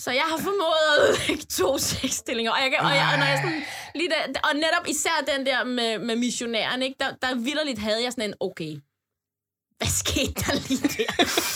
Så 0.05 0.11
jeg 0.21 0.27
har 0.33 0.39
formået 0.49 0.83
at 0.91 0.95
ødelægge 1.03 1.45
to 1.61 1.69
sexstillinger, 1.91 2.51
og, 2.57 2.59
jeg, 2.65 2.71
kan, 2.73 2.81
og, 2.89 2.95
jeg, 3.01 3.07
og, 3.13 3.19
når 3.21 3.27
jeg 3.33 3.39
sådan, 3.45 3.63
lige 3.99 4.09
der, 4.15 4.23
og 4.49 4.53
netop 4.65 4.85
især 4.95 5.17
den 5.33 5.47
der 5.47 5.65
med, 5.65 5.99
med 6.09 6.17
missionæren, 6.17 6.83
ikke? 6.83 6.97
Der, 7.03 7.11
der 7.23 7.35
vidderligt 7.49 7.79
havde 7.87 8.01
jeg 8.05 8.13
sådan 8.13 8.29
en, 8.31 8.35
okay, 8.49 8.73
hvad 9.79 9.89
skete 10.03 10.35
der 10.45 10.55
lige 10.69 10.89
der? 10.99 11.11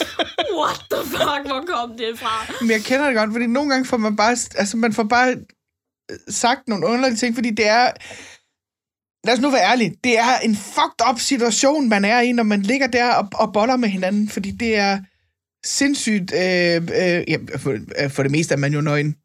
What 0.61 0.81
the 0.93 1.03
fuck, 1.17 1.43
hvor 1.51 1.63
kom 1.75 1.89
det 1.99 2.19
fra? 2.19 2.53
Men 2.61 2.71
jeg 2.71 2.81
kender 2.81 3.07
det 3.07 3.17
godt, 3.17 3.31
fordi 3.33 3.47
nogle 3.47 3.71
gange 3.71 3.87
får 3.87 3.97
man 3.97 4.17
bare, 4.17 4.31
altså 4.55 4.77
man 4.77 4.93
får 4.93 5.03
bare 5.03 5.37
sagt 6.29 6.69
nogle 6.69 6.87
underlige 6.87 7.17
ting, 7.17 7.35
fordi 7.35 7.51
det 7.51 7.69
er, 7.69 7.91
lad 9.27 9.35
os 9.35 9.41
nu 9.41 9.51
være 9.51 9.71
ærlige, 9.71 9.97
det 10.05 10.19
er 10.19 10.39
en 10.39 10.57
fucked 10.57 11.11
up 11.11 11.21
situation, 11.21 11.89
man 11.89 12.05
er 12.05 12.21
i, 12.21 12.33
når 12.33 12.43
man 12.43 12.63
ligger 12.63 12.87
der 12.87 13.15
og, 13.15 13.29
og 13.35 13.53
boller 13.53 13.77
med 13.77 13.89
hinanden, 13.89 14.29
fordi 14.29 14.51
det 14.51 14.77
er 14.77 14.99
sindssygt, 15.65 16.35
øh, 16.35 16.77
øh, 16.77 17.25
ja, 17.29 17.39
for, 17.57 17.79
øh, 18.03 18.11
for 18.11 18.23
det 18.23 18.33
meste 18.33 18.55
er 18.55 18.59
man 18.59 18.73
jo 18.73 18.81
nøgen. 18.81 19.17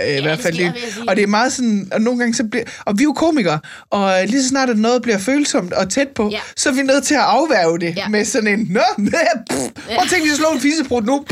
Øh, 0.00 0.06
I 0.06 0.12
det 0.14 0.22
hvert 0.22 0.38
fald 0.38 0.56
det. 0.58 0.72
sige. 0.94 1.08
Og 1.08 1.16
det 1.16 1.22
er 1.22 1.26
meget 1.26 1.52
sådan, 1.52 1.88
og 1.92 2.00
nogle 2.00 2.18
gange 2.20 2.34
så 2.34 2.44
bliver, 2.44 2.64
og 2.86 2.98
vi 2.98 3.02
er 3.02 3.04
jo 3.04 3.12
komikere, 3.12 3.58
og 3.90 4.26
lige 4.26 4.42
så 4.42 4.48
snart 4.48 4.70
at 4.70 4.78
noget 4.78 5.02
bliver 5.02 5.18
følsomt 5.18 5.72
og 5.72 5.90
tæt 5.90 6.08
på, 6.08 6.28
Ja. 6.32 6.40
så 6.56 6.68
er 6.68 6.72
vi 6.72 6.82
nødt 6.82 7.04
til 7.04 7.14
at 7.14 7.20
afværge 7.20 7.80
det 7.80 7.96
Ja. 7.96 8.08
med 8.08 8.24
sådan 8.24 8.48
en, 8.48 8.66
nå, 8.70 8.80
pff, 9.50 9.60
prøv 9.86 9.96
at 10.02 10.08
tænke, 10.10 10.20
hvis 10.20 10.30
jeg 10.30 10.36
slår 10.36 10.52
en 10.52 10.60
fisebrud 10.60 11.02
nu. 11.02 11.14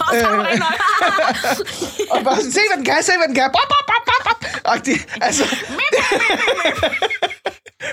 Og 0.00 0.14
så. 0.20 0.26
Og 2.14 2.24
bare 2.24 2.36
sådan, 2.36 2.52
se 2.52 2.60
hvad 2.68 2.76
den 2.76 2.84
kan, 2.84 3.02
se 3.02 3.12
hvad 3.18 3.26
den 3.28 3.34
kan. 3.34 3.50
Bop, 3.52 3.68
bop, 3.68 3.86
bop, 3.86 4.04
bop, 4.06 4.40
bop. 4.42 4.72
Og 4.72 4.86
det, 4.86 4.96
altså... 5.20 5.44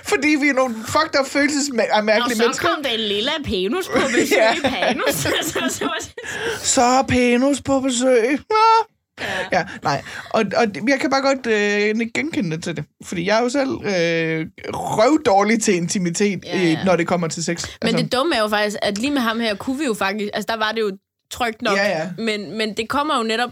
fordi 0.03 0.27
vi 0.27 0.47
er 0.49 0.53
nogle 0.53 0.75
fucked 0.87 1.19
up 1.19 1.25
Og 1.25 1.27
følelsesmærkelige 1.27 2.35
så 2.35 2.41
mennesker. 2.43 2.67
kom 2.67 2.83
der 2.83 2.89
en 2.89 2.99
lille 2.99 3.31
Panus 3.45 3.87
på 3.87 3.99
besøg 4.07 4.27
Ja. 4.31 4.53
i 4.53 4.59
Panus. 4.61 5.13
så, 5.15 5.33
så, 5.41 5.59
så, 5.69 5.89
Så 6.63 7.03
Penus 7.07 7.61
på 7.61 7.79
besøg. 7.79 8.23
Ja. 8.31 8.37
Ja, 9.51 9.65
nej. 9.83 10.01
Og, 10.29 10.43
og 10.57 10.89
jeg 10.89 10.99
kan 10.99 11.09
bare 11.09 11.21
godt 11.21 11.47
øh, 11.47 12.07
genkende 12.13 12.55
det 12.55 12.63
til 12.63 12.75
det. 12.77 12.85
Fordi 13.05 13.25
jeg 13.27 13.37
er 13.37 13.43
jo 13.43 13.49
selv 13.49 13.69
øh, 13.69 14.45
røvdårlig 14.73 15.61
til 15.63 15.75
intimitet, 15.75 16.45
Ja, 16.45 16.57
ja, 16.57 16.63
ja. 16.63 16.69
ja. 16.69 16.83
når 16.83 16.95
det 16.95 17.07
kommer 17.07 17.27
til 17.27 17.43
sex. 17.43 17.63
Altså, 17.63 17.77
Men 17.83 17.95
det 17.95 18.11
dumme 18.13 18.35
er 18.35 18.41
jo 18.41 18.47
faktisk, 18.47 18.77
at 18.81 18.97
lige 18.97 19.11
med 19.11 19.21
ham 19.21 19.39
her 19.39 19.55
kunne 19.55 19.79
vi 19.79 19.85
jo 19.85 19.93
faktisk... 19.93 20.29
Altså, 20.33 20.47
der 20.53 20.57
var 20.57 20.71
det 20.71 20.81
jo 20.81 20.97
trygt 21.31 21.61
nok. 21.61 21.77
Ja, 21.77 21.99
ja. 21.99 22.09
Men, 22.17 22.57
men 22.57 22.77
det 22.77 22.89
kommer 22.89 23.17
jo 23.17 23.23
netop... 23.23 23.49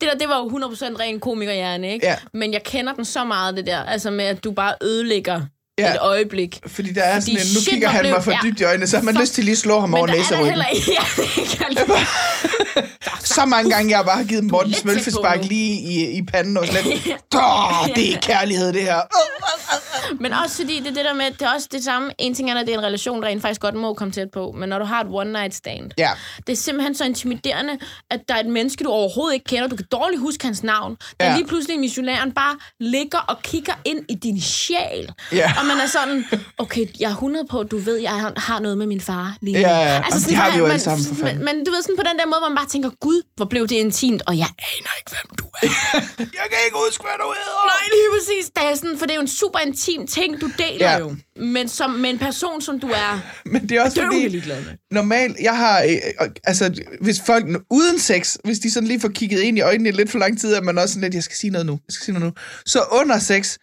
Det 0.00 0.08
der, 0.12 0.18
det 0.18 0.28
var 0.28 0.36
jo 0.38 0.48
100% 0.48 1.00
ren 1.00 1.20
komikerhjerne, 1.20 1.92
ikke? 1.92 2.06
Ja. 2.06 2.16
Men 2.34 2.52
jeg 2.52 2.62
kender 2.62 2.92
den 2.94 3.04
så 3.04 3.24
meget, 3.24 3.56
det 3.56 3.66
der. 3.66 3.84
Altså 3.84 4.10
med, 4.10 4.24
at 4.24 4.44
du 4.44 4.52
bare 4.52 4.74
ødelægger 4.82 5.40
Ja. 5.80 5.92
et 5.94 5.98
øjeblik. 6.00 6.58
Fordi 6.66 6.92
der 6.92 7.02
er 7.02 7.20
Fordi 7.20 7.32
sådan 7.36 7.46
en, 7.46 7.54
nu 7.54 7.60
kigger 7.70 7.88
han 7.88 8.10
mig 8.10 8.24
for 8.24 8.30
ja. 8.30 8.38
dybt 8.42 8.60
i 8.60 8.64
øjnene, 8.64 8.86
så 8.86 8.96
har 8.96 9.04
man 9.04 9.14
lyst 9.14 9.34
til 9.34 9.44
lige 9.44 9.52
at 9.52 9.58
slå 9.58 9.80
ham 9.80 9.94
over 9.94 10.06
Men 10.06 10.14
der 10.14 10.20
er 10.20 10.22
næseryggen. 10.22 10.50
heller 10.50 10.66
ikke... 10.66 10.92
Ja, 11.60 12.80
Så 13.20 13.44
mange 13.46 13.70
gange, 13.70 13.90
jeg 13.90 13.98
har 13.98 14.04
bare 14.04 14.24
givet 14.24 14.44
Morten 14.44 14.74
smølfespark 14.74 15.44
lige 15.44 15.80
i, 15.80 16.10
i 16.18 16.22
panden 16.22 16.56
og. 16.56 16.64
Åh, 17.34 17.88
det 17.96 18.14
er 18.14 18.18
kærlighed, 18.22 18.72
det 18.72 18.82
her. 18.82 19.00
Men 20.22 20.32
også 20.32 20.56
fordi 20.56 20.78
det 20.78 20.86
er 20.88 20.94
det 20.94 21.04
der 21.04 21.14
med, 21.14 21.24
det 21.30 21.42
er 21.42 21.54
også 21.54 21.68
det 21.72 21.84
samme. 21.84 22.10
En 22.18 22.34
ting 22.34 22.50
er, 22.50 22.54
at 22.60 22.66
det 22.66 22.74
er 22.74 22.78
en 22.78 22.84
relation, 22.84 23.22
der 23.22 23.28
rent 23.28 23.42
faktisk 23.42 23.60
godt 23.60 23.74
må 23.74 23.94
komme 23.94 24.12
tæt 24.12 24.28
på. 24.32 24.54
Men 24.58 24.68
når 24.68 24.78
du 24.78 24.84
har 24.84 25.00
et 25.00 25.06
one 25.10 25.32
night 25.32 25.54
stand, 25.54 25.90
Ja, 25.98 26.10
det 26.46 26.52
er 26.52 26.56
simpelthen 26.56 26.94
så 26.94 27.04
intimiderende, 27.04 27.78
at 28.10 28.20
der 28.28 28.34
er 28.34 28.40
et 28.40 28.46
menneske, 28.46 28.84
du 28.84 28.90
overhovedet 28.90 29.34
ikke 29.34 29.44
kender. 29.44 29.68
Du 29.68 29.76
kan 29.76 29.86
dårligt 29.92 30.20
huske 30.20 30.44
hans 30.44 30.62
navn. 30.62 30.96
Der 31.20 31.26
Ja. 31.26 31.36
lige 31.36 31.46
pludselig 31.46 31.78
missionæren 31.80 32.32
bare 32.32 32.56
ligger 32.80 33.18
og 33.18 33.42
kigger 33.42 33.72
ind 33.84 33.98
i 34.08 34.14
din 34.14 34.40
sjæl. 34.40 35.12
Ja. 35.32 35.52
Og 35.60 35.66
man 35.70 35.78
er 35.84 35.86
sådan, 35.86 36.24
okay, 36.58 36.84
jeg 37.00 37.06
er 37.06 37.14
100 37.14 37.46
på, 37.50 37.62
du 37.62 37.78
ved, 37.78 37.96
jeg 37.96 38.10
har- 38.36 38.58
noget 38.60 38.78
med 38.78 38.86
min 38.86 39.00
far 39.00 39.36
lige 39.42 39.54
nu. 39.54 39.60
Ja, 39.60 39.78
ja, 39.78 39.94
ja. 39.94 39.98
Og 39.98 40.12
det 40.28 40.34
har 40.36 40.52
vi 40.52 40.58
jo 40.58 40.66
alle 40.66 40.80
sammen, 40.80 41.06
for 41.06 41.14
fanden. 41.14 41.44
men, 41.44 41.64
du 41.64 41.70
ved 41.70 41.82
sådan 41.82 41.96
på 41.96 42.02
den 42.10 42.18
der 42.18 42.26
måde, 42.26 42.40
hvor 42.40 42.48
man 42.48 42.56
bare 42.56 42.68
tænker, 42.74 42.90
gud, 43.00 43.22
hvor 43.36 43.44
blev 43.52 43.62
det 43.68 43.76
intimt, 43.76 44.22
og 44.26 44.34
jeg 44.38 44.50
aner 44.72 44.92
ikke, 45.00 45.10
hvem 45.14 45.28
du 45.40 45.44
er. 45.62 45.66
jeg 46.40 46.46
kan 46.52 46.58
ikke 46.66 46.78
huske, 46.86 47.02
hvad 47.06 47.16
du 47.22 47.28
hedder. 47.40 47.64
Nej, 47.74 47.84
lige 47.96 48.08
præcis. 48.16 48.44
Det 48.56 48.62
er, 48.70 48.74
sådan, 48.74 48.98
for 48.98 49.06
det 49.06 49.12
er 49.12 49.16
jo 49.20 49.26
en 49.30 49.34
super 49.42 49.58
intim 49.58 50.06
ting, 50.06 50.40
du 50.40 50.48
deler 50.58 50.90
Ja. 50.90 50.98
jo. 50.98 51.16
Men 51.36 51.68
som, 51.68 51.90
med 51.90 52.10
en 52.10 52.18
person, 52.18 52.60
som 52.62 52.80
du 52.80 52.88
er 52.88 53.20
Men 53.44 53.68
det 53.68 53.76
er 53.76 53.82
også 53.84 54.00
fordi, 54.02 54.42
normalt, 54.90 55.36
jeg 55.40 55.56
har, 55.56 55.82
øh, 55.82 55.92
øh, 56.22 56.28
altså, 56.44 56.82
hvis 57.00 57.20
folk 57.26 57.44
uden 57.70 57.98
sex, 57.98 58.36
hvis 58.44 58.58
de 58.58 58.70
sådan 58.70 58.86
lige 58.86 59.00
får 59.00 59.08
kigget 59.08 59.40
ind 59.40 59.58
i 59.58 59.60
øjnene 59.60 59.88
i 59.88 59.92
lidt 59.92 60.10
for 60.10 60.18
lang 60.18 60.40
tid, 60.40 60.54
er 60.54 60.60
man 60.62 60.78
også 60.78 60.88
sådan 60.94 61.02
lidt, 61.02 61.14
jeg 61.14 61.22
skal 61.22 61.36
sige 61.36 61.50
noget 61.50 61.66
nu, 61.66 61.72
jeg 61.72 61.92
skal 61.92 62.04
sige 62.04 62.14
noget 62.18 62.26
nu. 62.36 62.42
Så 62.66 62.84
under 62.92 63.18
sex, 63.18 63.56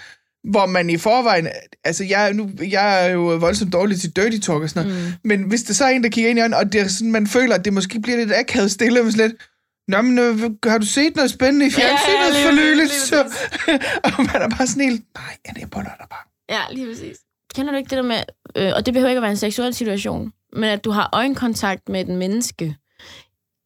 hvor 0.51 0.65
man 0.65 0.89
i 0.89 0.97
forvejen, 0.97 1.47
altså 1.83 2.03
jeg, 2.03 2.29
er 2.29 2.33
nu, 2.33 2.49
jeg 2.69 3.05
er 3.05 3.09
jo 3.09 3.21
voldsomt 3.21 3.73
dårlig 3.73 3.99
til 3.99 4.15
dirty 4.15 4.37
talk 4.37 4.63
og 4.63 4.69
sådan 4.69 4.87
noget, 4.87 5.07
mm. 5.23 5.29
men 5.29 5.41
hvis 5.41 5.63
der 5.63 5.73
så 5.73 5.85
er 5.85 5.89
en, 5.89 6.03
der 6.03 6.09
kigger 6.09 6.29
ind 6.29 6.39
i 6.39 6.41
øjnene, 6.41 6.57
og 6.57 6.73
det 6.73 6.81
er 6.81 6.87
sådan, 6.87 7.11
man 7.11 7.27
føler, 7.27 7.55
at 7.55 7.65
det 7.65 7.73
måske 7.73 7.99
bliver 8.01 8.17
lidt 8.17 8.31
akavet 8.35 8.71
stille, 8.71 9.11
sådan 9.11 9.27
lidt, 9.29 9.41
Nå, 9.87 10.01
men 10.01 10.19
øh, 10.19 10.39
har 10.63 10.77
du 10.77 10.85
set 10.85 11.15
noget 11.15 11.31
spændende 11.31 11.67
i 11.67 11.69
fjernsynet 11.69 12.33
Ja, 12.33 12.39
ja, 12.39 12.47
for 12.47 12.55
nyligt? 12.55 12.91
Så, 12.91 13.19
og 14.05 14.11
man 14.17 14.41
er 14.41 14.49
bare 14.57 14.67
sådan 14.67 14.83
helt, 14.83 15.03
nej, 15.15 15.37
ja, 15.47 15.51
det 15.53 15.63
er 15.63 15.67
boller 15.67 15.91
der 15.99 16.05
bare. 16.09 16.55
Ja, 16.55 16.61
lige 16.75 16.87
præcis. 16.87 17.17
Kender 17.55 17.71
du 17.71 17.77
ikke 17.77 17.89
det 17.89 17.97
der 17.97 18.03
med, 18.03 18.17
øh, 18.55 18.71
og 18.75 18.85
det 18.85 18.93
behøver 18.93 19.09
ikke 19.09 19.17
at 19.17 19.21
være 19.21 19.31
en 19.31 19.37
seksuel 19.37 19.73
situation, 19.73 20.31
men 20.53 20.63
at 20.63 20.83
du 20.83 20.91
har 20.91 21.09
øjenkontakt 21.13 21.89
med 21.89 22.01
et 22.01 22.07
menneske 22.07 22.75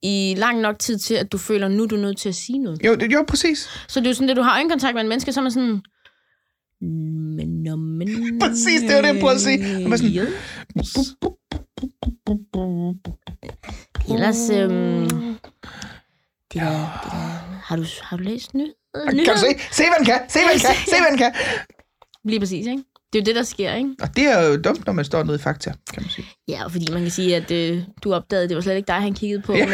i 0.04 0.36
lang 0.38 0.60
nok 0.60 0.80
tid 0.80 0.98
til, 0.98 1.13
at 1.13 1.32
du 1.32 1.38
føler, 1.38 1.67
nu 1.67 1.84
er 1.84 1.88
du 1.88 1.96
nødt 1.96 2.17
til 2.17 2.30
at 2.30 2.36
sige 2.36 2.60
noget. 2.60 2.86
Jo, 2.86 2.96
det, 2.96 3.13
jo, 3.13 3.26
præcis. 3.28 3.70
Så 3.88 4.00
det 4.00 4.06
er 4.06 4.10
jo 4.10 4.13
sådan, 4.13 4.30
at 4.30 4.36
du 4.36 4.41
har 4.41 4.54
øjenkontakt 4.54 4.96
med 4.96 5.02
et 5.02 5.10
menneske, 5.10 5.34
så 5.34 5.39
er 5.39 5.41
man 5.41 5.52
sådan... 5.52 5.82
Men, 6.82 7.63
nå, 7.63 7.76
men... 7.76 8.39
Præcis, 8.39 8.82
det 8.82 8.96
var 8.96 9.02
det, 9.02 9.08
jeg 9.08 9.20
prøvede 9.20 9.36
at 9.36 9.41
sige. 9.41 9.84
Man 9.84 9.94
er 9.94 9.98
sådan- 9.98 10.28
Yes. 10.78 10.98
Ellers, 14.13 14.50
øhm, 14.50 15.08
det 15.10 16.62
der, 16.62 16.70
det 17.04 17.12
der, 17.12 17.60
har, 17.63 17.76
du, 17.76 17.84
har 18.02 18.17
du 18.17 18.24
læst 18.24 18.54
ny? 18.54 18.65
Kan 19.10 19.17
du 19.17 19.39
se? 19.39 19.46
Se, 19.72 19.84
hvad 19.84 19.98
den 19.98 20.06
kan! 20.06 20.20
Se, 20.30 20.39
hvad 20.39 20.54
den 20.54 20.60
kan! 20.62 20.76
Se, 20.86 20.96
hvad 21.00 21.10
den 21.10 21.17
kan! 21.17 21.34
Lige 22.26 22.39
præcis, 22.39 22.67
ikke? 22.67 22.84
Det 23.13 23.20
er 23.20 23.24
jo 23.24 23.26
det, 23.26 23.36
der 23.36 23.44
sker, 23.44 23.74
ikke? 23.74 23.89
Og 24.02 24.15
det 24.15 24.24
er 24.24 24.48
jo 24.48 24.58
dumt, 24.62 24.86
når 24.86 24.94
man 24.94 25.06
står 25.06 25.24
nede 25.24 25.36
i 25.36 25.39
fakta, 25.39 25.74
kan 25.94 26.04
man 26.04 26.10
sige. 26.10 26.28
Ja, 26.48 26.67
fordi 26.67 26.86
man 26.91 27.02
kan 27.02 27.12
sige, 27.12 27.36
at 27.36 27.52
øh, 27.52 27.84
du 28.04 28.13
opdagede, 28.13 28.48
det 28.50 28.56
var 28.56 28.62
slet 28.62 28.76
ikke 28.76 28.88
dig, 28.88 28.96
han 28.96 29.13
kiggede 29.13 29.41
på, 29.41 29.54
Ja. 29.54 29.60
ja. 29.60 29.65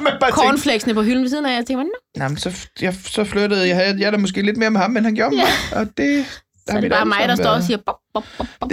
men 0.00 0.12
cornflakesene 0.38 0.94
på 0.94 1.02
hylden 1.02 1.22
ved 1.22 1.28
siden 1.28 1.46
af, 1.46 1.56
jeg 1.56 1.66
tænkte, 1.66 1.84
"Nå, 1.84 1.90
nej, 2.16 2.28
men 2.28 2.36
så, 2.36 2.68
jeg, 2.80 2.94
så 2.94 3.24
flyttede 3.24 3.68
jeg, 3.68 3.76
jeg, 3.86 3.96
jeg 4.00 4.06
er 4.06 4.10
da 4.10 4.16
måske 4.16 4.42
lidt 4.42 4.56
mere 4.56 4.70
med 4.70 4.80
ham, 4.80 4.96
end 4.96 5.04
han 5.04 5.14
gjorde 5.14 5.36
mig. 5.36 5.44
Og 5.72 5.86
det... 5.96 6.24
så 6.68 6.76
er 6.76 6.80
det 6.80 6.90
bare 6.90 7.04
mig, 7.06 7.28
der 7.28 7.34
står 7.36 7.50
og 7.50 7.62
siger, 7.62 7.76
bop, 7.86 7.96
bop, 8.14 8.24
bop, 8.38 8.46
bop. 8.60 8.70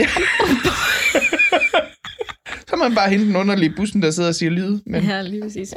Så 2.69 2.75
må 2.75 2.83
man 2.83 2.95
bare 2.95 3.09
hente 3.09 3.25
den 3.25 3.35
underlige 3.35 3.73
bussen, 3.77 4.01
der 4.01 4.11
sidder 4.11 4.29
og 4.29 4.35
siger 4.35 4.49
lyd. 4.49 4.79
Men 4.85 5.03
Ja, 5.03 5.21
lige 5.21 5.41
præcis. 5.41 5.69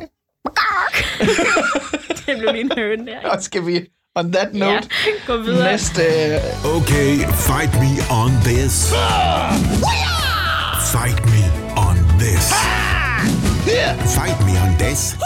det 2.27 2.38
blev 2.38 2.53
lige 2.53 2.61
en 2.64 2.72
høn 2.79 3.07
der. 3.07 3.29
og 3.31 3.42
skal 3.42 3.66
vi, 3.66 3.87
on 4.14 4.33
that 4.33 4.55
note, 4.55 4.72
Ja, 4.72 4.81
gå 5.27 5.37
videre. 5.37 5.72
næste... 5.72 6.03
Okay, 6.64 7.16
fight 7.18 7.74
me 7.74 7.92
on 8.22 8.31
this. 8.44 8.92
Fight 10.92 11.24
me 11.24 11.42
on 11.77 11.96
this. 12.18 12.53
Fight 14.16 14.40
me 14.46 14.53
on 14.62 14.79
this. 14.79 15.16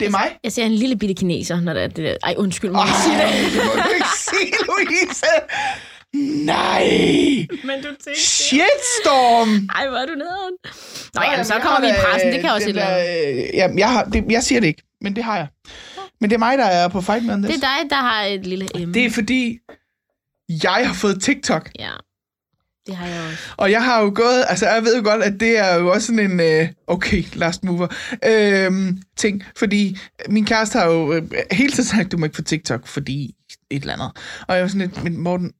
Det 0.00 0.06
er 0.06 0.10
mig. 0.10 0.38
Jeg 0.44 0.52
ser 0.52 0.64
en 0.64 0.72
lille 0.72 0.96
bitte 0.96 1.14
kineser, 1.14 1.60
når 1.60 1.72
det 1.72 1.82
er 1.82 1.86
det 1.86 2.04
der. 2.04 2.16
Ej, 2.22 2.34
undskyld 2.38 2.70
mig. 2.70 2.80
Ej, 2.80 3.26
det 3.54 3.64
må 3.66 3.72
du 3.82 3.88
ikke 3.94 4.06
sige, 4.30 4.52
Louise. 4.66 5.26
Nej. 6.44 6.82
Men 7.64 7.82
du 7.82 7.88
tænkte... 8.04 8.20
Shitstorm. 8.20 9.68
Ej, 9.74 9.88
hvor 9.88 9.98
er 9.98 10.06
du 10.06 10.14
nederen. 10.14 10.54
Nå, 11.14 11.22
jamen, 11.22 11.44
så 11.44 11.54
kommer 11.62 11.80
vi 11.80 11.86
i 11.86 11.94
pressen. 12.04 12.32
Det 12.32 12.40
kan 12.40 12.50
også 12.50 12.64
et 12.64 12.68
eller 12.68 12.86
andet. 12.86 13.06
der, 13.08 13.44
øh, 13.48 13.54
Jamen, 13.54 13.78
jeg, 13.78 13.92
har, 13.92 14.04
det, 14.04 14.24
jeg 14.30 14.42
siger 14.42 14.60
det 14.60 14.66
ikke, 14.66 14.82
men 15.00 15.16
det 15.16 15.24
har 15.24 15.36
jeg. 15.36 15.46
Men 16.20 16.30
det 16.30 16.34
er 16.34 16.38
mig, 16.38 16.58
der 16.58 16.64
er 16.64 16.88
på 16.88 17.00
Fight 17.00 17.22
This. 17.22 17.36
Det 17.36 17.64
er 17.64 17.80
dig, 17.80 17.90
der 17.90 17.96
har 17.96 18.22
et 18.24 18.46
lille 18.46 18.68
M. 18.86 18.92
Det 18.92 19.06
er 19.06 19.10
fordi, 19.10 19.58
jeg 20.62 20.86
har 20.86 20.94
fået 20.94 21.22
TikTok. 21.22 21.70
Ja, 21.78 21.90
det 22.86 22.96
har 22.96 23.06
jeg 23.06 23.20
også. 23.20 23.42
Og 23.56 23.70
jeg 23.70 23.84
har 23.84 24.02
jo 24.02 24.12
gået, 24.14 24.44
altså 24.48 24.68
jeg 24.68 24.82
ved 24.82 24.96
jo 24.96 25.02
godt, 25.02 25.22
at 25.22 25.40
det 25.40 25.58
er 25.58 25.74
jo 25.74 25.92
også 25.92 26.06
sådan 26.06 26.30
en, 26.30 26.40
øh, 26.40 26.68
okay, 26.86 27.24
last 27.32 27.64
mover, 27.64 27.86
øh, 28.24 28.92
ting. 29.16 29.44
Fordi 29.56 29.98
min 30.28 30.44
kæreste 30.44 30.78
har 30.78 30.86
jo 30.86 31.12
øh, 31.12 31.22
hele 31.52 31.72
tiden 31.72 31.84
sagt, 31.84 32.12
du 32.12 32.18
må 32.18 32.26
ikke 32.26 32.36
få 32.36 32.42
TikTok, 32.42 32.86
fordi 32.86 33.34
et 33.70 33.80
eller 33.80 33.92
andet. 33.92 34.10
Og 34.48 34.54
jeg 34.54 34.62
var 34.62 34.68
sådan 34.68 34.80
lidt, 34.80 35.04
men 35.04 35.18
Morten, 35.18 35.52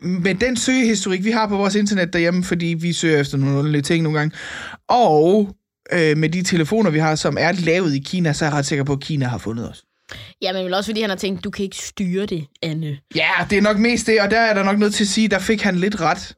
med 0.00 0.34
den 0.34 0.56
søgehistorik, 0.56 1.24
vi 1.24 1.30
har 1.30 1.46
på 1.48 1.56
vores 1.56 1.74
internet 1.74 2.12
derhjemme, 2.12 2.44
fordi 2.44 2.66
vi 2.66 2.92
søger 2.92 3.20
efter 3.20 3.38
nogle 3.38 3.58
underlige 3.58 3.82
ting 3.82 4.02
nogle 4.02 4.18
gange, 4.18 4.36
og 4.88 5.56
øh, 5.92 6.16
med 6.16 6.28
de 6.28 6.42
telefoner, 6.42 6.90
vi 6.90 6.98
har, 6.98 7.14
som 7.14 7.36
er 7.40 7.52
lavet 7.52 7.94
i 7.94 7.98
Kina, 7.98 8.32
så 8.32 8.44
er 8.44 8.48
jeg 8.48 8.58
ret 8.58 8.66
sikker 8.66 8.84
på, 8.84 8.92
at 8.92 9.00
Kina 9.00 9.26
har 9.26 9.38
fundet 9.38 9.70
os. 9.70 9.84
Ja, 10.42 10.52
men 10.52 10.64
vel 10.64 10.74
også 10.74 10.90
fordi 10.90 11.00
han 11.00 11.10
har 11.10 11.16
tænkt, 11.16 11.44
du 11.44 11.50
kan 11.50 11.64
ikke 11.64 11.76
styre 11.76 12.26
det, 12.26 12.46
Anne. 12.62 12.98
Ja, 13.14 13.30
det 13.50 13.58
er 13.58 13.62
nok 13.62 13.78
mest 13.78 14.06
det, 14.06 14.20
og 14.20 14.30
der 14.30 14.40
er 14.40 14.54
der 14.54 14.62
nok 14.62 14.78
noget 14.78 14.94
til 14.94 15.04
at 15.04 15.08
sige, 15.08 15.28
der 15.28 15.38
fik 15.38 15.62
han 15.62 15.76
lidt 15.76 16.00
ret. 16.00 16.34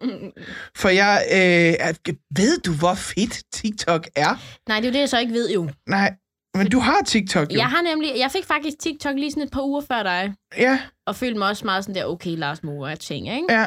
For 0.77 0.89
jeg, 0.89 1.23
øh, 1.33 1.95
ved 2.37 2.61
du, 2.61 2.73
hvor 2.73 2.95
fedt 2.95 3.43
TikTok 3.53 4.07
er? 4.17 4.41
Nej, 4.69 4.81
det 4.81 4.87
er 4.87 4.91
jo 4.91 4.93
det, 4.93 5.01
jeg 5.01 5.09
så 5.09 5.19
ikke 5.19 5.33
ved 5.33 5.51
jo. 5.51 5.69
Nej, 5.89 6.13
men 6.57 6.71
du 6.71 6.79
har 6.79 6.97
TikTok 7.07 7.53
jo. 7.53 7.59
Jeg 7.59 7.67
har 7.67 7.83
nemlig, 7.83 8.13
jeg 8.19 8.31
fik 8.33 8.45
faktisk 8.45 8.77
TikTok 8.81 9.15
lige 9.17 9.31
sådan 9.31 9.43
et 9.43 9.51
par 9.51 9.63
uger 9.63 9.83
før 9.93 10.03
dig, 10.03 10.33
Ja, 10.59 10.79
og 11.07 11.17
følte 11.17 11.39
mig 11.39 11.49
også 11.49 11.65
meget 11.65 11.85
sådan 11.85 11.95
der, 11.95 12.05
okay, 12.05 12.37
Lars 12.37 12.63
Moore 12.63 12.97
ting, 12.97 13.29
ikke? 13.29 13.47
ja. 13.51 13.67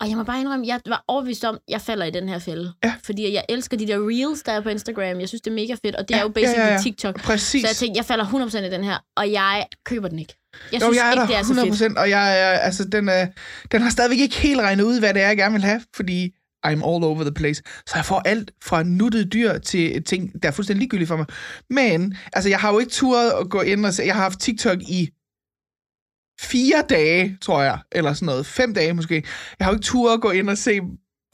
Og 0.00 0.08
jeg 0.08 0.16
må 0.16 0.22
bare 0.24 0.40
indrømme, 0.40 0.66
jeg 0.66 0.80
var 0.86 1.04
overbevist 1.08 1.44
om, 1.44 1.54
at 1.54 1.60
jeg 1.68 1.80
falder 1.80 2.06
i 2.06 2.10
den 2.10 2.28
her 2.28 2.38
fælde. 2.38 2.72
Ja. 2.84 2.94
Fordi 3.04 3.34
jeg 3.34 3.44
elsker 3.48 3.76
de 3.76 3.86
der 3.86 3.96
reels, 4.08 4.42
der 4.42 4.52
er 4.52 4.60
på 4.60 4.68
Instagram. 4.68 5.20
Jeg 5.20 5.28
synes, 5.28 5.42
det 5.42 5.50
er 5.50 5.54
mega 5.54 5.74
fedt, 5.84 5.96
og 5.96 6.08
det 6.08 6.14
Ja, 6.14 6.18
er 6.18 6.22
jo 6.22 6.28
basically 6.28 6.58
ja, 6.58 6.66
ja, 6.66 6.72
ja. 6.72 6.80
TikTok. 6.82 7.22
Præcis. 7.22 7.62
Så 7.62 7.68
jeg 7.68 7.76
tænkte, 7.76 7.98
jeg 7.98 8.04
falder 8.04 8.24
100% 8.24 8.58
i 8.58 8.70
den 8.70 8.84
her, 8.84 8.98
og 9.16 9.32
jeg 9.32 9.66
køber 9.84 10.08
den 10.08 10.18
ikke. 10.18 10.34
Jeg 10.72 10.80
jo, 10.80 10.86
synes 10.86 10.96
jeg 10.96 11.06
er 11.08 11.12
ikke, 11.12 11.20
der 11.20 11.26
det 11.26 11.36
er 11.36 11.42
så 11.72 11.78
fedt. 11.78 11.92
100%, 11.96 12.00
og 12.00 12.10
jeg 12.10 12.40
er, 12.40 12.48
altså, 12.58 12.84
den, 12.84 13.08
er, 13.08 13.26
den 13.72 13.82
har 13.82 13.90
stadigvæk 13.90 14.18
ikke 14.18 14.36
helt 14.36 14.60
regnet 14.60 14.84
ud, 14.84 14.98
hvad 14.98 15.14
det 15.14 15.22
er, 15.22 15.26
jeg 15.26 15.36
gerne 15.36 15.52
vil 15.52 15.62
have, 15.64 15.80
fordi 15.96 16.30
I'm 16.66 16.70
all 16.70 17.04
over 17.04 17.22
the 17.22 17.32
place. 17.34 17.62
Så 17.86 17.92
jeg 17.94 18.04
får 18.04 18.22
alt 18.24 18.50
fra 18.64 18.82
nuttede 18.82 19.24
dyr 19.24 19.58
til 19.58 20.02
ting, 20.04 20.42
der 20.42 20.48
er 20.48 20.52
fuldstændig 20.52 20.78
ligegyldige 20.80 21.06
for 21.08 21.16
mig. 21.16 21.26
Men, 21.70 22.16
altså, 22.32 22.48
jeg 22.50 22.58
har 22.58 22.72
jo 22.72 22.78
ikke 22.78 22.92
turet 22.92 23.30
at 23.40 23.50
gå 23.50 23.60
ind 23.60 23.86
og 23.86 23.94
se, 23.94 24.02
jeg 24.06 24.14
har 24.14 24.22
haft 24.22 24.40
TikTok 24.40 24.78
i 24.82 25.08
fire 26.40 26.82
dage, 26.88 27.38
tror 27.42 27.62
jeg, 27.62 27.78
eller 27.92 28.12
sådan 28.12 28.26
noget, 28.26 28.46
fem 28.46 28.74
dage 28.74 28.92
måske. 28.92 29.14
Jeg 29.58 29.64
har 29.64 29.72
jo 29.72 29.76
ikke 29.76 29.84
turet 29.84 30.14
at 30.14 30.20
gå 30.20 30.30
ind 30.30 30.50
og 30.50 30.58
se, 30.58 30.80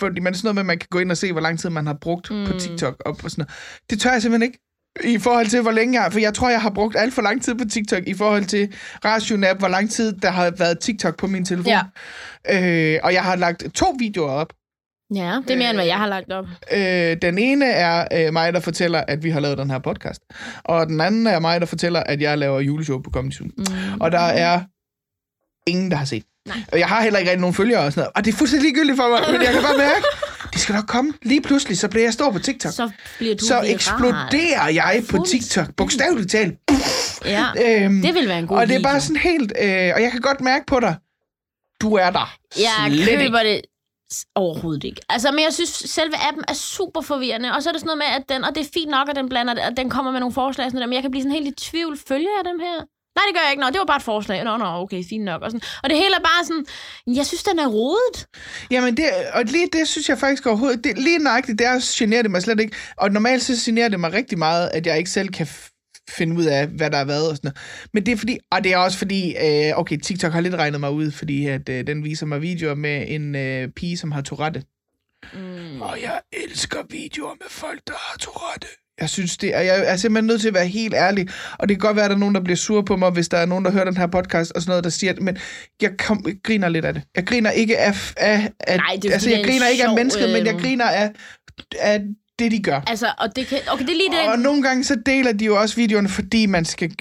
fordi 0.00 0.20
man 0.20 0.32
er 0.32 0.36
sådan 0.36 0.46
noget 0.46 0.54
med, 0.54 0.62
at 0.62 0.66
man 0.66 0.78
kan 0.78 0.88
gå 0.90 0.98
ind 0.98 1.10
og 1.10 1.16
se, 1.16 1.32
hvor 1.32 1.40
lang 1.40 1.58
tid 1.58 1.70
man 1.70 1.86
har 1.86 1.98
brugt 2.00 2.30
mm. 2.30 2.46
på. 2.46 2.58
TikTok 2.58 3.02
og 3.06 3.16
sådan 3.16 3.32
noget. 3.38 3.52
Det 3.90 4.00
tør 4.00 4.12
jeg 4.12 4.22
simpelthen 4.22 4.48
ikke. 4.48 4.58
I 5.04 5.18
forhold 5.18 5.46
til, 5.46 5.62
hvor 5.62 5.70
længe 5.70 5.94
jeg 5.94 6.02
har, 6.02 6.10
for 6.10 6.18
jeg 6.18 6.34
tror, 6.34 6.50
jeg 6.50 6.62
har 6.62 6.70
brugt 6.70 6.96
alt 6.96 7.14
for 7.14 7.22
lang 7.22 7.42
tid 7.42 7.54
på 7.54 7.64
TikTok, 7.64 8.02
i 8.06 8.14
forhold 8.14 8.44
til 8.44 8.74
Rationap, 9.04 9.58
hvor 9.58 9.68
lang 9.68 9.90
tid 9.90 10.12
der 10.12 10.30
har 10.30 10.50
været 10.50 10.78
TikTok 10.78 11.18
på 11.18 11.26
min 11.26 11.44
telefon. 11.44 11.72
Ja. 12.48 12.94
Øh, 12.94 13.00
og 13.02 13.12
jeg 13.12 13.22
har 13.22 13.36
lagt 13.36 13.64
to 13.74 13.96
videoer 13.98 14.30
op. 14.30 14.52
Ja, 15.14 15.38
det 15.48 15.50
er 15.50 15.56
mere, 15.56 15.70
end 15.70 15.76
hvad 15.76 15.86
jeg 15.86 15.98
har 15.98 16.06
lagt 16.06 16.32
op. 16.32 16.44
Øh, 16.72 17.16
den 17.22 17.38
ene 17.38 17.66
er 17.66 18.08
øh, 18.12 18.32
mig, 18.32 18.52
der 18.52 18.60
fortæller, 18.60 19.04
at 19.08 19.24
vi 19.24 19.30
har 19.30 19.40
lavet 19.40 19.58
den 19.58 19.70
her 19.70 19.78
podcast. 19.78 20.22
Og 20.64 20.86
den 20.86 21.00
anden 21.00 21.26
er 21.26 21.40
mig, 21.40 21.60
der 21.60 21.66
fortæller, 21.66 22.00
at 22.00 22.20
jeg 22.20 22.38
laver 22.38 22.60
juleshow 22.60 23.02
på 23.02 23.10
Comedy 23.10 23.32
Zoo. 23.32 23.46
Mm. 23.46 24.00
Og 24.00 24.12
der 24.12 24.18
er 24.18 24.60
ingen, 25.66 25.90
der 25.90 25.96
har 25.96 26.04
set. 26.04 26.24
Nej. 26.48 26.56
Og 26.72 26.78
jeg 26.78 26.88
har 26.88 27.02
heller 27.02 27.18
ikke 27.18 27.30
rigtig 27.30 27.40
nogen 27.40 27.54
følgere 27.54 27.80
og 27.80 27.92
sådan 27.92 28.00
noget. 28.00 28.12
Og 28.16 28.24
det 28.24 28.32
er 28.32 28.36
fuldstændig 28.36 28.64
ligegyldigt 28.70 28.96
for 28.96 29.08
mig, 29.08 29.32
men 29.32 29.42
jeg 29.42 29.52
kan 29.52 29.62
bare 29.62 29.78
mærke, 29.78 30.04
det 30.52 30.60
skal 30.60 30.74
nok 30.74 30.86
komme. 30.86 31.12
Lige 31.22 31.40
pludselig, 31.40 31.78
så 31.78 31.88
bliver 31.88 32.04
jeg 32.04 32.12
stor 32.12 32.30
på 32.30 32.38
TikTok. 32.38 32.72
Så, 32.72 32.90
bliver 33.18 33.34
du 33.34 33.44
så 33.44 33.54
viral. 33.60 33.74
eksploderer 33.74 34.68
jeg 34.68 35.02
på. 35.10 35.24
TikTok. 35.28 35.66
Bogstaveligt 35.76 36.30
talt. 36.30 36.54
Ja, 37.24 37.44
Øhm, 37.84 38.02
det 38.02 38.14
vil 38.14 38.28
være 38.28 38.38
en 38.38 38.46
god 38.46 38.56
og 38.56 38.68
det 38.68 38.76
er 38.76 38.82
bare 38.82 39.00
sådan 39.00 39.16
helt... 39.16 39.52
Øh, 39.62 39.92
og 39.94 40.02
jeg 40.02 40.10
kan 40.12 40.20
godt 40.20 40.40
mærke 40.40 40.66
på 40.66 40.80
dig, 40.80 40.94
du 41.80 41.94
er 41.94 42.10
der. 42.10 42.34
Jeg 42.56 42.92
Slet 42.92 43.08
køber 43.08 43.40
ikke. 43.40 43.54
det 43.54 43.60
overhovedet 44.34 44.84
ikke. 44.84 45.00
Altså, 45.08 45.30
men 45.30 45.40
jeg 45.44 45.52
synes, 45.52 45.68
selve 45.70 46.14
appen 46.28 46.44
er 46.48 46.52
super 46.54 47.00
forvirrende. 47.00 47.52
Og 47.54 47.62
så 47.62 47.68
er 47.68 47.72
det 47.72 47.80
sådan 47.80 47.86
noget 47.96 47.98
med, 47.98 48.10
at 48.18 48.24
den, 48.28 48.44
og 48.44 48.54
det 48.54 48.60
er 48.60 48.68
fint 48.74 48.90
nok, 48.90 49.08
at 49.08 49.16
den 49.16 49.28
blander 49.28 49.54
det, 49.54 49.62
og 49.64 49.76
den 49.76 49.90
kommer 49.90 50.12
med 50.12 50.20
nogle 50.20 50.34
forslag 50.34 50.64
sådan 50.66 50.74
noget, 50.76 50.88
men 50.88 50.94
jeg 50.94 51.02
kan 51.02 51.10
blive 51.10 51.22
sådan 51.22 51.38
helt 51.42 51.48
i 51.48 51.64
tvivl. 51.70 51.98
Følger 52.08 52.32
jeg 52.38 52.44
dem 52.52 52.58
her? 52.60 52.76
Nej, 53.16 53.24
det 53.28 53.34
gør 53.34 53.42
jeg 53.44 53.52
ikke. 53.52 53.60
Nå, 53.60 53.66
det 53.66 53.78
var 53.78 53.84
bare 53.84 53.96
et 53.96 54.02
forslag. 54.02 54.44
Nå, 54.44 54.56
nå, 54.56 54.64
okay, 54.64 55.04
fint 55.08 55.24
nok. 55.24 55.42
Og, 55.42 55.50
sådan. 55.50 55.66
og 55.82 55.90
det 55.90 55.98
hele 55.98 56.14
er 56.16 56.20
bare 56.20 56.44
sådan, 56.44 56.64
jeg 57.06 57.26
synes, 57.26 57.42
den 57.42 57.58
er 57.58 57.66
rodet. 57.66 58.26
Jamen, 58.70 58.96
det, 58.96 59.04
og 59.32 59.44
lige 59.44 59.68
det 59.72 59.88
synes 59.88 60.08
jeg 60.08 60.18
faktisk 60.18 60.46
overhovedet... 60.46 60.84
Det, 60.84 60.98
lige 60.98 61.18
nøjagtigt, 61.18 61.58
der 61.58 61.80
generer 61.98 62.22
det 62.22 62.30
mig 62.30 62.42
slet 62.42 62.60
ikke. 62.60 62.76
Og 62.96 63.10
normalt 63.10 63.42
så 63.42 63.52
generer 63.64 63.88
det 63.88 64.00
mig 64.00 64.12
rigtig 64.12 64.38
meget, 64.38 64.68
at 64.68 64.86
jeg 64.86 64.98
ikke 64.98 65.10
selv 65.10 65.28
kan 65.28 65.48
finde 66.10 66.36
ud 66.36 66.44
af, 66.44 66.66
hvad 66.66 66.90
der 66.90 66.96
har 66.96 67.04
været 67.04 67.30
og 67.30 67.36
sådan 67.36 67.48
noget. 67.48 67.88
Men 67.92 68.06
det 68.06 68.12
er 68.12 68.16
fordi... 68.16 68.38
Og 68.50 68.64
det 68.64 68.72
er 68.72 68.76
også 68.76 68.98
fordi... 68.98 69.36
Øh, 69.36 69.78
okay, 69.78 69.96
TikTok 69.96 70.32
har 70.32 70.40
lidt 70.40 70.54
regnet 70.54 70.80
mig 70.80 70.90
ud, 70.90 71.10
fordi 71.10 71.46
at, 71.46 71.68
øh, 71.68 71.86
den 71.86 72.04
viser 72.04 72.26
mig 72.26 72.42
videoer 72.42 72.74
med 72.74 73.04
en 73.08 73.34
øh, 73.34 73.68
pige, 73.68 73.96
som 73.96 74.12
har 74.12 74.22
Tourette. 74.22 74.62
Mm. 75.32 75.82
Og 75.82 76.02
jeg 76.02 76.20
elsker 76.32 76.82
videoer 76.90 77.34
med 77.40 77.50
folk, 77.50 77.80
der 77.86 77.94
har 77.96 78.18
Tourette. 78.18 78.68
Jeg 79.00 79.10
synes 79.10 79.36
det, 79.36 79.54
og 79.54 79.66
jeg 79.66 79.84
er 79.86 79.96
simpelthen 79.96 80.26
nødt 80.26 80.40
til 80.40 80.48
at 80.48 80.54
være 80.54 80.66
helt 80.66 80.94
ærlig. 80.94 81.28
Og 81.58 81.68
det 81.68 81.76
kan 81.76 81.86
godt 81.86 81.96
være, 81.96 82.04
at 82.04 82.10
der 82.10 82.16
er 82.16 82.20
nogen, 82.20 82.34
der 82.34 82.40
bliver 82.40 82.56
sur 82.56 82.82
på 82.82 82.96
mig, 82.96 83.10
hvis 83.10 83.28
der 83.28 83.38
er 83.38 83.46
nogen, 83.46 83.64
der 83.64 83.70
hører 83.70 83.84
den 83.84 83.96
her 83.96 84.06
podcast 84.06 84.52
og 84.52 84.62
sådan 84.62 84.70
noget, 84.70 84.84
der 84.84 84.90
siger 84.90 85.12
det. 85.12 85.22
Men 85.22 85.38
jeg, 85.82 85.90
kom, 85.98 86.24
jeg 86.26 86.36
griner 86.44 86.68
lidt 86.68 86.84
af 86.84 86.94
det. 86.94 87.02
Jeg 87.16 87.26
griner 87.26 87.50
ikke 87.50 87.78
af... 87.78 88.12
af, 88.16 88.50
af 88.60 88.76
Nej, 88.76 88.98
det 89.02 89.08
er 89.08 89.12
altså, 89.12 89.30
jeg 89.30 89.40
er 89.40 89.44
griner 89.44 89.66
ikke 89.66 89.82
af 89.82 89.88
sjov, 89.88 89.96
mennesket, 89.96 90.30
men 90.30 90.46
jeg 90.46 90.54
øhm, 90.54 90.62
griner 90.62 90.84
af, 90.84 91.10
af 91.80 92.00
det, 92.38 92.52
de 92.52 92.62
gør. 92.62 92.80
Altså, 92.86 93.06
og 93.18 93.36
det 93.36 93.46
kan... 93.46 93.58
Okay, 93.68 93.84
det 93.84 93.90
er 93.90 93.96
lige 93.96 94.10
det... 94.10 94.32
Og 94.32 94.38
nogle 94.38 94.62
gange 94.62 94.84
så 94.84 94.96
deler 95.06 95.32
de 95.32 95.44
jo 95.44 95.60
også 95.60 95.76
videoerne, 95.76 96.08
fordi 96.08 96.46
man 96.46 96.64
skal 96.64 96.92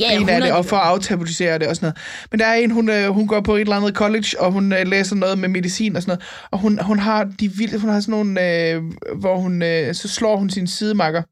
ja, 0.00 0.16
grine 0.16 0.32
af 0.32 0.40
det, 0.40 0.48
100 0.48 0.54
og 0.54 0.64
for 0.66 0.76
at 0.76 0.82
aftabuisere 0.82 1.58
det 1.58 1.68
og 1.68 1.76
sådan 1.76 1.86
noget. 1.86 1.98
Men 2.30 2.40
der 2.40 2.46
er 2.46 2.54
en, 2.54 2.70
hun, 2.70 2.90
øh, 2.90 3.08
hun 3.08 3.26
går 3.26 3.40
på 3.40 3.54
et 3.56 3.60
eller 3.60 3.76
andet 3.76 3.94
college, 3.94 4.40
og 4.40 4.52
hun 4.52 4.72
øh, 4.72 4.86
læser 4.86 5.16
noget 5.16 5.38
med 5.38 5.48
medicin 5.48 5.96
og 5.96 6.02
sådan 6.02 6.10
noget. 6.10 6.48
Og 6.50 6.58
hun, 6.58 6.78
hun 6.82 6.98
har 6.98 7.24
de 7.24 7.48
vilde, 7.48 7.78
hun 7.78 7.90
har 7.90 8.00
sådan 8.00 8.12
nogle, 8.12 8.68
øh, 8.70 8.82
hvor 9.20 9.36
hun, 9.36 9.62
øh, 9.62 9.94
så 9.94 10.08
slår 10.08 10.36
hun 10.36 10.50
sin 10.50 10.66
sidemakker. 10.66 11.22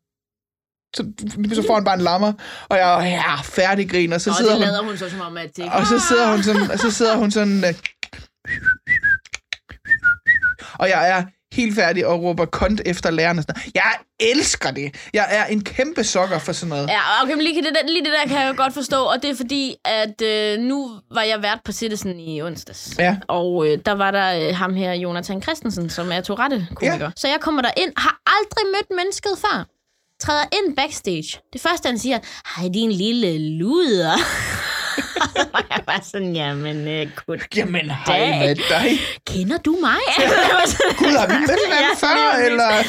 Så, 0.96 1.02
så 1.54 1.64
får 1.66 1.74
hun 1.74 1.85
bare 1.85 1.94
en 1.94 2.00
lammer, 2.00 2.33
og 2.68 2.76
jeg 2.76 3.00
er 3.00 3.04
ja, 3.04 3.40
færdig 3.40 3.90
grin, 3.90 4.12
og 4.12 4.20
så 4.20 4.31
Og 4.31 4.37
sidder 4.37 4.50
det 4.50 4.61
hun, 4.61 4.66
lader 4.66 4.83
hun 4.83 4.96
så 4.96 5.11
som 5.11 5.20
om, 5.20 5.37
at 5.37 5.57
det 5.57 5.64
og 5.64 5.87
så 5.87 5.98
sidder 6.09 6.31
hun 6.31 6.42
sådan, 6.42 6.70
og 6.70 6.78
så 6.78 6.90
sidder 6.90 7.16
hun 7.16 7.31
sådan, 7.31 7.64
øh, 7.64 7.74
og 10.74 10.88
jeg 10.88 11.11
er 11.11 11.24
helt 11.52 11.74
færdig 11.74 12.06
og 12.06 12.22
råber 12.22 12.44
kont 12.44 12.80
efter 12.87 13.11
noget. 13.11 13.44
Jeg 13.74 13.92
elsker 14.20 14.70
det. 14.70 14.94
Jeg 15.14 15.26
er 15.30 15.44
en 15.44 15.64
kæmpe 15.64 16.04
sokker 16.04 16.38
for 16.38 16.52
sådan 16.52 16.68
noget. 16.68 16.88
Ja, 16.88 17.22
okay, 17.22 17.32
men 17.34 17.42
lige 17.42 17.62
det, 17.62 17.74
der, 17.74 17.88
lige 17.92 18.04
det 18.04 18.12
der 18.22 18.28
kan 18.28 18.46
jeg 18.46 18.56
godt 18.56 18.74
forstå, 18.74 19.02
og 19.04 19.22
det 19.22 19.30
er 19.30 19.37
fordi, 19.37 19.74
at 19.84 20.22
øh, 20.22 20.58
nu 20.58 20.90
var 21.14 21.22
jeg 21.22 21.42
vært 21.42 21.61
på 21.64 21.72
Citizen 21.72 22.20
i 22.20 22.42
onsdags. 22.42 22.94
Ja. 22.98 23.16
Og 23.28 23.66
øh, 23.68 23.78
der 23.87 23.92
var 23.92 24.11
der 24.11 24.48
øh, 24.48 24.56
ham 24.56 24.74
her, 24.74 24.92
Jonathan 24.92 25.42
Christensen, 25.42 25.90
som 25.90 26.12
er 26.12 26.20
Tourette-komiker. 26.20 27.04
Ja. 27.04 27.11
Så 27.16 27.28
jeg 27.28 27.38
kommer 27.40 27.62
der 27.62 27.70
ind, 27.76 27.92
har 27.96 28.18
aldrig 28.26 28.66
mødt 28.66 28.96
mennesket 28.98 29.32
før. 29.38 29.66
Træder 30.20 30.44
ind 30.52 30.76
backstage. 30.76 31.40
Det 31.52 31.61
første, 31.61 31.87
han 31.87 31.98
siger, 31.98 32.18
hej, 32.56 32.68
din 32.74 32.92
lille 32.92 33.58
luder. 33.58 34.16
og 35.57 35.61
jeg 35.70 35.81
var 35.87 36.00
sådan, 36.02 36.37
jamen, 36.37 36.88
øh, 36.88 37.07
god 37.26 37.38
Jamen, 37.57 37.90
hej 38.07 38.18
med 38.38 38.54
dig. 38.54 38.98
Kender 39.26 39.59
du 39.59 39.76
mig? 39.81 40.00
Gud, 40.98 41.16
har 41.18 41.26
vi 41.26 41.35
mødt 41.35 41.61
hinanden 41.66 41.96
Ja, 42.02 42.07
før, 42.07 42.44
eller? 42.46 42.83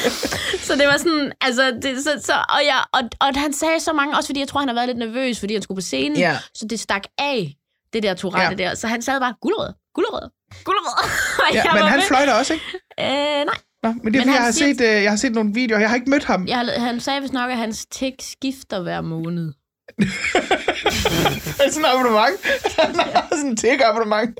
Så 0.62 0.72
det 0.76 0.86
var 0.86 0.96
sådan, 0.96 1.32
altså, 1.40 1.78
det, 1.82 2.04
så, 2.04 2.10
så, 2.24 2.32
og, 2.32 2.60
jeg, 2.64 2.80
og, 2.92 3.00
og 3.20 3.40
han 3.40 3.52
sagde 3.52 3.80
så 3.80 3.92
mange, 3.92 4.16
også 4.16 4.26
fordi 4.28 4.40
jeg 4.40 4.48
tror, 4.48 4.60
han 4.60 4.68
har 4.68 4.74
været 4.74 4.86
lidt 4.86 4.98
nervøs, 4.98 5.40
fordi 5.40 5.54
han 5.54 5.62
skulle 5.62 5.76
på 5.76 5.82
scenen. 5.82 6.18
Ja. 6.18 6.36
Så 6.54 6.66
det 6.70 6.80
stak 6.80 7.02
af, 7.18 7.54
det 7.92 8.02
der 8.02 8.14
Tourette 8.14 8.62
Ja. 8.62 8.68
der. 8.68 8.74
Så 8.74 8.86
han 8.86 9.02
sad 9.02 9.20
bare, 9.20 9.34
guldrød, 9.42 9.72
guldrød. 9.94 10.28
Og 11.48 11.54
Ja, 11.54 11.62
men 11.74 11.82
han 11.82 11.98
med. 11.98 12.06
fløjter 12.06 12.32
også, 12.34 12.52
ikke? 12.52 12.64
Øh, 13.00 13.44
nej. 13.46 13.54
Nå, 13.82 13.92
men 13.92 14.14
det 14.14 14.20
er, 14.20 14.24
Men 14.24 14.28
fordi, 14.28 14.30
jeg 14.30 14.42
har, 14.44 14.50
siger- 14.52 14.74
set, 14.74 14.80
øh, 14.96 15.02
jeg 15.02 15.10
har 15.12 15.16
set 15.16 15.32
nogle 15.32 15.54
videoer. 15.54 15.80
Jeg 15.80 15.88
har 15.88 15.96
ikke 15.96 16.10
mødt 16.10 16.24
ham. 16.24 16.46
Jeg, 16.48 16.74
han 16.78 17.00
sagde 17.00 17.20
vist 17.20 17.32
nok, 17.32 17.50
at 17.50 17.56
hans 17.56 17.86
tik 17.86 18.14
skifter 18.20 18.80
hver 18.80 19.00
måned. 19.00 19.52
Det 20.00 21.74
sådan 21.74 21.84
et 21.84 21.90
abonnement. 21.94 22.36
Han 22.78 22.94
har 22.94 23.28
sådan 23.30 23.46
en 23.46 23.56
tig 23.56 23.84
abonnement. 23.84 24.38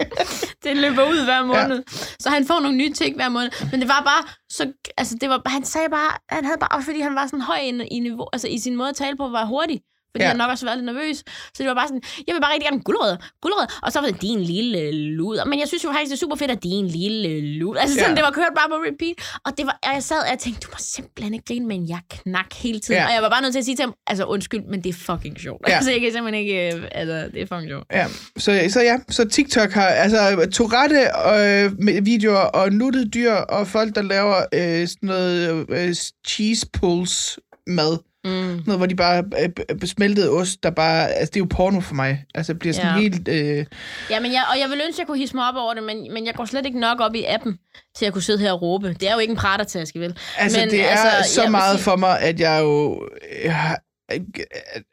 Det 0.64 0.76
løber 0.76 1.10
ud 1.10 1.24
hver 1.24 1.44
måned. 1.44 1.76
Ja. 1.76 1.96
Så 2.20 2.30
han 2.30 2.46
får 2.46 2.60
nogle 2.60 2.76
nye 2.76 2.92
ting 2.92 3.16
hver 3.16 3.28
måned. 3.28 3.50
Men 3.70 3.80
det 3.80 3.88
var 3.88 4.02
bare 4.04 4.24
så... 4.50 4.72
Altså, 4.98 5.14
det 5.20 5.28
var, 5.28 5.42
han 5.46 5.64
sagde 5.64 5.88
bare... 5.88 6.10
Han 6.28 6.44
havde 6.44 6.58
bare... 6.60 6.76
Også 6.76 6.86
fordi 6.86 7.00
han 7.00 7.14
var 7.14 7.26
sådan 7.26 7.40
høj 7.40 7.58
i, 7.58 7.68
i, 7.90 7.98
niveau, 7.98 8.26
altså, 8.32 8.48
i 8.48 8.58
sin 8.58 8.76
måde 8.76 8.88
at 8.88 8.96
tale 8.96 9.16
på, 9.16 9.28
var 9.28 9.44
hurtig. 9.44 9.80
Fordi 10.12 10.22
Ja. 10.24 10.28
han 10.28 10.36
nok 10.36 10.50
også 10.50 10.66
var 10.66 10.74
lidt 10.74 10.84
nervøs. 10.84 11.16
Så 11.54 11.58
det 11.58 11.66
var 11.66 11.74
bare 11.74 11.88
sådan, 11.88 12.02
jeg 12.26 12.34
vil 12.34 12.40
bare 12.40 12.52
rigtig 12.54 12.66
gerne 12.68 12.82
guldrød, 12.88 13.16
guldrød. 13.42 13.66
Og 13.82 13.92
så 13.92 14.00
var 14.00 14.06
det 14.08 14.22
din 14.22 14.40
lille 14.40 14.92
luder. 14.92 15.44
Men 15.44 15.58
jeg 15.60 15.68
synes 15.68 15.84
jo 15.84 15.88
faktisk, 15.92 16.10
det 16.10 16.16
er 16.16 16.22
super 16.24 16.36
fedt, 16.36 16.50
at 16.50 16.62
din 16.62 16.86
lille 16.86 17.40
luder. 17.58 17.80
Altså 17.80 17.94
sådan, 17.98 18.10
Ja. 18.10 18.16
det 18.16 18.22
var 18.24 18.30
kørt 18.30 18.52
bare 18.60 18.68
på 18.68 18.76
repeat. 18.88 19.16
Og, 19.46 19.50
det 19.58 19.66
var, 19.66 19.78
og 19.86 19.90
jeg 19.94 20.02
sad 20.02 20.18
og 20.24 20.30
jeg 20.30 20.38
tænkte, 20.38 20.60
du 20.66 20.68
må 20.72 20.76
simpelthen 20.78 21.34
ikke 21.34 21.46
grine, 21.46 21.66
men 21.66 21.88
jeg 21.88 22.00
knak 22.10 22.50
hele 22.54 22.80
tiden. 22.80 23.00
Ja. 23.00 23.06
Og 23.06 23.12
jeg 23.14 23.22
var 23.22 23.28
bare 23.34 23.42
nødt 23.42 23.52
til 23.52 23.58
at 23.58 23.64
sige 23.64 23.76
til 23.76 23.82
ham, 23.82 23.94
altså 24.06 24.24
undskyld, 24.24 24.62
men 24.70 24.78
det 24.84 24.88
er 24.88 24.98
fucking 25.08 25.40
sjovt. 25.40 25.60
Ja. 25.66 25.70
Ja. 25.70 25.76
Altså 25.76 25.90
jeg 25.90 26.00
kan 26.00 26.12
simpelthen 26.12 26.40
ikke, 26.44 26.74
øh, 26.76 26.82
altså 26.92 27.18
det 27.34 27.42
er 27.42 27.46
fucking 27.46 27.68
sjovt. 27.70 27.86
Ja, 27.92 28.06
så, 28.38 28.50
så 28.74 28.80
ja, 28.80 28.96
så 29.10 29.28
TikTok 29.28 29.70
har 29.72 29.86
altså 29.86 30.48
Tourette 30.52 31.00
øh, 31.00 31.72
med 31.86 32.02
videoer 32.02 32.36
og 32.60 32.72
nuttede 32.72 33.08
dyr 33.10 33.32
og 33.32 33.66
folk, 33.66 33.94
der 33.94 34.02
laver 34.02 34.36
øh, 34.54 34.88
sådan 34.88 35.06
noget 35.06 35.66
øh, 35.70 35.94
cheese 36.28 36.66
pulls 36.72 37.38
mad. 37.66 37.98
Mm. 38.24 38.30
Noget, 38.66 38.78
hvor 38.78 38.86
de 38.86 38.96
bare 38.96 39.24
øh, 39.40 39.78
smeltede 39.88 40.30
ost, 40.30 40.62
der 40.62 40.70
bare... 40.70 41.08
Altså, 41.12 41.30
det 41.30 41.36
er 41.36 41.40
jo 41.40 41.46
porno 41.50 41.80
for 41.80 41.94
mig. 41.94 42.24
Altså, 42.34 42.52
det 42.52 42.60
bliver 42.60 42.72
sådan 42.72 42.94
Ja. 42.94 43.00
helt... 43.00 43.28
Øh, 43.28 43.66
Ja, 44.10 44.20
men 44.20 44.32
jeg, 44.32 44.42
og 44.52 44.58
jeg 44.60 44.68
vil 44.70 44.80
ønske, 44.86 44.94
at 44.94 44.98
jeg 44.98 45.06
kunne 45.06 45.18
hisse 45.18 45.36
mig 45.36 45.48
op 45.48 45.54
over 45.56 45.74
det, 45.74 45.82
men, 45.82 46.12
men 46.12 46.26
jeg 46.26 46.34
går 46.34 46.44
slet 46.44 46.66
ikke 46.66 46.80
nok 46.80 47.00
op 47.00 47.14
i 47.14 47.24
appen 47.24 47.58
til 47.96 48.06
at 48.06 48.12
kunne 48.12 48.22
sidde 48.22 48.38
her 48.38 48.52
og 48.52 48.62
råbe. 48.62 48.88
Det 49.00 49.08
er 49.08 49.12
jo 49.12 49.18
ikke 49.18 49.30
en 49.30 49.36
pratertaske, 49.36 50.00
vel? 50.00 50.18
altså, 50.38 50.58
men, 50.60 50.70
det 50.70 50.80
er 50.84 50.86
altså, 50.88 51.34
så 51.34 51.42
jeg 51.42 51.50
meget 51.50 51.76
sige- 51.76 51.84
for 51.84 51.96
mig, 51.96 52.20
at 52.20 52.40
jeg 52.40 52.60
jo... 52.62 53.08
Jeg 53.44 53.56
har, 53.56 53.78
øh, 54.12 54.20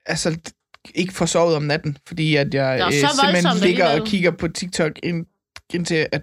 altså, 0.05 0.37
ikke 0.95 1.13
får 1.13 1.25
sovet 1.25 1.55
om 1.55 1.63
natten, 1.63 1.97
fordi 2.07 2.35
at 2.35 2.53
jeg 2.53 2.77
Nå, 2.79 2.85
øh, 2.85 2.91
simpelthen 2.93 3.57
ligger 3.61 3.99
og 4.01 4.07
kigger 4.07 4.31
på 4.31 4.47
TikTok 4.47 4.91
ind, 5.03 5.25
indtil 5.73 6.07
at 6.11 6.21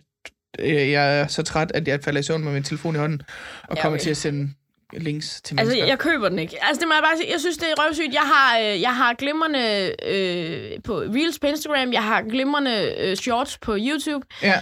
øh, 0.58 0.90
jeg 0.90 1.18
er 1.20 1.26
så 1.26 1.42
træt, 1.42 1.72
at 1.74 1.88
jeg 1.88 2.00
falder 2.04 2.20
i 2.20 2.22
søvn 2.22 2.44
med 2.44 2.52
min 2.52 2.62
telefon 2.62 2.94
i 2.94 2.98
hånden 2.98 3.22
og 3.68 3.76
Ja, 3.76 3.82
kommer 3.82 3.96
okay. 3.98 4.02
til 4.02 4.10
at 4.10 4.16
sende 4.16 4.50
links 4.96 5.40
til 5.44 5.54
Altså, 5.59 5.70
mennesker. 5.72 5.87
jeg 5.87 5.98
køber 5.98 6.28
den 6.28 6.38
ikke. 6.38 6.64
Altså, 6.64 6.80
det 6.80 6.88
må 6.88 6.94
jeg 6.94 7.02
bare 7.02 7.16
sige. 7.16 7.33
Jeg 7.33 7.40
synes, 7.40 7.57
det 7.57 7.68
er 7.70 7.74
røvsygt. 7.87 8.12
Jeg 8.14 8.20
har, 8.22 8.59
øh, 8.59 8.80
jeg 8.80 8.96
har 8.96 9.14
glimrende 9.14 9.92
øh, 10.09 10.83
på 10.85 10.98
Reels 10.98 11.38
på 11.38 11.46
Instagram. 11.46 11.92
Jeg 11.92 12.02
har 12.02 12.22
glimrende 12.22 12.94
øh, 12.98 13.16
shorts 13.16 13.59
på 13.59 13.76
YouTube. 13.78 14.26
Ja. 14.42 14.54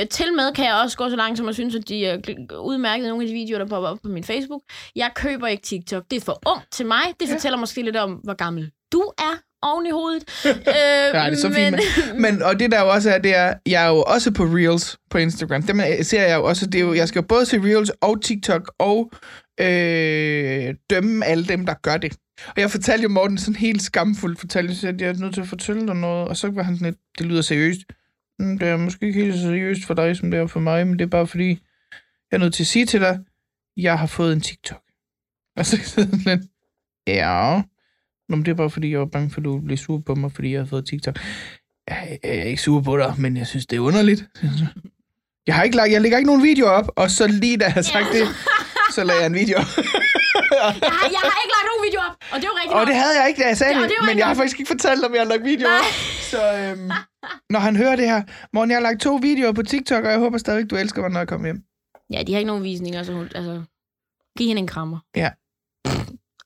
Øh, 0.00 0.06
til 0.08 0.32
med 0.32 0.52
kan 0.54 0.64
jeg 0.64 0.74
også 0.74 0.96
gå 0.96 1.10
så 1.10 1.16
langt, 1.16 1.38
som 1.38 1.46
jeg 1.46 1.54
synes, 1.54 1.74
at 1.74 1.88
de 1.88 2.06
er 2.06 2.18
udmærket 2.58 3.08
nogle 3.08 3.22
af 3.24 3.28
de 3.28 3.34
videoer, 3.34 3.58
der 3.58 3.66
popper 3.66 3.88
op 3.88 3.98
på 4.02 4.08
min 4.08 4.24
Facebook. 4.24 4.62
Jeg 4.96 5.10
køber 5.14 5.46
ikke 5.46 5.62
TikTok. 5.62 6.02
Det 6.10 6.16
er 6.16 6.20
for 6.24 6.40
ung 6.46 6.60
til 6.72 6.86
mig. 6.86 7.02
Det 7.20 7.28
fortæller 7.28 7.58
måske 7.58 7.82
lidt 7.82 7.96
om, 7.96 8.12
hvor 8.12 8.34
gammel 8.34 8.70
du 8.92 9.00
er 9.18 9.38
oven 9.66 9.86
i 9.86 9.90
hovedet. 9.90 10.22
øh, 10.46 10.54
Ja, 10.66 11.24
det 11.30 11.32
er 11.32 11.36
så 11.36 11.50
fint. 11.52 11.80
Men, 12.12 12.22
men, 12.22 12.42
og 12.42 12.58
det 12.60 12.72
der 12.72 12.80
jo 12.80 12.88
også 12.90 13.10
er, 13.10 13.18
det 13.18 13.36
er, 13.36 13.54
jeg 13.66 13.84
er 13.84 13.88
jo 13.88 14.02
også 14.02 14.30
på 14.30 14.42
Reels 14.42 14.96
på 15.10 15.18
Instagram. 15.18 15.62
Dem 15.62 15.80
er- 15.80 16.02
ser 16.02 16.22
jeg 16.22 16.36
jo 16.36 16.44
også. 16.44 16.66
Det 16.66 16.74
er 16.74 16.80
jo, 16.84 16.94
jeg 16.94 17.08
skal 17.08 17.18
jo 17.20 17.26
både 17.28 17.46
se 17.46 17.58
Reels 17.58 17.90
og 18.00 18.22
TikTok 18.22 18.72
og 18.78 19.10
øh, 19.60 20.74
dømme 20.90 21.26
alle 21.26 21.44
dem, 21.44 21.66
der 21.66 21.74
gør 21.82 21.96
det. 21.96 22.16
Og 22.46 22.60
jeg 22.60 22.70
fortalte 22.70 23.02
jo 23.02 23.08
Morten 23.08 23.38
sådan 23.38 23.56
helt 23.56 23.82
skamfuldt, 23.82 24.40
fortalte 24.40 24.74
jeg, 24.82 24.94
at 24.94 25.00
jeg 25.00 25.08
er 25.08 25.14
nødt 25.14 25.34
til 25.34 25.40
at 25.40 25.48
fortælle 25.48 25.86
dig 25.86 25.96
noget, 25.96 26.28
og 26.28 26.36
så 26.36 26.50
var 26.50 26.62
han 26.62 26.76
sådan 26.76 26.92
lidt, 26.92 27.00
det 27.18 27.26
lyder 27.26 27.42
seriøst. 27.42 27.80
Mm, 28.38 28.58
det 28.58 28.68
er 28.68 28.76
måske 28.76 29.06
ikke 29.06 29.20
helt 29.20 29.34
så 29.34 29.40
seriøst 29.40 29.84
for 29.84 29.94
dig, 29.94 30.16
som 30.16 30.30
det 30.30 30.40
er 30.40 30.46
for 30.46 30.60
mig, 30.60 30.86
men 30.86 30.98
det 30.98 31.04
er 31.04 31.10
bare 31.10 31.26
fordi, 31.26 31.48
jeg 32.30 32.36
er 32.36 32.38
nødt 32.38 32.54
til 32.54 32.62
at 32.62 32.66
sige 32.66 32.86
til 32.86 33.00
dig, 33.00 33.20
jeg 33.76 33.98
har 33.98 34.06
fået 34.06 34.32
en 34.32 34.40
TikTok. 34.40 34.82
Og 35.56 35.66
så 35.66 35.76
sådan 35.94 36.18
lidt, 36.18 36.40
ja, 37.06 37.62
Nå, 38.28 38.36
men 38.36 38.44
det 38.44 38.50
er 38.50 38.56
bare 38.56 38.70
fordi, 38.70 38.90
jeg 38.90 38.98
var 38.98 39.06
bange 39.06 39.30
for, 39.30 39.40
at 39.40 39.44
du 39.44 39.52
ville 39.52 39.64
blive 39.64 39.78
sur 39.78 39.98
på 39.98 40.14
mig, 40.14 40.32
fordi 40.32 40.52
jeg 40.52 40.60
har 40.60 40.66
fået 40.66 40.86
TikTok. 40.86 41.18
Jeg, 41.88 42.18
jeg 42.24 42.36
er 42.38 42.42
ikke 42.42 42.62
sur 42.62 42.80
på 42.80 42.98
dig, 42.98 43.14
men 43.18 43.36
jeg 43.36 43.46
synes, 43.46 43.66
det 43.66 43.76
er 43.76 43.80
underligt. 43.80 44.24
Jeg 45.46 45.54
har 45.54 45.62
ikke 45.62 45.76
lagt, 45.76 45.92
jeg 45.92 46.00
lægger 46.00 46.18
ikke 46.18 46.26
nogen 46.26 46.42
video 46.42 46.66
op, 46.66 46.90
og 46.96 47.10
så 47.10 47.26
lige 47.26 47.56
da 47.56 47.64
jeg 47.64 47.72
har 47.72 47.82
sagt 47.82 48.06
det, 48.12 48.22
så 48.94 49.04
lagde 49.04 49.20
jeg 49.20 49.26
en 49.26 49.34
video. 49.42 49.58
jeg, 49.58 49.64
har, 50.98 51.06
jeg 51.16 51.22
har 51.30 51.38
ikke 51.44 51.54
lagt 51.56 51.66
nogen 51.70 51.82
video 51.88 52.00
op, 52.08 52.14
og 52.32 52.36
det 52.40 52.44
er 52.46 52.50
jo 52.52 52.56
rigtigt 52.60 52.74
og 52.78 52.86
det 52.86 52.94
havde 53.02 53.14
jeg 53.20 53.26
ikke, 53.28 53.42
da 53.42 53.46
jeg 53.48 53.56
sagde 53.56 53.74
Ja, 53.76 53.82
det, 53.82 53.88
det 53.90 54.06
men 54.08 54.18
jeg 54.18 54.26
har 54.26 54.34
nok. 54.34 54.40
faktisk 54.40 54.58
ikke 54.60 54.68
fortalt, 54.74 55.04
om 55.04 55.12
jeg 55.14 55.20
har 55.24 55.28
lagt 55.34 55.44
video 55.52 55.68
op. 55.78 55.88
Så 56.32 56.40
øhm, 56.60 56.90
når 57.54 57.60
han 57.66 57.76
hører 57.76 57.96
det 57.96 58.06
her, 58.12 58.22
Morten, 58.52 58.70
jeg 58.70 58.76
har 58.76 58.82
lagt 58.88 59.00
to 59.00 59.14
videoer 59.16 59.52
på 59.52 59.62
TikTok, 59.62 60.04
og 60.04 60.10
jeg 60.10 60.18
håber 60.18 60.38
stadig, 60.38 60.70
du 60.70 60.76
elsker 60.76 61.00
mig, 61.02 61.10
når 61.10 61.20
jeg 61.20 61.28
kommer 61.28 61.46
hjem. 61.46 61.60
Ja, 62.12 62.22
de 62.22 62.32
har 62.32 62.38
ikke 62.38 62.46
nogen 62.52 62.62
visninger, 62.64 63.02
så 63.02 63.12
hun, 63.12 63.28
altså, 63.34 63.62
giv 64.38 64.46
hende 64.48 64.60
en 64.60 64.66
krammer. 64.74 64.98
Ja. 65.16 65.30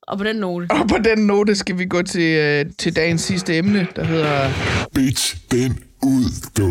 Og 0.09 0.19
på 0.19 0.25
den 0.25 0.37
note. 0.37 0.67
Og 0.71 0.89
på 0.89 0.99
den 1.05 1.19
note 1.27 1.55
skal 1.55 1.79
vi 1.79 1.87
gå 1.87 2.03
til, 2.03 2.39
øh, 2.39 2.67
til 2.79 2.97
dagens 2.97 3.21
sidste 3.23 3.57
emne, 3.57 3.87
der 3.97 4.05
hedder... 4.05 4.51
Bitch 4.95 5.37
den 5.51 5.85
ud, 6.03 6.25
du. 6.59 6.69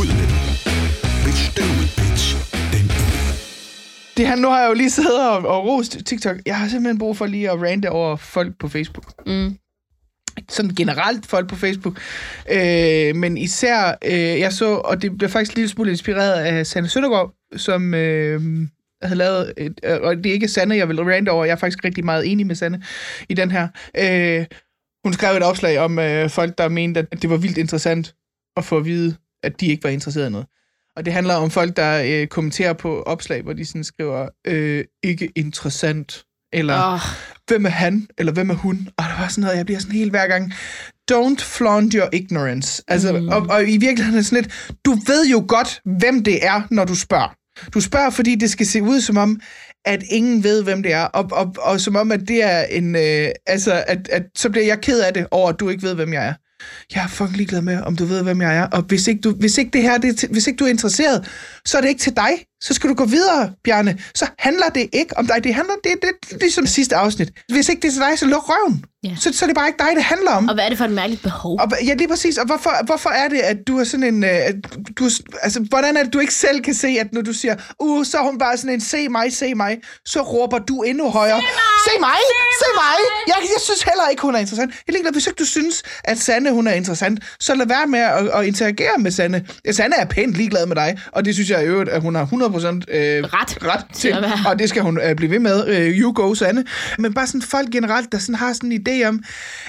Ud 0.00 0.06
med 0.18 0.26
den. 0.32 0.40
Bitch, 1.24 1.56
den 1.56 1.64
ud, 1.80 1.88
bitch. 1.96 2.09
Det 4.20 4.28
her, 4.28 4.36
nu 4.36 4.48
har 4.48 4.60
jeg 4.60 4.68
jo 4.68 4.74
lige 4.74 4.90
siddet 4.90 5.28
og, 5.28 5.36
og 5.36 5.66
rost 5.66 5.98
TikTok. 6.06 6.36
Jeg 6.46 6.58
har 6.58 6.68
simpelthen 6.68 6.98
brug 6.98 7.16
for 7.16 7.26
lige 7.26 7.50
at 7.50 7.62
rante 7.62 7.90
over 7.90 8.16
folk 8.16 8.58
på 8.58 8.68
Facebook. 8.68 9.26
Mm. 9.26 9.56
Sådan 10.48 10.74
generelt 10.74 11.26
folk 11.26 11.48
på 11.48 11.56
Facebook. 11.56 12.00
Øh, 12.52 13.16
men 13.16 13.38
især, 13.38 13.98
øh, 14.04 14.40
jeg 14.40 14.52
så, 14.52 14.74
og 14.74 15.02
det 15.02 15.18
blev 15.18 15.30
faktisk 15.30 15.56
lille 15.56 15.68
smule 15.68 15.90
inspireret 15.90 16.32
af 16.32 16.66
Sanne 16.66 16.88
Søndergaard, 16.88 17.34
som 17.56 17.94
øh, 17.94 18.40
havde 19.02 19.18
lavet, 19.18 19.52
et, 19.56 19.80
øh, 19.84 19.98
og 20.02 20.16
det 20.16 20.26
er 20.26 20.32
ikke 20.32 20.48
Sanne, 20.48 20.76
jeg 20.76 20.88
vil 20.88 21.02
rante 21.02 21.30
over, 21.30 21.44
jeg 21.44 21.52
er 21.52 21.56
faktisk 21.56 21.84
rigtig 21.84 22.04
meget 22.04 22.32
enig 22.32 22.46
med 22.46 22.54
Sanne 22.54 22.82
i 23.28 23.34
den 23.34 23.50
her. 23.50 23.68
Øh, 23.98 24.46
hun 25.04 25.12
skrev 25.12 25.36
et 25.36 25.42
opslag 25.42 25.78
om 25.78 25.98
øh, 25.98 26.30
folk, 26.30 26.58
der 26.58 26.68
mente, 26.68 27.06
at 27.12 27.22
det 27.22 27.30
var 27.30 27.36
vildt 27.36 27.58
interessant 27.58 28.14
at 28.56 28.64
få 28.64 28.76
at 28.76 28.84
vide, 28.84 29.16
at 29.42 29.60
de 29.60 29.66
ikke 29.66 29.84
var 29.84 29.90
interesseret 29.90 30.26
i 30.26 30.30
noget. 30.30 30.46
Og 31.00 31.04
det 31.04 31.12
handler 31.12 31.34
om 31.34 31.50
folk, 31.50 31.76
der 31.76 32.02
øh, 32.06 32.26
kommenterer 32.26 32.72
på 32.72 33.02
opslag, 33.02 33.42
hvor 33.42 33.52
de 33.52 33.64
sådan 33.64 33.84
skriver, 33.84 34.28
øh, 34.46 34.84
ikke 35.02 35.32
interessant, 35.36 36.24
eller 36.52 36.92
Oh, 36.92 37.00
hvem 37.46 37.66
er 37.66 37.70
han, 37.70 38.08
eller 38.18 38.32
hvem 38.32 38.50
er 38.50 38.54
hun? 38.54 38.88
Og 38.96 39.04
der 39.04 39.20
var 39.20 39.28
sådan 39.28 39.42
noget, 39.42 39.56
jeg 39.56 39.66
bliver 39.66 39.78
sådan 39.78 39.94
helt 39.94 40.10
hver 40.10 40.26
gang, 40.26 40.52
don't 41.12 41.44
flaunt 41.44 41.94
your 41.94 42.08
ignorance. 42.12 42.82
Altså, 42.88 43.12
mm. 43.12 43.28
og, 43.28 43.46
og 43.50 43.68
i 43.68 43.76
virkeligheden 43.76 44.18
er 44.18 44.22
sådan 44.22 44.42
lidt, 44.42 44.74
du 44.84 44.90
ved 45.06 45.26
jo 45.26 45.44
godt, 45.48 45.80
hvem 45.84 46.24
det 46.24 46.46
er, 46.46 46.62
når 46.70 46.84
du 46.84 46.94
spørger. 46.94 47.34
Du 47.74 47.80
spørger, 47.80 48.10
fordi 48.10 48.34
det 48.34 48.50
skal 48.50 48.66
se 48.66 48.82
ud 48.82 49.00
som 49.00 49.16
om, 49.16 49.40
at 49.84 50.02
ingen 50.10 50.44
ved, 50.44 50.62
hvem 50.64 50.82
det 50.82 50.92
er, 50.92 51.04
og, 51.04 51.28
og, 51.32 51.54
og 51.58 51.80
som 51.80 51.96
om, 51.96 52.12
at 52.12 52.20
det 52.28 52.42
er 52.42 52.62
en, 52.62 52.96
øh, 52.96 53.28
altså, 53.46 53.84
at, 53.86 54.08
at 54.08 54.22
så 54.36 54.50
bliver 54.50 54.66
jeg 54.66 54.80
ked 54.80 55.00
af 55.00 55.14
det 55.14 55.26
over, 55.30 55.48
at 55.48 55.60
du 55.60 55.68
ikke 55.68 55.82
ved, 55.82 55.94
hvem 55.94 56.12
jeg 56.12 56.26
er. 56.26 56.34
Jeg 56.94 57.04
er 57.04 57.08
fucking 57.08 57.36
ligeglad 57.36 57.62
med, 57.62 57.80
om 57.80 57.96
du 57.96 58.04
ved, 58.04 58.22
hvem 58.22 58.40
jeg 58.40 58.56
er. 58.56 58.66
Og 58.66 58.82
hvis 58.82 59.06
ikke, 59.06 59.20
du, 59.20 59.30
hvis 59.30 59.58
ikke 59.58 59.70
det 59.70 59.82
her, 59.82 59.98
det 59.98 60.24
hvis 60.30 60.46
ikke 60.46 60.56
du 60.56 60.64
er 60.64 60.68
interesseret, 60.68 61.28
så 61.64 61.76
er 61.76 61.80
det 61.82 61.88
ikke 61.88 62.00
til 62.00 62.16
dig. 62.16 62.30
Så 62.60 62.74
skal 62.74 62.90
du 62.90 62.94
gå 62.94 63.04
videre, 63.04 63.52
Bjarne. 63.64 63.98
Så 64.14 64.26
handler 64.38 64.68
det 64.68 64.88
ikke 64.92 65.18
om 65.18 65.26
dig. 65.26 65.44
Det 65.44 65.54
handler, 65.54 65.74
det, 65.84 65.92
det, 66.02 66.30
det 66.30 66.40
ligesom 66.40 66.66
sidste 66.66 66.96
afsnit. 66.96 67.32
Hvis 67.48 67.68
ikke 67.68 67.82
det 67.82 67.88
er 67.88 67.92
til 67.92 68.00
dig, 68.00 68.18
så 68.18 68.26
luk 68.26 68.48
røven. 68.48 68.84
Ja. 69.04 69.16
Så, 69.20 69.32
så 69.32 69.44
er 69.44 69.46
det 69.46 69.56
bare 69.56 69.68
ikke 69.68 69.78
dig, 69.78 69.92
det 69.94 70.04
handler 70.04 70.30
om. 70.30 70.48
og 70.48 70.54
hvad 70.54 70.64
er 70.64 70.68
det 70.68 70.78
for 70.78 70.84
et 70.84 70.90
mærkeligt 70.90 71.22
behov? 71.22 71.58
Og, 71.60 71.68
ja, 71.86 71.94
lige 71.94 72.08
præcis. 72.08 72.38
Og 72.38 72.46
hvorfor, 72.46 72.84
hvorfor 72.84 73.10
er 73.10 73.28
det, 73.28 73.38
at 73.38 73.56
du 73.66 73.78
er 73.78 73.84
sådan 73.84 74.14
en... 74.14 74.24
Øh, 74.24 74.30
at 74.30 74.54
du, 74.98 75.10
altså, 75.42 75.60
hvordan 75.60 75.96
er 75.96 76.02
det, 76.02 76.12
du 76.12 76.18
ikke 76.18 76.34
selv 76.34 76.60
kan 76.62 76.74
se, 76.74 76.88
at 76.88 77.12
når 77.12 77.22
du 77.22 77.32
siger, 77.32 77.56
uh, 77.78 78.04
så 78.04 78.18
er 78.18 78.22
hun 78.22 78.38
bare 78.38 78.56
sådan 78.56 78.74
en, 78.74 78.80
se 78.80 79.08
mig, 79.08 79.32
se 79.32 79.54
mig, 79.54 79.78
så 80.06 80.22
råber 80.22 80.58
du 80.58 80.82
endnu 80.82 81.10
højere, 81.10 81.40
se 81.88 82.00
mig, 82.00 82.20
se 82.62 82.68
mig. 82.74 82.98
Jeg, 83.26 83.36
jeg 83.40 83.60
synes 83.60 83.82
heller 83.82 84.08
ikke, 84.08 84.22
hun 84.22 84.34
er 84.34 84.38
interessant. 84.38 84.70
Jeg 84.70 84.78
er 84.88 84.92
ligeglad, 84.92 85.12
hvis 85.12 85.26
ikke 85.26 85.38
du 85.38 85.44
synes, 85.44 85.82
at 86.04 86.18
Sanne, 86.18 86.52
hun 86.52 86.66
er 86.66 86.72
interessant, 86.72 87.20
så 87.40 87.54
lad 87.54 87.66
være 87.66 87.86
med 87.86 88.00
at, 88.00 88.28
at 88.28 88.46
interagere 88.46 88.98
med 88.98 89.10
Sanne. 89.10 89.46
Sanne 89.70 89.96
er 89.96 90.04
pænt 90.04 90.34
ligeglad 90.34 90.66
med 90.66 90.76
dig, 90.76 90.98
og 91.12 91.24
det 91.24 91.34
synes 91.34 91.50
jeg 91.50 91.62
i 91.62 91.66
øvrigt, 91.66 91.90
at 91.90 92.00
hun 92.00 92.14
har 92.14 92.26
100% 92.26 92.49
øh, 92.88 93.24
Ret 93.24 93.58
ret 93.62 93.84
til 93.94 94.14
og 94.46 94.58
det 94.58 94.68
skal 94.68 94.82
hun 94.82 95.00
øh, 95.00 95.16
blive 95.16 95.30
ved 95.30 95.38
med. 95.38 95.68
Øh, 95.68 95.98
you 96.00 96.12
go, 96.12 96.34
Sanne. 96.34 96.64
Men 96.98 97.14
bare 97.14 97.26
sådan 97.26 97.42
folk 97.42 97.70
generelt, 97.70 98.12
der 98.12 98.18
sådan 98.18 98.34
har 98.34 98.52
sådan 98.52 98.72
en 98.72 98.86
idé 98.88 99.04
om, 99.08 99.22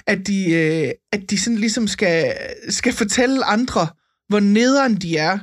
at 0.08 0.28
de, 0.28 0.52
øh, 0.54 0.92
at 1.12 1.22
de 1.30 1.40
sådan 1.40 1.58
ligesom 1.58 1.88
skal, 1.88 2.34
skal 2.70 2.94
fortælle 2.94 3.46
andre, 3.46 3.88
hvor 4.30 4.40
nederen 4.40 4.96
de 4.96 5.18
er. 5.18 5.40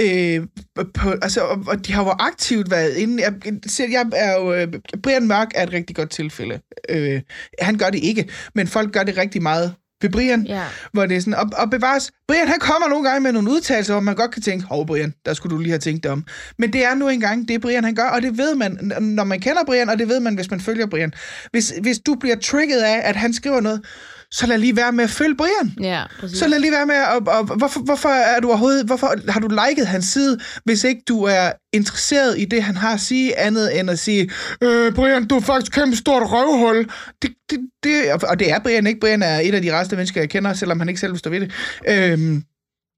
Øh, 0.00 0.46
på, 0.94 1.10
altså, 1.22 1.40
og, 1.40 1.64
og 1.66 1.86
de 1.86 1.92
har 1.92 2.04
jo 2.04 2.10
aktivt 2.10 2.70
været 2.70 2.96
inde. 2.96 3.22
Jeg, 3.22 3.34
jeg, 3.44 3.90
jeg 3.90 4.06
er 4.16 4.34
jo, 4.34 4.54
øh, 4.54 4.68
Brian 5.02 5.26
Mørk 5.26 5.48
er 5.54 5.62
et 5.62 5.72
rigtig 5.72 5.96
godt 5.96 6.10
tilfælde. 6.10 6.60
Øh, 6.88 7.20
han 7.60 7.78
gør 7.78 7.90
det 7.90 8.04
ikke, 8.04 8.28
men 8.54 8.66
folk 8.66 8.92
gør 8.92 9.02
det 9.02 9.16
rigtig 9.16 9.42
meget 9.42 9.74
ved 10.02 10.10
Brian, 10.10 10.46
Ja. 10.46 10.64
hvor 10.92 11.06
det 11.06 11.16
er 11.16 11.20
sådan, 11.20 11.34
og, 11.34 11.50
og 11.52 11.70
bevares, 11.70 12.10
Brian 12.28 12.48
han 12.48 12.58
kommer 12.60 12.88
nogle 12.88 13.08
gange 13.08 13.20
med 13.20 13.32
nogle 13.32 13.50
udtalelser, 13.50 13.92
hvor 13.92 14.00
man 14.00 14.14
godt 14.14 14.30
kan 14.30 14.42
tænke, 14.42 14.64
hov 14.66 14.86
Brian, 14.86 15.14
der 15.26 15.34
skulle 15.34 15.56
du 15.56 15.60
lige 15.60 15.70
have 15.70 15.78
tænkt 15.78 16.02
dig 16.04 16.12
om. 16.12 16.24
Men 16.58 16.72
det 16.72 16.84
er 16.84 16.94
nu 16.94 17.08
engang 17.08 17.48
det, 17.48 17.60
Brian 17.60 17.84
han 17.84 17.94
gør, 17.94 18.04
og 18.04 18.22
det 18.22 18.38
ved 18.38 18.54
man, 18.54 18.92
når 19.00 19.24
man 19.24 19.40
kender 19.40 19.64
Brian, 19.66 19.88
og 19.88 19.98
det 19.98 20.08
ved 20.08 20.20
man, 20.20 20.34
hvis 20.34 20.50
man 20.50 20.60
følger 20.60 20.86
Brian. 20.86 21.12
Hvis, 21.50 21.72
hvis 21.82 21.98
du 21.98 22.14
bliver 22.14 22.36
trigget 22.36 22.80
af, 22.80 23.00
at 23.04 23.16
han 23.16 23.32
skriver 23.32 23.60
noget, 23.60 23.84
så 24.32 24.46
lad 24.46 24.58
lige 24.58 24.76
være 24.76 24.92
med 24.92 25.04
at 25.04 25.10
følge 25.10 25.36
Brian. 25.36 25.74
Ja, 25.80 26.04
præcis. 26.20 26.38
Så 26.38 26.48
lad 26.48 26.58
lige 26.58 26.72
være 26.72 26.86
med 26.86 26.94
at... 26.94 27.08
Og, 27.08 27.22
og, 27.26 27.56
hvorfor, 27.56 27.80
hvorfor 27.80 28.08
er 28.08 28.40
du 28.40 28.48
overhovedet... 28.48 28.86
Hvorfor 28.86 29.30
har 29.32 29.40
du 29.40 29.48
liket 29.48 29.86
hans 29.86 30.04
side, 30.04 30.38
hvis 30.64 30.84
ikke 30.84 31.02
du 31.08 31.22
er 31.22 31.52
interesseret 31.72 32.38
i 32.38 32.44
det, 32.44 32.62
han 32.62 32.76
har 32.76 32.94
at 32.94 33.00
sige, 33.00 33.38
andet 33.38 33.80
end 33.80 33.90
at 33.90 33.98
sige, 33.98 34.30
øh, 34.62 34.92
Brian, 34.92 35.26
du 35.26 35.36
er 35.36 35.40
faktisk 35.40 35.72
kæmpe 35.72 35.96
stort 35.96 36.22
røvhul. 36.32 36.90
Det, 37.22 37.30
det, 37.50 37.58
det, 37.82 38.12
og 38.12 38.38
det 38.38 38.50
er 38.50 38.58
Brian 38.58 38.86
ikke. 38.86 39.00
Brian 39.00 39.22
er 39.22 39.40
et 39.40 39.54
af 39.54 39.62
de 39.62 39.78
reste 39.78 39.96
mennesker, 39.96 40.20
jeg 40.20 40.30
kender, 40.30 40.54
selvom 40.54 40.78
han 40.78 40.88
ikke 40.88 41.00
selv 41.00 41.12
vil 41.12 41.18
stå 41.18 41.30
ved 41.30 41.40
det. 41.40 41.52
Øhm, 41.88 42.42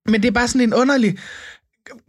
men 0.06 0.22
det 0.22 0.28
er 0.28 0.32
bare 0.32 0.48
sådan 0.48 0.60
en 0.60 0.74
underlig... 0.74 1.18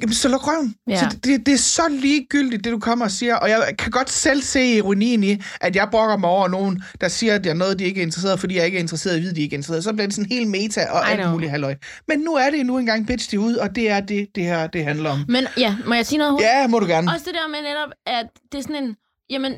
Jamen, 0.02 0.14
så 0.14 0.28
luk 0.30 0.48
røven. 0.48 0.76
Ja. 0.88 1.00
Så 1.00 1.18
det, 1.24 1.46
det 1.46 1.54
er 1.54 1.58
så 1.58 1.82
ligegyldigt, 1.90 2.64
det 2.64 2.72
du 2.72 2.80
kommer 2.80 3.06
og 3.06 3.12
siger, 3.12 3.36
og 3.36 3.50
jeg 3.50 3.74
kan 3.80 3.92
godt 3.92 4.10
selv 4.10 4.42
se 4.42 4.76
ironien 4.76 5.24
i, 5.24 5.38
at 5.62 5.76
jeg 5.76 5.88
brokker 5.92 6.18
mig 6.18 6.30
over 6.30 6.48
nogen, 6.48 6.84
der 7.02 7.08
siger, 7.08 7.36
at 7.36 7.46
jeg 7.46 7.52
er 7.52 7.56
noget, 7.56 7.80
de 7.80 7.84
ikke 7.84 8.02
er 8.02 8.06
interesseret, 8.06 8.40
fordi 8.40 8.56
jeg 8.56 8.66
ikke 8.66 8.78
er 8.78 8.82
interesseret 8.82 9.16
i 9.16 9.18
at 9.18 9.24
vide, 9.24 9.36
de 9.36 9.42
ikke 9.42 9.54
er 9.54 9.58
interesseret. 9.58 9.84
Så 9.84 9.94
bliver 9.94 10.08
det 10.08 10.16
sådan 10.16 10.32
helt 10.32 10.50
meta 10.50 10.86
og 10.86 11.08
I 11.08 11.12
alt 11.12 11.20
know. 11.20 11.32
muligt 11.32 11.52
halløj. 11.52 11.76
Men 12.08 12.20
nu 12.20 12.34
er 12.34 12.50
det 12.50 12.66
nu 12.66 12.78
engang 12.78 13.08
bitch 13.08 13.32
det 13.32 13.38
ud, 13.38 13.56
og 13.56 13.76
det 13.76 13.90
er 13.90 14.00
det, 14.00 14.28
det 14.36 14.44
her, 14.44 14.68
det 14.68 14.84
handler 14.84 15.10
om. 15.10 15.26
Men 15.28 15.48
ja, 15.58 15.76
må 15.86 15.94
jeg 15.94 16.06
sige 16.06 16.18
noget 16.18 16.32
hurtigt? 16.32 16.50
Ja, 16.50 16.68
må 16.68 16.80
du 16.80 16.86
gerne. 16.86 17.12
Også 17.12 17.26
det 17.26 17.34
der 17.34 17.48
med 17.48 17.60
netop, 17.70 17.90
at 18.06 18.26
det 18.52 18.58
er 18.58 18.62
sådan 18.62 18.84
en... 18.84 18.96
Jamen, 19.32 19.54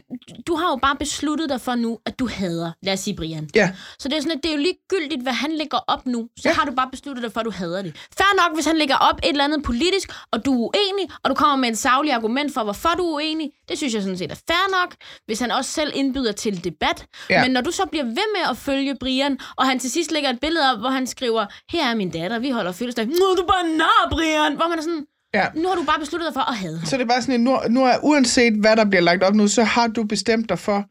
du 0.48 0.56
har 0.56 0.70
jo 0.70 0.76
bare 0.76 0.96
besluttet 0.96 1.50
dig 1.50 1.62
for 1.62 1.76
nu, 1.76 2.00
at 2.06 2.20
du 2.20 2.28
hader, 2.28 2.72
lad 2.84 2.94
os 2.94 3.00
sige 3.00 3.16
Brian. 3.16 3.50
Ja, 3.56 3.72
Så 4.00 4.08
det 4.10 4.18
er 4.18 4.22
sådan, 4.22 4.38
at 4.38 4.44
det 4.44 4.50
er 4.52 4.56
jo 4.56 4.62
ligegyldigt, 4.62 5.22
hvad 5.24 5.34
han 5.34 5.52
lægger 5.52 5.78
op 5.88 6.06
nu. 6.06 6.28
Så 6.40 6.50
Ja. 6.50 6.54
har 6.54 6.66
du 6.66 6.72
bare 6.72 6.90
besluttet 6.92 7.24
dig 7.24 7.32
for, 7.34 7.40
at 7.40 7.46
du 7.46 7.52
hader 7.52 7.82
det. 7.82 7.96
Fair 8.18 8.48
nok, 8.48 8.56
hvis 8.58 8.66
han 8.66 8.78
lægger 8.78 8.96
op 8.96 9.18
et 9.24 9.30
eller 9.30 9.44
andet 9.44 9.64
politisk, 9.64 10.12
og 10.32 10.46
du 10.46 10.52
er 10.66 10.70
uenig, 10.78 11.10
og 11.24 11.30
du 11.30 11.36
kommer 11.36 11.56
med 11.56 11.70
en 11.70 11.76
savlig 11.76 12.14
argument 12.14 12.54
for, 12.54 12.64
hvorfor 12.64 12.90
du 12.98 13.04
er 13.10 13.14
uenig. 13.16 13.52
Det 13.70 13.78
synes 13.78 13.94
jeg 13.94 14.02
sådan 14.02 14.18
set 14.18 14.32
er 14.32 14.36
fair 14.48 14.82
nok, 14.82 14.96
hvis 15.26 15.40
han 15.40 15.52
også 15.52 15.72
selv 15.72 15.92
indbyder 15.96 16.32
til 16.32 16.64
debat. 16.64 17.06
Ja. 17.30 17.42
Men 17.44 17.52
når 17.52 17.62
du 17.62 17.72
så 17.72 17.86
bliver 17.86 18.06
ved 18.06 18.28
med 18.36 18.42
at 18.50 18.58
følge 18.58 18.96
Brian, 19.00 19.40
og 19.56 19.66
han 19.66 19.80
til 19.80 19.92
sidst 19.92 20.12
lægger 20.12 20.30
et 20.30 20.40
billede 20.40 20.72
op, 20.72 20.80
hvor 20.80 20.90
han 20.90 21.08
skriver, 21.08 21.46
her 21.72 21.86
er 21.92 21.96
min 21.96 22.10
datter, 22.12 22.40
vi 22.40 22.50
holder 22.50 22.72
fødselsdag. 22.72 23.06
Nu 23.06 23.14
er 23.14 23.36
du 23.36 23.46
bare 23.48 23.68
nar, 23.78 24.08
Brian! 24.12 24.56
Hvor 24.56 24.68
man 24.68 24.78
er 24.78 24.82
sådan, 24.84 25.06
ja. 25.34 25.46
nu 25.56 25.68
har 25.68 25.76
du 25.76 25.84
bare 25.84 26.00
besluttet 26.00 26.28
dig 26.28 26.34
for 26.34 26.50
at 26.52 26.58
ham. 26.58 26.86
Så 26.86 26.98
det 26.98 27.04
er 27.04 27.08
bare 27.08 27.22
sådan, 27.22 27.36
en, 27.36 27.44
nu, 27.44 27.60
nu 27.70 27.84
er 27.84 27.98
uanset 28.04 28.54
hvad 28.54 28.76
der 28.76 28.86
bliver 28.86 29.02
lagt 29.02 29.24
op 29.24 29.36
nu, 29.36 29.48
så 29.48 29.64
har 29.64 29.88
du 29.88 30.04
bestemt 30.04 30.50
dig 30.50 30.60
for... 30.60 30.86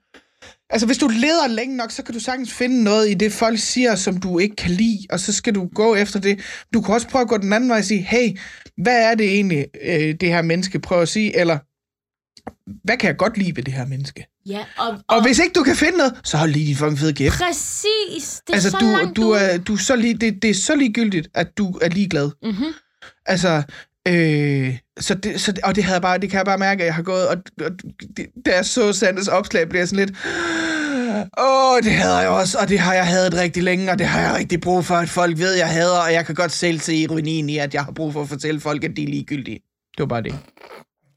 Altså, 0.70 0.86
hvis 0.86 0.98
du 0.98 1.08
leder 1.08 1.48
længe 1.48 1.76
nok, 1.76 1.90
så 1.90 2.02
kan 2.02 2.14
du 2.14 2.20
sagtens 2.20 2.52
finde 2.52 2.84
noget 2.84 3.10
i 3.10 3.14
det, 3.14 3.32
folk 3.32 3.58
siger, 3.58 3.94
som 3.94 4.20
du 4.20 4.38
ikke 4.38 4.56
kan 4.56 4.70
lide, 4.70 4.98
og 5.10 5.20
så 5.20 5.32
skal 5.32 5.54
du 5.54 5.68
gå 5.74 5.94
efter 5.94 6.20
det. 6.20 6.40
Du 6.74 6.80
kan 6.80 6.94
også 6.94 7.08
prøve 7.08 7.22
at 7.22 7.28
gå 7.28 7.36
den 7.38 7.52
anden 7.52 7.70
vej 7.70 7.78
og 7.78 7.84
sige, 7.84 8.00
hey, 8.00 8.38
hvad 8.76 9.10
er 9.10 9.14
det 9.14 9.26
egentlig, 9.34 9.66
øh, 9.82 10.14
det 10.20 10.28
her 10.28 10.42
menneske 10.42 10.78
prøver 10.78 11.02
at 11.02 11.08
sige, 11.08 11.36
eller 11.40 11.58
hvad 12.86 12.96
kan 12.96 13.06
jeg 13.08 13.16
godt 13.16 13.38
lide 13.38 13.56
ved 13.56 13.62
det 13.62 13.74
her 13.74 13.86
menneske? 13.86 14.26
Ja, 14.46 14.64
og, 14.78 14.88
og, 14.88 15.16
Og 15.16 15.22
hvis 15.22 15.38
ikke 15.38 15.52
du 15.52 15.62
kan 15.62 15.76
finde 15.76 15.98
noget, 15.98 16.20
så 16.24 16.36
hold 16.36 16.50
lige 16.50 16.66
din 16.66 16.76
fucking 16.76 16.98
fede 16.98 17.12
kæft. 17.12 17.34
præcis, 17.38 18.40
det 18.46 18.50
er 18.50 18.54
Altså, 18.54 18.70
så 18.70 18.76
du, 18.80 18.86
langt 18.86 19.16
du, 19.16 19.30
ude. 19.30 19.38
er, 19.40 19.58
du 19.58 19.74
er 19.74 19.78
så 19.78 19.96
lige, 19.96 20.14
det, 20.14 20.42
det 20.42 20.50
er 20.50 20.54
så 20.54 20.74
ligegyldigt, 20.74 21.28
at 21.34 21.58
du 21.58 21.78
er 21.82 21.88
ligeglad. 21.88 22.30
Mhm. 22.42 22.64
Altså, 23.26 23.62
øh, 24.08 24.78
så 25.00 25.14
det, 25.14 25.40
så, 25.40 25.54
og 25.64 25.74
det, 25.74 25.84
havde 25.84 25.94
jeg 25.94 26.02
bare, 26.02 26.18
det 26.18 26.30
kan 26.30 26.38
jeg 26.38 26.44
bare 26.46 26.58
mærke, 26.58 26.82
at 26.82 26.86
jeg 26.86 26.94
har 26.94 27.02
gået, 27.02 27.28
og, 27.28 27.36
og 27.60 27.70
det, 28.16 28.26
da 28.46 28.54
jeg 28.54 28.64
så 28.64 28.92
Sanders 28.92 29.28
opslag, 29.28 29.68
bliver 29.68 29.80
jeg 29.80 29.88
sådan 29.88 30.06
lidt, 30.06 30.16
åh, 31.38 31.82
det 31.82 31.92
hader 31.92 32.20
jeg 32.20 32.30
også, 32.30 32.58
og 32.58 32.68
det 32.68 32.78
har 32.78 32.94
jeg 32.94 33.06
hadet 33.06 33.34
rigtig 33.34 33.62
længe, 33.62 33.90
og 33.90 33.98
det 33.98 34.06
har 34.06 34.20
jeg 34.20 34.34
rigtig 34.34 34.60
brug 34.60 34.84
for, 34.84 34.94
at 34.94 35.08
folk 35.08 35.38
ved, 35.38 35.54
jeg 35.54 35.68
hader, 35.68 36.00
og 36.06 36.12
jeg 36.12 36.26
kan 36.26 36.34
godt 36.34 36.52
selv 36.52 36.78
se 36.80 36.94
ironien 36.94 37.48
i, 37.48 37.58
at 37.58 37.74
jeg 37.74 37.84
har 37.84 37.92
brug 37.92 38.12
for 38.12 38.22
at 38.22 38.28
fortælle 38.28 38.60
folk, 38.60 38.84
at 38.84 38.96
de 38.96 39.02
er 39.02 39.08
ligegyldige. 39.08 39.60
Det 39.96 39.98
var 39.98 40.06
bare 40.06 40.22
det. 40.22 40.34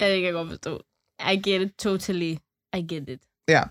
Ja, 0.01 0.05
det 0.09 0.15
kan 0.15 0.23
jeg 0.23 0.33
godt 0.33 0.49
forstå. 0.49 0.81
I 1.31 1.35
get 1.49 1.61
it 1.61 1.71
totally. 1.79 2.35
I 2.75 2.81
get 2.89 3.09
it. 3.09 3.19
Ja. 3.49 3.63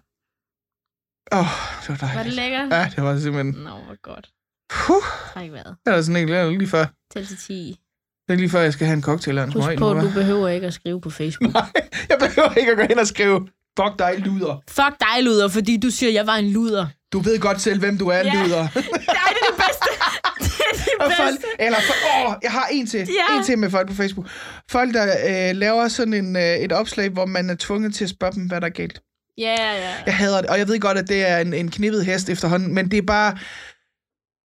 Åh, 1.32 1.38
oh, 1.38 1.46
det 1.80 1.88
var 1.88 1.96
dejligt. 1.96 2.16
Var 2.16 2.22
det 2.22 2.32
lækkert? 2.32 2.72
Ja, 2.72 2.90
det 2.96 3.04
var 3.04 3.18
simpelthen... 3.18 3.62
Nå, 3.64 3.70
hvor 3.70 4.00
godt. 4.02 4.30
Puh, 4.70 5.02
Træk 5.32 5.52
vejret. 5.52 5.76
det 5.84 5.92
var 5.92 6.02
sådan 6.02 6.16
ikke 6.16 6.58
lige 6.58 6.68
før. 6.68 6.86
Tæl 7.12 7.26
til 7.26 7.36
10. 7.36 7.80
Det 8.28 8.34
er 8.34 8.38
lige 8.38 8.50
før, 8.50 8.60
jeg 8.60 8.72
skal 8.72 8.86
have 8.86 8.96
en 8.96 9.02
cocktail 9.02 9.38
og 9.38 9.44
en 9.44 9.52
Husk 9.52 9.78
på, 9.78 9.94
du 9.94 10.10
behøver 10.10 10.48
ikke 10.48 10.66
at 10.66 10.74
skrive 10.74 11.00
på 11.00 11.10
Facebook. 11.10 11.52
Nej, 11.60 11.70
jeg 12.08 12.16
behøver 12.18 12.54
ikke 12.54 12.70
at 12.72 12.78
gå 12.78 12.84
hen 12.88 12.98
og 12.98 13.06
skrive, 13.06 13.48
fuck 13.78 13.98
dig, 13.98 14.14
luder. 14.18 14.62
Fuck 14.68 14.94
dig, 15.00 15.24
luder, 15.24 15.48
fordi 15.48 15.76
du 15.76 15.90
siger, 15.90 16.12
jeg 16.12 16.26
var 16.26 16.34
en 16.36 16.50
luder. 16.50 16.86
Du 17.12 17.18
ved 17.18 17.38
godt 17.40 17.60
selv, 17.60 17.78
hvem 17.80 17.98
du 17.98 18.08
er, 18.08 18.16
Ja. 18.16 18.32
luder. 18.34 18.62
Nej, 18.62 18.70
det 19.36 19.42
er 19.42 19.50
det 19.50 19.56
bedste. 19.56 19.88
Det 20.44 20.50
er 20.60 21.06
det 21.06 21.06
Og 21.06 21.12
folk, 21.16 21.40
eller 21.58 21.78
for, 21.80 22.26
åh, 22.28 22.34
jeg 22.42 22.50
har 22.52 22.68
en 22.72 22.86
til. 22.86 22.98
Ja. 23.30 23.38
En 23.38 23.44
til 23.44 23.58
med 23.58 23.70
folk 23.70 23.88
på 23.88 23.94
Facebook. 23.94 24.28
Folk, 24.70 24.94
der 24.94 25.04
øh, 25.50 25.56
laver 25.56 25.88
sådan 25.88 26.14
en, 26.14 26.36
øh, 26.36 26.42
et 26.42 26.72
opslag, 26.72 27.08
hvor 27.08 27.26
man 27.26 27.50
er 27.50 27.54
tvunget 27.58 27.94
til 27.94 28.04
at 28.04 28.10
spørge 28.10 28.32
dem, 28.32 28.46
hvad 28.46 28.60
der 28.60 28.66
er 28.66 28.70
galt. 28.70 29.00
Ja, 29.38 29.54
ja. 29.74 29.94
Jeg 30.06 30.16
hader 30.16 30.40
det, 30.40 30.50
og 30.50 30.58
jeg 30.58 30.68
ved 30.68 30.80
godt, 30.80 30.98
at 30.98 31.08
det 31.08 31.28
er 31.30 31.38
en, 31.38 31.54
en 31.54 31.70
knippet 31.70 32.04
hest 32.04 32.28
efterhånden, 32.28 32.74
men 32.74 32.90
det 32.90 32.98
er 32.98 33.02
bare 33.06 33.38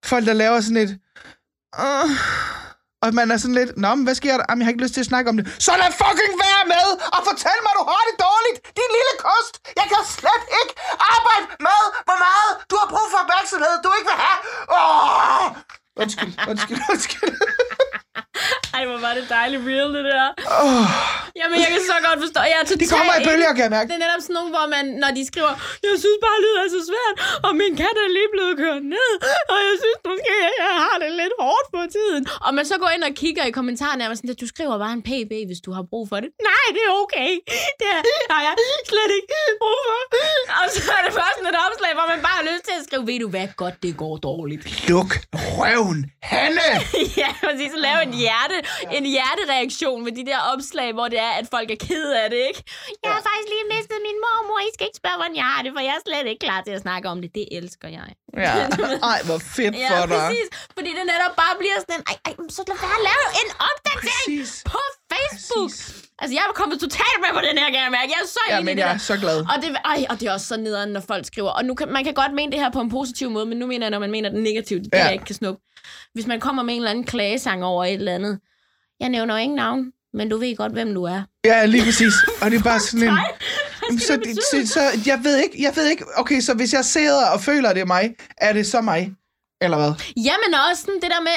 folk, 0.05 0.27
der 0.27 0.33
laver 0.33 0.61
sådan 0.61 0.77
et... 0.77 0.99
Uh, 1.79 2.11
og 3.03 3.09
man 3.19 3.27
er 3.35 3.39
sådan 3.43 3.59
lidt, 3.61 3.71
Nå, 3.83 3.89
men 3.99 4.05
hvad 4.07 4.17
sker 4.21 4.35
der? 4.41 4.45
Jamen, 4.49 4.61
jeg 4.61 4.67
har 4.67 4.73
ikke 4.75 4.85
lyst 4.87 4.95
til 4.97 5.05
at 5.05 5.11
snakke 5.13 5.27
om 5.31 5.37
det. 5.39 5.45
Så 5.67 5.73
lad 5.83 5.91
fucking 6.03 6.35
være 6.47 6.63
med 6.75 6.87
og 7.17 7.21
fortæl 7.29 7.59
mig, 7.67 7.73
du 7.79 7.85
har 7.93 8.03
det 8.09 8.17
dårligt. 8.27 8.59
Din 8.81 8.91
lille 8.97 9.15
kost. 9.27 9.53
Jeg 9.81 9.87
kan 9.93 10.03
slet 10.19 10.43
ikke 10.61 10.73
arbejde 11.15 11.45
med, 11.69 11.81
hvor 12.09 12.19
meget 12.27 12.51
du 12.71 12.75
har 12.81 12.89
brug 12.95 13.07
for 13.13 13.19
opmærksomhed, 13.25 13.75
du 13.85 13.91
ikke 13.99 14.09
vil 14.11 14.19
have. 14.25 14.39
Åh! 14.79 15.47
Undskyld, 16.03 16.33
undskyld, 16.51 16.81
undskyld. 16.93 17.35
Ej, 18.77 18.83
hvor 18.91 19.01
var 19.07 19.13
det 19.19 19.25
dejligt 19.39 19.63
real, 19.71 19.89
det 19.97 20.05
der. 20.13 20.27
Oh. 20.63 20.87
Jamen, 21.41 21.57
jeg 21.65 21.71
kan 21.75 21.83
så 21.93 21.97
godt 22.09 22.19
forstå. 22.25 22.41
Jeg 22.53 22.59
er 22.63 22.67
det 22.83 22.89
kommer 22.97 23.15
i 23.21 23.23
bølger, 23.29 23.51
kan 23.57 23.65
jeg 23.67 23.75
mærke. 23.77 23.87
Det 23.91 23.97
er 24.01 24.05
netop 24.07 24.23
sådan 24.27 24.37
nogle, 24.39 24.51
hvor 24.57 24.67
man, 24.75 24.85
når 25.03 25.11
de 25.19 25.23
skriver, 25.31 25.53
jeg 25.87 25.95
synes 26.05 26.19
bare, 26.27 26.39
det 26.45 26.51
er 26.63 26.69
så 26.77 26.81
svært, 26.91 27.15
og 27.47 27.53
min 27.63 27.73
kat 27.83 27.97
er 28.05 28.11
lige 28.19 28.31
blevet 28.35 28.55
kørt 28.65 28.83
ned, 28.97 29.11
og 29.53 29.59
jeg 29.67 29.75
synes 29.83 29.99
måske, 30.11 30.35
jeg 30.65 30.73
har 30.85 30.97
det 31.03 31.11
lidt 31.23 31.35
hårdt 31.45 31.67
på 31.77 31.81
tiden. 31.97 32.23
Og 32.47 32.51
man 32.59 32.65
så 32.71 32.77
går 32.83 32.91
ind 32.97 33.03
og 33.11 33.13
kigger 33.23 33.45
i 33.51 33.53
kommentarerne, 33.59 34.01
og 34.05 34.09
man 34.11 34.17
sådan, 34.21 34.35
at 34.37 34.41
du 34.45 34.49
skriver 34.55 34.77
bare 34.85 34.95
en 34.99 35.05
pb, 35.09 35.33
hvis 35.51 35.61
du 35.67 35.71
har 35.77 35.85
brug 35.93 36.05
for 36.13 36.19
det. 36.23 36.31
Nej, 36.51 36.67
det 36.77 36.83
er 36.89 36.93
okay. 37.05 37.31
Det 37.81 37.89
har 38.35 38.43
jeg 38.49 38.55
slet 38.91 39.11
ikke 39.19 39.35
brug 39.63 39.79
for. 39.89 40.01
Og 40.61 40.67
så 40.75 40.93
er 40.99 41.03
det 41.07 41.13
først 41.21 41.35
sådan 41.39 41.51
et 41.55 41.59
opslag, 41.67 41.93
hvor 41.99 42.07
man 42.13 42.21
bare 42.27 42.37
har 42.41 42.47
lyst 42.53 42.65
til 42.69 42.75
at 42.79 42.83
skrive, 42.87 43.03
ved 43.11 43.19
du 43.25 43.29
hvad, 43.35 43.47
godt 43.63 43.77
det 43.85 43.93
går 44.03 44.15
dårligt. 44.29 44.63
Luk 44.89 45.11
røven, 45.59 46.01
Hanne! 46.33 46.69
ja, 47.23 47.31
præcis, 47.45 47.71
så 47.75 47.79
laver 47.87 48.01
en 48.09 48.15
ja 48.28 48.28
hjerte, 48.29 48.57
en 48.99 49.05
hjertereaktion 49.15 49.99
med 50.07 50.13
de 50.19 50.25
der 50.31 50.39
opslag, 50.53 50.89
hvor 50.97 51.09
det 51.13 51.19
er, 51.29 51.33
at 51.41 51.47
folk 51.55 51.69
er 51.77 51.81
ked 51.89 52.09
af 52.23 52.27
det, 52.35 52.41
ikke? 52.51 52.61
Jeg 53.05 53.11
har 53.17 53.23
faktisk 53.29 53.49
lige 53.55 53.67
mistet 53.75 53.99
min 54.09 54.19
mormor. 54.27 54.59
I 54.69 54.71
skal 54.77 54.85
ikke 54.91 55.01
spørge, 55.03 55.19
hvordan 55.21 55.37
jeg 55.43 55.47
har 55.53 55.61
det, 55.65 55.71
for 55.77 55.81
jeg 55.89 55.95
er 55.99 56.03
slet 56.09 56.27
ikke 56.33 56.43
klar 56.47 56.61
til 56.67 56.73
at 56.79 56.83
snakke 56.87 57.07
om 57.13 57.17
det. 57.23 57.31
Det 57.39 57.45
elsker 57.59 57.89
jeg. 57.99 58.09
Ja. 58.47 58.55
Ej, 59.13 59.19
hvor 59.29 59.39
fedt 59.57 59.75
Ja, 59.85 59.89
for 59.91 60.07
dig. 60.07 60.11
præcis. 60.17 60.47
Fordi 60.77 60.91
det 60.99 61.05
netop 61.13 61.35
bare 61.43 61.55
bliver 61.63 61.77
sådan 61.85 61.97
en, 61.99 62.05
ej, 62.11 62.17
ej, 62.29 62.33
så 62.57 62.63
lad 62.71 62.77
være 62.87 62.97
at 63.01 63.05
lave 63.11 63.27
en 63.43 63.49
opdatering 63.69 64.25
Præcis. 64.39 64.51
på 64.73 64.81
Facebook. 65.13 65.71
Præcis. 65.71 66.05
Altså, 66.23 66.33
jeg 66.39 66.43
er 66.49 66.53
kommet 66.61 66.77
totalt 66.87 67.19
med 67.25 67.31
på 67.39 67.43
den 67.49 67.55
her, 67.61 67.67
kan 67.75 67.81
jeg 67.87 67.91
mærke. 67.99 68.09
Jeg 68.15 68.21
er 68.25 68.29
så 68.39 68.43
Ja, 68.53 68.61
men 68.61 68.67
det 68.77 68.83
jeg 68.83 68.89
der. 68.89 68.95
er 68.95 68.99
så 69.13 69.17
glad. 69.25 69.39
Og 69.53 69.57
det, 69.63 69.69
ej, 69.93 70.01
og 70.11 70.15
det 70.21 70.29
er 70.29 70.33
også 70.33 70.47
så 70.53 70.57
nederen, 70.57 70.91
når 70.97 71.03
folk 71.13 71.25
skriver. 71.27 71.51
Og 71.59 71.65
nu 71.69 71.73
kan, 71.75 71.89
man 71.97 72.05
kan 72.05 72.15
godt 72.15 72.33
mene 72.33 72.53
det 72.53 72.61
her 72.61 72.71
på 72.71 72.81
en 72.81 72.91
positiv 72.91 73.31
måde, 73.31 73.47
men 73.47 73.59
nu 73.59 73.67
mener 73.67 73.87
jeg, 73.87 73.91
når 73.91 73.99
man 74.07 74.11
mener 74.11 74.29
det 74.29 74.41
negativt, 74.51 74.83
det 74.85 74.91
er 74.93 74.99
Ja. 74.99 75.03
ja. 75.03 75.05
jeg 75.05 75.13
ikke 75.13 75.25
kan 75.25 75.35
snuppe. 75.35 75.61
Hvis 76.15 76.27
man 76.27 76.41
kommer 76.41 76.63
med 76.63 76.75
en 76.75 76.81
eller 76.81 76.91
anden 76.91 77.05
klagesang 77.05 77.65
over 77.65 77.85
et 77.85 77.93
eller 77.93 78.15
andet. 78.15 78.41
Jeg 79.01 79.09
nævner 79.09 79.37
ingen 79.37 79.57
navn, 79.57 79.93
men 80.13 80.29
du 80.29 80.39
ved 80.39 80.57
godt, 80.57 80.73
hvem 80.73 80.95
du 80.95 81.05
er. 81.05 81.23
Ja, 81.45 81.67
lige 81.67 81.85
præcis. 81.85 82.15
Og 82.43 82.51
det 82.51 82.59
er 82.59 82.63
bare 82.63 82.81
sådan 82.81 83.09
en... 83.09 83.19
Så, 83.99 84.19
så, 84.51 84.73
så, 84.73 84.81
jeg 85.07 85.21
ved 85.25 85.37
ikke, 85.45 85.63
jeg 85.63 85.73
ved 85.77 85.91
ikke, 85.91 86.05
okay, 86.17 86.41
så 86.41 86.55
hvis 86.55 86.73
jeg 86.73 86.85
sidder 86.85 87.27
og 87.27 87.41
føler, 87.41 87.73
det 87.73 87.81
er 87.81 87.87
mig, 87.87 88.15
er 88.39 88.53
det 88.53 88.67
så 88.67 88.81
mig? 88.81 89.13
Eller 89.61 89.77
hvad? 89.77 89.93
Jamen 90.17 90.55
også 90.71 90.83
sådan 90.83 91.01
det 91.01 91.11
der 91.11 91.21
med, 91.21 91.37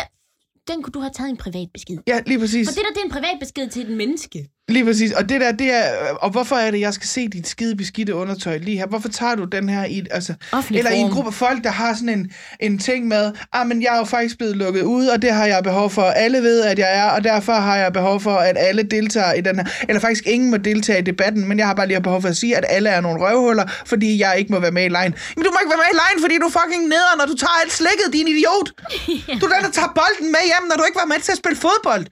den 0.68 0.84
kunne 0.84 0.92
du 0.92 1.00
have 1.00 1.12
taget 1.14 1.30
en 1.30 1.38
privat 1.38 1.68
besked. 1.74 1.98
Ja, 2.08 2.22
lige 2.26 2.40
præcis. 2.40 2.68
For 2.68 2.74
det 2.74 2.84
der, 2.86 2.90
det 2.90 3.02
er 3.02 3.06
en 3.06 3.12
privat 3.12 3.38
besked 3.40 3.70
til 3.70 3.82
et 3.82 3.98
menneske. 3.98 4.50
Lige 4.70 4.86
præcis. 4.86 5.12
Og 5.12 5.30
det 5.30 5.42
der, 5.42 5.52
det 5.52 5.74
er... 5.74 6.14
Og 6.22 6.30
hvorfor 6.30 6.56
er 6.56 6.72
det, 6.72 6.80
jeg 6.80 6.94
skal 6.94 7.08
se 7.08 7.28
dit 7.28 7.48
skide 7.48 7.76
beskidte 7.76 8.16
undertøj 8.16 8.58
lige 8.58 8.78
her? 8.78 8.88
Hvorfor 8.88 9.10
tager 9.10 9.36
du 9.36 9.44
den 9.44 9.70
her 9.70 9.86
i... 9.86 10.04
Altså, 10.12 10.34
Offentlig 10.52 10.80
eller 10.80 10.92
i 10.92 10.98
en 10.98 11.12
gruppe 11.12 11.32
folk, 11.32 11.64
der 11.64 11.70
har 11.70 11.94
sådan 11.94 12.10
en, 12.10 12.32
en 12.60 12.80
ting 12.80 13.08
med, 13.08 13.32
ah, 13.54 13.68
men 13.68 13.82
jeg 13.82 13.94
er 13.94 13.98
jo 13.98 14.04
faktisk 14.04 14.38
blevet 14.38 14.58
lukket 14.58 14.82
ud, 14.82 15.06
og 15.06 15.22
det 15.22 15.32
har 15.32 15.46
jeg 15.46 15.64
behov 15.64 15.90
for. 15.90 16.02
Alle 16.02 16.42
ved, 16.42 16.62
at 16.62 16.80
jeg 16.80 16.98
er, 16.98 17.10
og 17.10 17.24
derfor 17.24 17.54
har 17.54 17.78
jeg 17.78 17.94
behov 17.94 18.20
for, 18.20 18.36
at 18.36 18.56
alle 18.60 18.84
deltager 18.84 19.34
i 19.34 19.42
den 19.42 19.56
her. 19.56 19.66
Eller 19.90 20.00
faktisk 20.00 20.28
ingen 20.28 20.52
må 20.52 20.58
deltage 20.58 21.00
i 21.00 21.02
debatten, 21.02 21.48
men 21.48 21.58
jeg 21.60 21.68
har 21.68 21.74
bare 21.74 21.88
lige 21.88 22.02
behov 22.02 22.22
for 22.22 22.30
at 22.30 22.38
sige, 22.38 22.58
at 22.58 22.66
alle 22.70 22.90
er 22.90 23.02
nogle 23.02 23.20
røvhuller, 23.26 23.66
fordi 23.86 24.20
jeg 24.22 24.36
ikke 24.38 24.52
må 24.54 24.60
være 24.60 24.72
med 24.72 24.86
i 24.86 24.90
lejen. 24.90 25.16
Men 25.36 25.46
du 25.46 25.52
må 25.52 25.58
ikke 25.64 25.70
være 25.70 25.84
med 25.86 25.92
i 25.94 25.98
lejen, 26.04 26.22
fordi 26.22 26.36
du 26.38 26.46
er 26.46 26.56
fucking 26.62 26.84
neder, 26.84 27.14
når 27.18 27.26
du 27.26 27.36
tager 27.36 27.62
alt 27.64 27.74
slikket, 27.74 28.08
din 28.14 28.28
idiot. 28.28 28.68
Du 29.42 29.46
er 29.46 29.54
den, 29.56 29.64
der 29.68 29.72
tager 29.72 29.92
bolden 30.02 30.32
med 30.36 30.44
hjem, 30.52 30.64
når 30.70 30.76
du 30.76 30.84
ikke 30.88 31.00
var 31.04 31.06
med 31.14 31.20
til 31.26 31.32
at 31.32 31.38
spille 31.38 31.58
fodbold. 31.66 32.06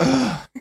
Ja, 0.00 0.51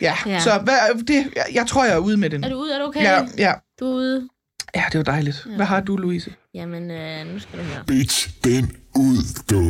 ja, 0.00 0.14
Ja. 0.26 0.40
så 0.40 0.58
hvad, 0.64 1.04
det, 1.08 1.32
jeg, 1.36 1.44
jeg 1.54 1.66
tror, 1.66 1.84
jeg 1.84 1.94
er 1.94 1.98
ude 1.98 2.16
med 2.16 2.30
den. 2.30 2.44
Er 2.44 2.48
du 2.48 2.56
ude? 2.56 2.74
Er 2.74 2.78
du 2.78 2.84
okay? 2.84 3.02
Ja, 3.02 3.26
ja. 3.38 3.52
Du 3.80 3.86
er 3.86 3.94
ude? 3.94 4.28
ja, 4.74 4.84
det 4.92 4.98
var 4.98 5.04
dejligt. 5.04 5.46
Hvad 5.56 5.66
har 5.66 5.80
du, 5.80 5.96
Louise? 5.96 6.34
Jamen, 6.54 6.90
øh, 6.90 7.26
nu 7.32 7.38
skal 7.38 7.58
du 7.58 7.64
høre. 7.64 7.84
Bitch, 7.86 8.30
den 8.44 8.76
ud, 8.96 9.22
du. 9.50 9.60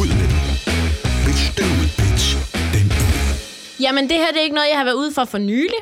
Ud 0.00 0.08
med 0.18 0.28
den. 0.32 0.40
Bitch, 1.26 1.56
den 1.58 1.66
ud, 1.80 1.88
bitch. 1.98 2.36
Den 2.74 2.86
ud. 2.86 3.34
Jamen, 3.80 4.08
det 4.08 4.16
her 4.16 4.26
det 4.26 4.36
er 4.38 4.42
ikke 4.42 4.54
noget, 4.54 4.68
jeg 4.70 4.78
har 4.78 4.84
været 4.84 4.94
ude 4.96 5.12
for 5.12 5.24
for 5.24 5.38
nylig, 5.38 5.80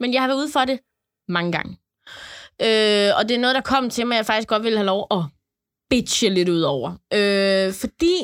men 0.00 0.14
jeg 0.14 0.20
har 0.22 0.28
været 0.28 0.38
ude 0.38 0.48
for 0.52 0.60
det 0.64 0.78
mange 1.28 1.52
gange. 1.52 1.72
Øh, 2.62 3.10
og 3.18 3.28
det 3.28 3.34
er 3.34 3.38
noget, 3.38 3.54
der 3.54 3.60
kom 3.60 3.90
til 3.90 4.06
mig, 4.06 4.16
jeg 4.16 4.26
faktisk 4.26 4.48
godt 4.48 4.62
ville 4.64 4.78
have 4.78 4.86
lov 4.86 5.06
at 5.10 5.22
bitche 5.90 6.28
lidt 6.28 6.48
ud 6.48 6.60
over. 6.62 6.90
Øh, 7.14 7.72
fordi 7.72 8.14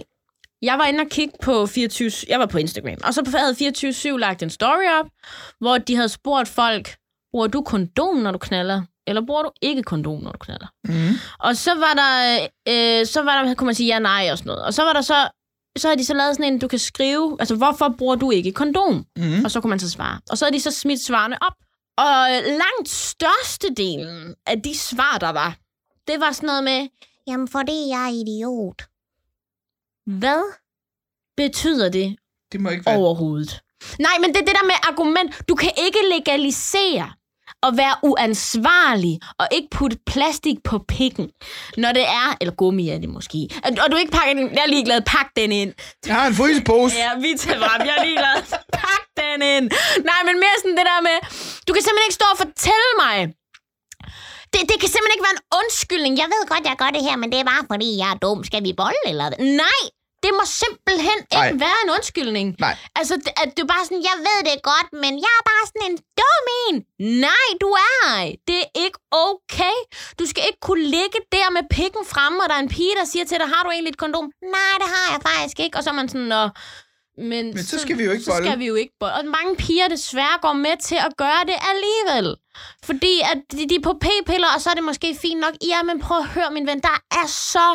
jeg 0.62 0.78
var 0.78 0.86
inde 0.86 1.00
og 1.00 1.08
kigge 1.10 1.34
på 1.42 1.66
24... 1.66 2.10
Jeg 2.28 2.38
var 2.38 2.46
på 2.46 2.58
Instagram, 2.58 2.96
og 3.04 3.14
så 3.14 3.36
havde 3.38 4.12
24-7 4.14 4.16
lagt 4.16 4.42
en 4.42 4.50
story 4.50 5.00
op, 5.00 5.06
hvor 5.60 5.78
de 5.78 5.96
havde 5.96 6.08
spurgt 6.08 6.48
folk, 6.48 6.96
bruger 7.30 7.46
du 7.46 7.62
kondom, 7.62 8.16
når 8.16 8.32
du 8.32 8.38
knaller? 8.38 8.82
Eller 9.06 9.26
bruger 9.26 9.42
du 9.42 9.50
ikke 9.62 9.82
kondom, 9.82 10.22
når 10.22 10.32
du 10.32 10.38
knaller? 10.38 10.66
Mm. 10.84 11.14
Og 11.38 11.56
så 11.56 11.74
var 11.74 11.94
der, 11.94 12.42
øh, 12.68 13.06
så 13.06 13.22
var 13.22 13.44
der, 13.44 13.54
kunne 13.54 13.66
man 13.66 13.74
sige 13.74 13.86
ja, 13.86 13.98
nej 13.98 14.28
og 14.32 14.38
sådan 14.38 14.48
noget. 14.50 14.64
Og 14.64 14.74
så 14.74 14.82
var 14.82 14.92
der 14.92 15.00
så, 15.00 15.28
så 15.78 15.88
havde 15.88 15.98
de 15.98 16.04
så 16.04 16.14
lavet 16.14 16.36
sådan 16.36 16.52
en, 16.52 16.58
du 16.58 16.68
kan 16.68 16.78
skrive, 16.78 17.36
altså 17.40 17.56
hvorfor 17.56 17.94
bruger 17.98 18.14
du 18.14 18.30
ikke 18.30 18.52
kondom? 18.52 19.06
Mm. 19.16 19.44
Og 19.44 19.50
så 19.50 19.60
kunne 19.60 19.70
man 19.70 19.78
så 19.78 19.90
svare. 19.90 20.20
Og 20.30 20.38
så 20.38 20.44
havde 20.44 20.56
de 20.56 20.60
så 20.60 20.70
smidt 20.70 21.00
svarene 21.00 21.42
op. 21.42 21.54
Og 21.98 22.28
langt 22.46 22.88
størstedelen 22.88 24.34
af 24.46 24.62
de 24.62 24.78
svar, 24.78 25.18
der 25.20 25.30
var, 25.30 25.56
det 26.08 26.20
var 26.20 26.32
sådan 26.32 26.46
noget 26.46 26.64
med, 26.64 26.88
jamen 27.26 27.48
fordi 27.48 27.88
jeg 27.88 28.04
er 28.04 28.12
idiot. 28.22 28.89
Hvad 30.18 30.42
betyder 31.36 31.88
det 31.88 32.16
Det 32.52 32.60
må 32.60 32.68
ikke 32.70 32.86
være... 32.86 32.96
overhovedet? 32.96 33.60
Nej, 33.98 34.16
men 34.20 34.28
det 34.32 34.40
er 34.42 34.44
det 34.44 34.54
der 34.60 34.66
med 34.66 34.74
argument. 34.90 35.48
Du 35.48 35.54
kan 35.54 35.72
ikke 35.86 35.98
legalisere 36.16 37.12
at 37.62 37.72
være 37.76 37.94
uansvarlig 38.02 39.14
og 39.38 39.46
ikke 39.56 39.68
putte 39.70 39.98
plastik 40.06 40.56
på 40.64 40.76
pikken, 40.88 41.26
når 41.76 41.92
det 41.98 42.06
er, 42.22 42.28
eller 42.40 42.54
gummi 42.54 42.84
er 42.94 42.98
det 42.98 43.08
måske, 43.08 43.40
og 43.82 43.86
du 43.92 43.96
ikke 43.96 44.12
pakker 44.18 44.34
den, 44.34 44.46
jeg 44.56 44.62
er 44.66 44.72
ligeglad, 44.76 45.00
pak 45.14 45.28
den 45.36 45.52
ind. 45.52 45.72
Jeg 46.06 46.14
har 46.20 46.26
en 46.26 46.34
frysepose. 46.34 46.96
Ja, 47.04 47.10
vi 47.24 47.30
tager 47.38 47.58
frem, 47.66 47.80
jeg 47.88 47.94
er 47.98 48.04
ligeglad, 48.04 48.36
pak 48.82 49.04
den 49.20 49.38
ind. 49.54 49.66
Nej, 50.10 50.20
men 50.28 50.34
mere 50.44 50.56
sådan 50.62 50.76
det 50.80 50.86
der 50.92 51.00
med, 51.08 51.16
du 51.66 51.70
kan 51.74 51.82
simpelthen 51.82 52.08
ikke 52.08 52.20
stå 52.20 52.26
og 52.34 52.38
fortælle 52.44 52.90
mig, 53.04 53.16
det, 54.52 54.60
det 54.70 54.76
kan 54.80 54.90
simpelthen 54.94 55.16
ikke 55.16 55.26
være 55.28 55.38
en 55.40 55.46
undskyldning. 55.60 56.12
Jeg 56.22 56.28
ved 56.34 56.42
godt, 56.52 56.64
jeg 56.70 56.76
gør 56.82 56.90
det 56.96 57.02
her, 57.08 57.16
men 57.22 57.28
det 57.32 57.38
er 57.40 57.46
bare 57.52 57.64
fordi, 57.72 57.88
jeg 58.02 58.08
er 58.14 58.18
dum. 58.24 58.38
Skal 58.48 58.62
vi 58.66 58.72
bolle 58.82 59.02
eller 59.12 59.26
hvad? 59.28 59.38
Nej, 59.64 59.82
det 60.22 60.30
må 60.38 60.44
simpelthen 60.62 61.18
ikke 61.36 61.50
Nej. 61.56 61.62
være 61.64 61.78
en 61.84 61.90
undskyldning. 61.96 62.46
Nej. 62.58 62.76
Altså, 62.98 63.14
at 63.42 63.48
det 63.56 63.62
er 63.62 63.70
bare 63.74 63.84
sådan, 63.84 64.02
jeg 64.10 64.16
ved 64.28 64.38
det 64.48 64.62
godt, 64.72 64.88
men 65.02 65.12
jeg 65.24 65.32
er 65.40 65.44
bare 65.52 65.64
sådan 65.70 65.84
en 65.90 65.96
dum 66.20 66.44
en. 66.64 66.76
Nej, 67.26 67.48
du 67.62 67.68
er 67.86 67.92
ej. 68.16 68.26
Det 68.48 68.58
er 68.62 68.68
ikke 68.84 68.98
okay. 69.28 69.76
Du 70.18 70.24
skal 70.30 70.42
ikke 70.48 70.60
kunne 70.68 70.84
ligge 70.96 71.18
der 71.36 71.48
med 71.56 71.62
pikken 71.70 72.04
fremme, 72.12 72.42
og 72.42 72.48
der 72.48 72.54
er 72.54 72.62
en 72.68 72.74
pige, 72.78 72.94
der 73.00 73.04
siger 73.12 73.24
til 73.24 73.38
dig, 73.38 73.48
har 73.54 73.62
du 73.64 73.70
egentlig 73.70 73.90
et 73.90 73.98
kondom? 74.04 74.26
Nej, 74.56 74.74
det 74.82 74.88
har 74.94 75.06
jeg 75.14 75.20
faktisk 75.30 75.60
ikke. 75.64 75.76
Og 75.78 75.82
så 75.84 75.90
er 75.90 75.94
man 75.94 76.08
sådan, 76.08 76.26
Nå, 76.34 76.48
men, 77.30 77.44
Men 77.54 77.64
så 77.64 77.78
skal 77.78 77.98
vi 77.98 78.04
jo 78.04 78.10
ikke 78.10 78.24
så 78.24 78.30
bolle." 78.30 78.46
skal 78.46 78.58
vi 78.58 78.66
jo 78.66 78.74
ikke 78.74 78.94
bolle. 79.00 79.14
Og 79.14 79.24
mange 79.24 79.56
piger 79.56 79.88
desværre 79.88 80.38
går 80.42 80.52
med 80.52 80.76
til 80.82 80.98
at 81.06 81.12
gøre 81.16 81.42
det 81.50 81.58
alligevel. 81.72 82.36
Fordi 82.84 83.20
at 83.32 83.38
de, 83.52 83.68
de 83.68 83.74
er 83.74 83.80
på 83.82 83.92
p-piller, 84.04 84.48
og 84.54 84.60
så 84.60 84.70
er 84.70 84.74
det 84.74 84.84
måske 84.84 85.16
fint 85.22 85.40
nok. 85.40 85.54
Ja, 85.68 85.82
men 85.82 86.00
prøv 86.00 86.18
at 86.18 86.26
høre, 86.26 86.50
min 86.50 86.66
ven, 86.66 86.80
der 86.80 86.96
er 87.10 87.26
så 87.26 87.68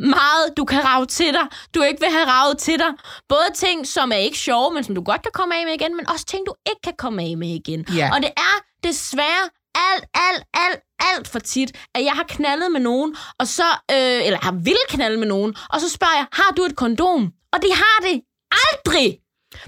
meget, 0.00 0.56
du 0.56 0.64
kan 0.64 0.84
rave 0.84 1.06
til 1.06 1.32
dig, 1.32 1.46
du 1.74 1.82
ikke 1.82 2.00
vil 2.00 2.10
have 2.10 2.26
ravet 2.26 2.58
til 2.58 2.78
dig. 2.78 2.92
Både 3.28 3.48
ting, 3.54 3.86
som 3.86 4.12
er 4.12 4.16
ikke 4.16 4.38
sjove, 4.38 4.74
men 4.74 4.84
som 4.84 4.94
du 4.94 5.02
godt 5.02 5.22
kan 5.22 5.32
komme 5.34 5.58
af 5.58 5.64
med 5.66 5.74
igen, 5.74 5.96
men 5.96 6.08
også 6.08 6.26
ting, 6.26 6.46
du 6.46 6.54
ikke 6.70 6.82
kan 6.84 6.94
komme 6.98 7.22
af 7.22 7.36
med 7.36 7.48
igen. 7.48 7.84
Ja. 7.96 8.10
Og 8.14 8.22
det 8.22 8.30
er 8.36 8.56
desværre 8.88 9.44
alt, 9.74 10.04
alt, 10.14 10.44
alt, 10.54 10.80
alt 10.98 11.28
for 11.28 11.38
tit, 11.38 11.70
at 11.94 12.04
jeg 12.04 12.12
har 12.12 12.24
knaldet 12.28 12.72
med 12.72 12.80
nogen, 12.80 13.16
og 13.38 13.46
så, 13.46 13.68
øh, 13.90 14.26
eller 14.26 14.38
har 14.42 14.52
vil 14.52 14.82
knalde 14.88 15.16
med 15.16 15.26
nogen, 15.28 15.54
og 15.70 15.80
så 15.80 15.90
spørger 15.90 16.14
jeg, 16.14 16.26
har 16.32 16.50
du 16.56 16.62
et 16.62 16.76
kondom? 16.76 17.32
Og 17.52 17.62
de 17.62 17.68
har 17.74 17.98
det 18.08 18.20
aldrig. 18.68 19.18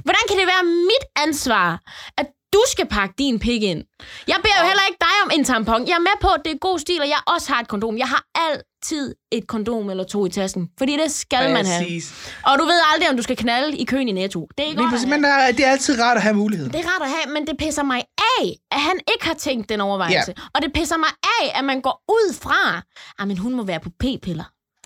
Hvordan 0.05 0.25
kan 0.29 0.39
det 0.39 0.47
være 0.47 0.65
mit 0.65 1.05
ansvar, 1.17 1.81
at 2.19 2.27
du 2.53 2.63
skal 2.73 2.87
pakke 2.89 3.15
din 3.19 3.39
pik 3.39 3.63
ind? 3.63 3.83
Jeg 4.29 4.37
beder 4.43 4.55
jo 4.61 4.67
heller 4.67 4.83
ikke 4.89 4.99
dig 5.01 5.17
om 5.25 5.31
en 5.35 5.45
tampon. 5.45 5.87
Jeg 5.89 5.95
er 5.95 5.99
med 6.11 6.17
på, 6.21 6.29
at 6.29 6.41
det 6.45 6.53
er 6.53 6.59
god 6.59 6.79
stil, 6.79 7.01
og 7.01 7.09
jeg 7.09 7.19
også 7.27 7.53
har 7.53 7.61
et 7.61 7.69
kondom. 7.69 7.99
Jeg 7.99 8.09
har 8.09 8.25
altid 8.35 9.15
et 9.33 9.47
kondom 9.47 9.91
eller 9.91 10.05
to 10.05 10.27
i 10.27 10.31
tasken, 10.31 10.69
fordi 10.79 10.93
det 10.97 11.13
skal 11.13 11.53
man 11.53 11.67
have. 11.67 11.83
Præcis. 11.85 12.35
Og 12.47 12.59
du 12.59 12.65
ved 12.65 12.81
aldrig, 12.93 13.11
om 13.11 13.17
du 13.17 13.23
skal 13.23 13.37
knalde 13.37 13.77
i 13.79 13.85
køen 13.85 14.09
i 14.09 14.13
Netto. 14.13 14.49
Det 14.59 14.63
er 14.65 14.69
ikke 14.69 14.81
Lige 14.81 14.85
godt 14.85 14.93
præcis. 14.93 15.09
Men 15.09 15.25
er- 15.25 15.53
det 15.53 15.67
er 15.67 15.71
altid 15.71 16.03
rart 16.03 16.17
at 16.17 16.23
have 16.23 16.35
muligheden. 16.35 16.73
Det 16.73 16.81
er 16.81 16.89
rart 16.89 17.03
at 17.03 17.09
have, 17.09 17.35
men 17.35 17.47
det 17.47 17.57
pisser 17.59 17.83
mig 17.83 18.03
af, 18.39 18.45
at 18.71 18.81
han 18.81 19.01
ikke 19.15 19.27
har 19.27 19.35
tænkt 19.35 19.69
den 19.69 19.81
overvejelse. 19.81 20.35
Ja. 20.37 20.43
Og 20.55 20.63
det 20.63 20.73
pisser 20.73 20.97
mig 20.97 21.09
af, 21.41 21.59
at 21.59 21.65
man 21.65 21.81
går 21.81 22.03
ud 22.09 22.35
fra, 22.35 22.83
at 23.19 23.29
men 23.29 23.39
hun 23.39 23.55
må 23.55 23.63
være 23.65 23.81
på 23.81 23.91
p-piller. 24.01 24.45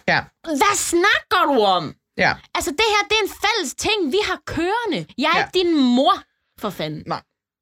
Ja. 0.09 0.21
Hvad 0.45 0.77
snakker 0.77 1.55
du 1.55 1.61
om? 1.61 1.95
Ja. 2.19 2.35
Altså, 2.55 2.71
det 2.71 2.85
her, 2.89 3.09
det 3.09 3.17
er 3.19 3.23
en 3.23 3.33
fælles 3.45 3.75
ting, 3.75 4.13
vi 4.13 4.19
har 4.25 4.39
kørende. 4.47 5.07
Jeg 5.19 5.31
er 5.35 5.39
Ja. 5.39 5.45
ikke 5.45 5.59
din 5.69 5.77
mor, 5.97 6.15
for 6.61 6.71
fanden. 6.71 7.03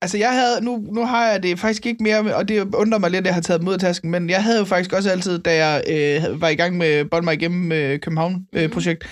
Altså, 0.04 0.18
jeg 0.18 0.32
havde, 0.32 0.64
nu, 0.64 0.86
nu 0.92 1.06
har 1.06 1.26
jeg 1.30 1.42
det 1.42 1.58
faktisk 1.58 1.86
ikke 1.86 2.02
mere, 2.02 2.34
og 2.34 2.48
det 2.48 2.74
undrer 2.74 2.98
mig 2.98 3.10
lidt, 3.10 3.20
at 3.20 3.26
jeg 3.26 3.34
har 3.34 3.40
taget 3.40 3.62
mod 3.62 3.78
tasken, 3.78 4.10
men 4.10 4.30
jeg 4.30 4.42
havde 4.42 4.58
jo 4.58 4.64
faktisk 4.64 4.92
også 4.92 5.10
altid, 5.10 5.38
da 5.38 5.66
jeg 5.66 5.82
øh, 5.88 6.40
var 6.40 6.48
i 6.48 6.54
gang 6.54 6.76
med 6.76 7.04
Bold 7.04 7.24
mig 7.24 7.34
igennem 7.34 7.72
øh, 7.72 8.00
København-projekt, 8.00 9.04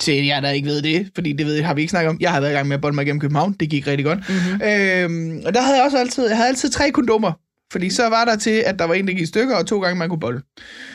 til 0.00 0.26
jer, 0.26 0.40
der 0.40 0.50
ikke 0.50 0.68
ved 0.68 0.82
det, 0.82 1.10
fordi 1.14 1.32
det 1.32 1.46
ved, 1.46 1.62
har 1.62 1.74
vi 1.74 1.80
ikke 1.80 1.90
snakket 1.90 2.10
om. 2.10 2.16
Jeg 2.20 2.32
har 2.32 2.40
været 2.40 2.52
i 2.52 2.54
gang 2.54 2.68
med 2.68 2.84
at 2.84 2.94
mig 2.94 3.02
igennem 3.02 3.20
København. 3.20 3.52
Det 3.52 3.70
gik 3.70 3.86
rigtig 3.86 4.04
godt. 4.04 4.18
Mm-hmm. 4.18 4.62
Øhm, 4.68 5.42
og 5.46 5.54
der 5.54 5.62
havde 5.62 5.76
jeg 5.76 5.84
også 5.84 5.98
altid, 5.98 6.28
jeg 6.28 6.36
havde 6.36 6.48
altid 6.48 6.70
tre 6.70 6.90
kondomer. 6.90 7.32
Fordi 7.72 7.90
så 7.90 8.08
var 8.08 8.24
der 8.24 8.36
til, 8.36 8.62
at 8.66 8.78
der 8.78 8.84
var 8.84 8.94
en, 8.94 9.06
der 9.06 9.12
gik 9.12 9.22
i 9.22 9.26
stykker, 9.26 9.56
og 9.56 9.66
to 9.66 9.80
gange 9.80 9.98
man 9.98 10.08
kunne 10.08 10.20
bolle. 10.20 10.40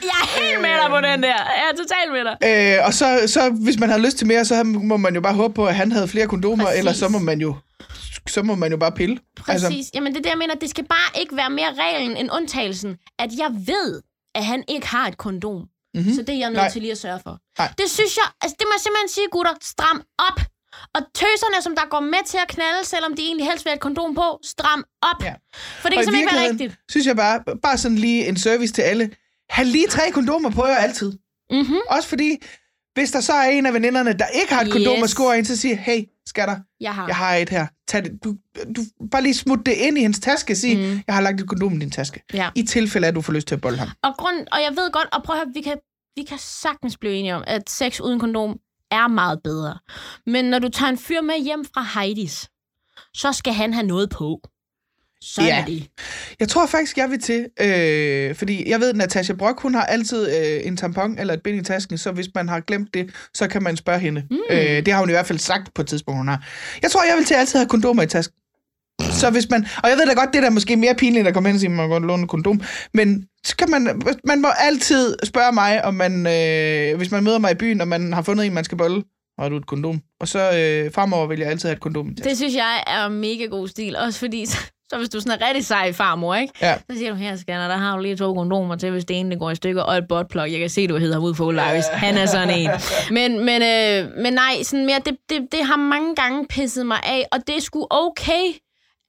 Jeg 0.02 0.10
er 0.24 0.42
helt 0.42 0.62
med 0.62 0.70
dig 0.70 0.90
på 0.90 0.98
den 0.98 1.24
der. 1.24 1.40
Jeg 1.60 1.66
er 1.72 1.76
totalt 1.78 2.12
med 2.12 2.24
dig. 2.30 2.78
Øh, 2.80 2.88
og 2.88 2.94
så, 2.94 3.08
så, 3.28 3.50
hvis 3.50 3.80
man 3.80 3.90
havde 3.90 4.02
lyst 4.06 4.18
til 4.18 4.28
mere, 4.28 4.46
så 4.46 4.64
må 4.64 4.98
man 4.98 5.16
jo 5.16 5.22
bare 5.22 5.34
håbe 5.34 5.54
på, 5.54 5.66
at 5.66 5.76
han 5.76 5.92
havde 5.92 6.08
flere 6.08 6.28
kondomer, 6.28 6.64
Præcis. 6.64 6.80
ellers 6.80 6.98
så 6.98 7.10
må 7.10 7.20
man 7.20 7.42
jo 7.42 7.56
så 8.28 8.44
må 8.44 8.56
man 8.56 8.72
jo 8.72 8.78
bare 8.78 8.92
pille. 8.92 9.20
Præcis. 9.38 9.64
Altså, 9.64 9.92
Jamen, 9.94 10.14
det 10.14 10.18
er 10.20 10.22
det, 10.24 10.30
jeg 10.30 10.38
mener. 10.38 10.56
Det 10.56 10.70
skal 10.70 10.86
bare 10.88 11.22
ikke 11.22 11.36
være 11.36 11.50
mere 11.50 11.74
reglen 11.74 12.18
end 12.18 12.30
undtagelsen, 12.34 12.98
at 13.20 13.30
jeg 13.38 13.50
ved, 13.68 14.02
at 14.36 14.46
han 14.46 14.64
ikke 14.68 14.88
har 14.88 15.08
et 15.08 15.18
kondom. 15.18 15.62
Mm-hmm. 15.96 16.14
Så 16.16 16.22
det 16.22 16.30
er 16.30 16.40
jeg 16.40 16.50
nødt 16.50 16.58
Nej. 16.58 16.70
til 16.70 16.82
lige 16.82 16.92
at 16.92 16.98
sørge 16.98 17.20
for. 17.24 17.40
Nej. 17.60 17.74
Det 17.78 17.90
synes 17.90 18.18
jeg, 18.18 18.26
altså 18.42 18.56
det 18.60 18.66
må 18.70 18.74
jeg 18.78 18.82
simpelthen 18.82 19.10
sige, 19.10 19.28
gutter, 19.32 19.54
stram 19.62 20.02
op. 20.30 20.40
Og 20.96 21.02
tøserne, 21.16 21.62
som 21.64 21.76
der 21.76 21.86
går 21.90 22.00
med 22.00 22.24
til 22.26 22.38
at 22.38 22.48
knalde, 22.48 22.86
selvom 22.86 23.16
de 23.16 23.22
egentlig 23.22 23.46
helst 23.48 23.66
vil 23.66 23.70
have 23.70 23.76
et 23.76 23.82
kondom 23.82 24.16
på, 24.16 24.40
stram 24.44 24.84
op. 25.02 25.24
Ja. 25.24 25.34
For 25.82 25.90
det 25.90 25.96
kan 25.98 26.04
simpelthen 26.04 26.20
ikke 26.20 26.36
være 26.36 26.50
rigtigt. 26.50 26.76
synes 26.92 27.08
jeg 27.08 27.16
bare, 27.16 27.44
bare 27.64 27.78
sådan 27.78 27.98
lige 27.98 28.28
en 28.28 28.38
service 28.38 28.74
til 28.74 28.82
alle. 28.82 29.12
Ha' 29.50 29.64
lige 29.64 29.88
tre 29.88 30.12
kondomer 30.12 30.50
på 30.52 30.66
jer 30.66 30.76
altid. 30.76 31.12
Mm-hmm. 31.52 31.78
Også 31.90 32.10
fordi, 32.10 32.38
hvis 32.94 33.12
der 33.12 33.22
så 33.22 33.34
er 33.34 33.50
en 33.50 33.66
af 33.66 33.74
veninderne, 33.74 34.14
der 34.14 34.28
ikke 34.28 34.54
har 34.54 34.62
et 34.62 34.72
kondom 34.72 34.94
Yes. 34.96 35.04
og 35.04 35.10
score 35.10 35.38
ind, 35.38 35.46
så 35.46 35.56
siger 35.58 35.76
hey, 35.76 36.04
skatter, 36.26 36.58
Jeg 36.80 36.96
har. 36.96 37.08
jeg 37.08 37.16
har 37.16 37.36
et 37.36 37.50
her. 37.50 37.68
Tag 37.88 38.04
det. 38.04 38.24
Du, 38.24 38.36
du, 38.76 38.82
bare 39.12 39.22
lige 39.24 39.34
smut 39.34 39.66
det 39.66 39.72
ind 39.74 39.98
i 39.98 40.02
hendes 40.02 40.20
taske 40.20 40.54
og 40.54 40.58
sig, 40.58 40.78
Mm. 40.78 41.02
jeg 41.08 41.16
har 41.16 41.22
lagt 41.22 41.42
et 41.42 41.48
kondom 41.48 41.74
i 41.74 41.80
din 41.80 41.92
taske. 41.92 42.24
Ja. 42.34 42.50
I 42.56 42.64
tilfælde, 42.64 43.08
at 43.08 43.16
du 43.16 43.22
får 43.22 43.34
lyst 43.34 43.48
til 43.48 43.56
at 43.56 43.62
bolde 43.62 43.78
ham. 43.78 43.90
Og, 44.04 44.14
grund, 44.18 44.38
og 44.52 44.62
jeg 44.62 44.72
ved 44.76 44.92
godt, 44.92 45.08
og 45.14 45.24
prøv 45.24 45.36
at 45.36 45.40
høre, 45.46 45.54
vi 45.54 45.62
kan, 45.62 45.78
vi 46.16 46.24
kan 46.24 46.38
sagtens 46.40 46.98
blive 46.98 47.14
enige 47.16 47.36
om, 47.36 47.44
at 47.48 47.70
sex 47.70 48.00
uden 48.00 48.20
kondom 48.20 48.60
er 48.92 49.08
meget 49.08 49.40
bedre. 49.44 49.78
Men 50.26 50.46
når 50.46 50.60
du 50.60 50.70
tager 50.70 50.90
en 50.90 50.98
fyr 50.98 51.22
med 51.22 51.44
hjem 51.44 51.66
fra 51.66 52.00
Heidis, 52.00 52.48
så 53.14 53.32
skal 53.32 53.54
han 53.54 53.74
have 53.74 53.86
noget 53.88 54.10
på. 54.10 54.42
Sådan 55.26 55.50
Ja. 55.50 55.62
er 55.62 55.66
det. 55.66 55.88
Jeg 56.40 56.50
tror 56.50 56.66
faktisk, 56.66 56.98
jeg 56.98 57.10
vil 57.10 57.20
til, 57.22 57.46
øh, 57.62 58.36
fordi 58.36 58.70
jeg 58.70 58.80
ved, 58.80 58.90
at 58.90 58.96
Natasha 58.96 59.34
Brock, 59.34 59.62
hun 59.62 59.74
har 59.76 59.86
altid 59.86 60.28
øh, 60.38 60.68
en 60.68 60.78
tampon 60.78 61.20
eller 61.20 61.34
et 61.34 61.42
bind 61.42 61.58
i 61.58 61.64
tasken, 61.64 61.98
så 61.98 62.12
hvis 62.12 62.28
man 62.36 62.50
har 62.50 62.60
glemt 62.60 62.94
det, 62.94 63.10
så 63.34 63.48
kan 63.48 63.64
man 63.64 63.78
spørge 63.78 64.00
hende. 64.00 64.24
Mm. 64.32 64.38
Øh, 64.52 64.58
det 64.86 64.88
har 64.94 65.00
hun 65.00 65.10
i 65.10 65.12
hvert 65.12 65.26
fald 65.28 65.40
sagt 65.40 65.74
på 65.74 65.82
et 65.82 65.88
tidspunkt, 65.88 66.18
hun 66.18 66.28
har. 66.28 66.48
Jeg 66.82 66.92
tror, 66.92 67.04
jeg 67.04 67.18
vil 67.18 67.26
til 67.26 67.34
altid 67.34 67.60
have 67.60 67.68
kondomer 67.70 68.04
i 68.04 68.08
tasken. 68.08 68.36
Så 69.12 69.30
hvis 69.30 69.50
man, 69.50 69.66
og 69.84 69.90
jeg 69.90 69.98
ved 69.98 70.06
da 70.06 70.14
godt, 70.14 70.30
det 70.34 70.42
der 70.42 70.48
er 70.50 70.54
måske 70.54 70.76
mere 70.78 70.96
pinligt 70.96 71.28
at 71.28 71.34
komme 71.34 71.50
hen 71.50 71.56
og 71.56 71.60
sige, 71.60 71.70
at 71.70 71.76
man 71.76 71.90
godt 71.90 72.04
låne 72.06 72.24
et 72.24 72.30
kondom, 72.30 72.62
men 72.94 73.26
så 73.46 73.56
kan 73.56 73.70
man, 73.72 74.02
man 74.26 74.42
må 74.42 74.48
altid 74.60 75.16
spørge 75.24 75.52
mig, 75.54 75.86
om 75.86 75.94
man, 75.94 76.28
øh, 76.28 76.98
hvis 76.98 77.12
man 77.12 77.24
møder 77.24 77.40
mig 77.40 77.52
i 77.52 77.56
byen, 77.56 77.82
og 77.82 77.88
man 77.88 78.14
har 78.14 78.22
fundet 78.22 78.46
en, 78.46 78.54
man 78.54 78.64
skal 78.64 78.78
bolle, 78.78 79.04
har 79.40 79.50
du 79.50 79.58
et 79.58 79.66
kondom? 79.68 80.02
Og 80.20 80.28
så 80.28 80.40
øh, 80.58 80.92
fremover 80.92 81.28
vil 81.28 81.40
jeg 81.40 81.48
altid 81.50 81.70
have 81.70 81.76
et 81.76 81.80
kondom 81.82 82.08
i 82.10 82.16
tasken. 82.16 82.30
Det 82.30 82.38
synes 82.38 82.56
jeg 82.56 82.84
er 82.88 83.10
mega 83.10 83.46
god 83.46 83.68
stil. 83.68 83.96
Også 83.96 84.20
fordi, 84.20 84.46
så, 84.94 84.98
hvis 84.98 85.10
du 85.10 85.20
sådan 85.20 85.41
er 85.41 85.48
rigtig 85.48 85.66
sej 85.66 85.94
farmor, 85.94 86.36
ikke? 86.36 86.54
Ja. 86.62 86.78
Så 86.89 86.98
siger 86.98 87.10
du, 87.10 87.16
her 87.16 87.36
scanner, 87.36 87.68
der 87.68 87.78
har 87.78 87.96
du 87.96 88.02
lige 88.02 88.16
to 88.16 88.34
kondomer 88.34 88.76
til, 88.76 88.91
hvis 88.91 89.06
det 89.06 89.20
ene 89.20 89.32
det 89.32 89.39
går 89.39 89.52
i 89.52 89.56
stykker, 89.56 89.82
og 89.82 89.98
et 89.98 90.08
botplug. 90.10 90.52
Jeg 90.52 90.60
kan 90.60 90.70
se, 90.70 90.88
du 90.88 90.98
hedder 90.98 91.18
ud 91.18 91.36
for 91.36 91.46
Olaris. 91.46 91.86
Han 91.88 92.18
er 92.18 92.26
sådan 92.26 92.50
en. 92.50 92.70
Men, 93.12 93.46
men, 93.46 93.62
øh, 93.62 94.12
men 94.24 94.34
nej, 94.34 94.64
sådan 94.64 94.86
mere, 94.86 95.00
det, 95.06 95.18
det, 95.30 95.48
det 95.52 95.66
har 95.66 95.78
mange 95.78 96.16
gange 96.16 96.48
pisset 96.48 96.86
mig 96.86 97.00
af, 97.04 97.28
og 97.32 97.48
det 97.48 97.58
er 97.58 97.62
sgu 97.62 97.88
okay, 97.89 98.46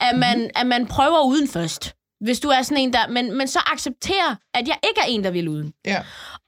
at 0.01 0.19
man, 0.19 0.39
mm. 0.39 0.51
at 0.57 0.67
man 0.67 0.87
prøver 0.87 1.25
uden 1.25 1.49
først. 1.49 1.95
Hvis 2.21 2.41
du 2.41 2.49
er 2.49 2.63
sådan 2.63 2.83
en 2.83 2.93
der, 2.93 3.09
men, 3.09 3.39
men 3.39 3.49
så 3.49 3.59
accepter, 3.73 4.37
at 4.55 4.69
jeg 4.69 4.79
ikke 4.89 5.01
er 5.01 5.07
en, 5.09 5.25
der 5.25 5.31
vil 5.31 5.49
uden. 5.49 5.73
Ja. 5.85 6.01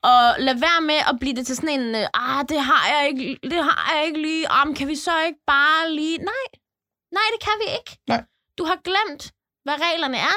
Og 0.03 0.35
lad 0.39 0.55
være 0.55 0.81
med 0.81 1.01
at 1.11 1.17
blive 1.21 1.35
det 1.35 1.47
til 1.47 1.57
sådan 1.57 1.81
en, 1.81 1.95
ah, 1.95 2.45
det 2.49 2.61
har 2.61 2.85
jeg 2.93 3.09
ikke, 3.09 3.39
det 3.43 3.65
har 3.65 3.95
jeg 3.97 4.07
ikke 4.07 4.23
lige, 4.23 4.47
ah, 4.51 4.75
kan 4.77 4.89
vi 4.89 4.97
så 4.97 5.11
ikke 5.27 5.39
bare 5.47 5.95
lige, 5.95 6.19
nej, 6.19 6.47
nej, 7.13 7.27
det 7.35 7.41
kan 7.47 7.53
vi 7.61 7.69
ikke. 7.79 7.99
Nej. 8.09 8.23
Du 8.59 8.65
har 8.65 8.79
glemt, 8.85 9.33
hvad 9.65 9.75
reglerne 9.75 10.17
er, 10.17 10.37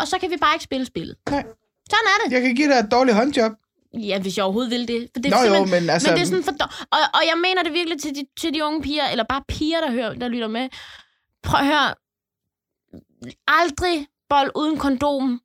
og 0.00 0.08
så 0.08 0.18
kan 0.18 0.30
vi 0.30 0.36
bare 0.36 0.54
ikke 0.54 0.64
spille 0.64 0.86
spillet. 0.86 1.16
Nej. 1.30 1.44
Sådan 1.90 2.06
er 2.06 2.24
det. 2.24 2.32
Jeg 2.32 2.42
kan 2.42 2.54
give 2.54 2.68
dig 2.72 2.78
et 2.78 2.90
dårligt 2.90 3.16
håndjob. 3.16 3.52
Ja, 3.94 4.20
hvis 4.20 4.36
jeg 4.36 4.44
overhovedet 4.44 4.70
vil 4.70 4.88
det. 4.88 5.10
For 5.14 5.22
det 5.22 5.32
er 5.32 5.48
Nå 5.50 5.56
jo, 5.56 5.64
men 5.64 5.90
altså... 5.90 6.08
men 6.08 6.16
det 6.16 6.22
er 6.22 6.26
sådan 6.26 6.44
for 6.44 6.52
og, 6.80 6.98
og 7.14 7.20
jeg 7.26 7.38
mener 7.42 7.62
det 7.62 7.72
virkelig 7.72 8.00
til 8.00 8.14
de, 8.14 8.26
til 8.40 8.54
de 8.54 8.64
unge 8.64 8.82
piger, 8.82 9.08
eller 9.08 9.24
bare 9.24 9.42
piger, 9.48 9.80
der, 9.80 9.90
hører, 9.90 10.14
der 10.14 10.28
lytter 10.28 10.48
med. 10.48 10.68
Prøv 11.42 11.60
at 11.60 11.66
høre. 11.66 11.94
Aldrig 13.48 14.06
bold 14.28 14.50
uden 14.54 14.78
kondom, 14.78 15.40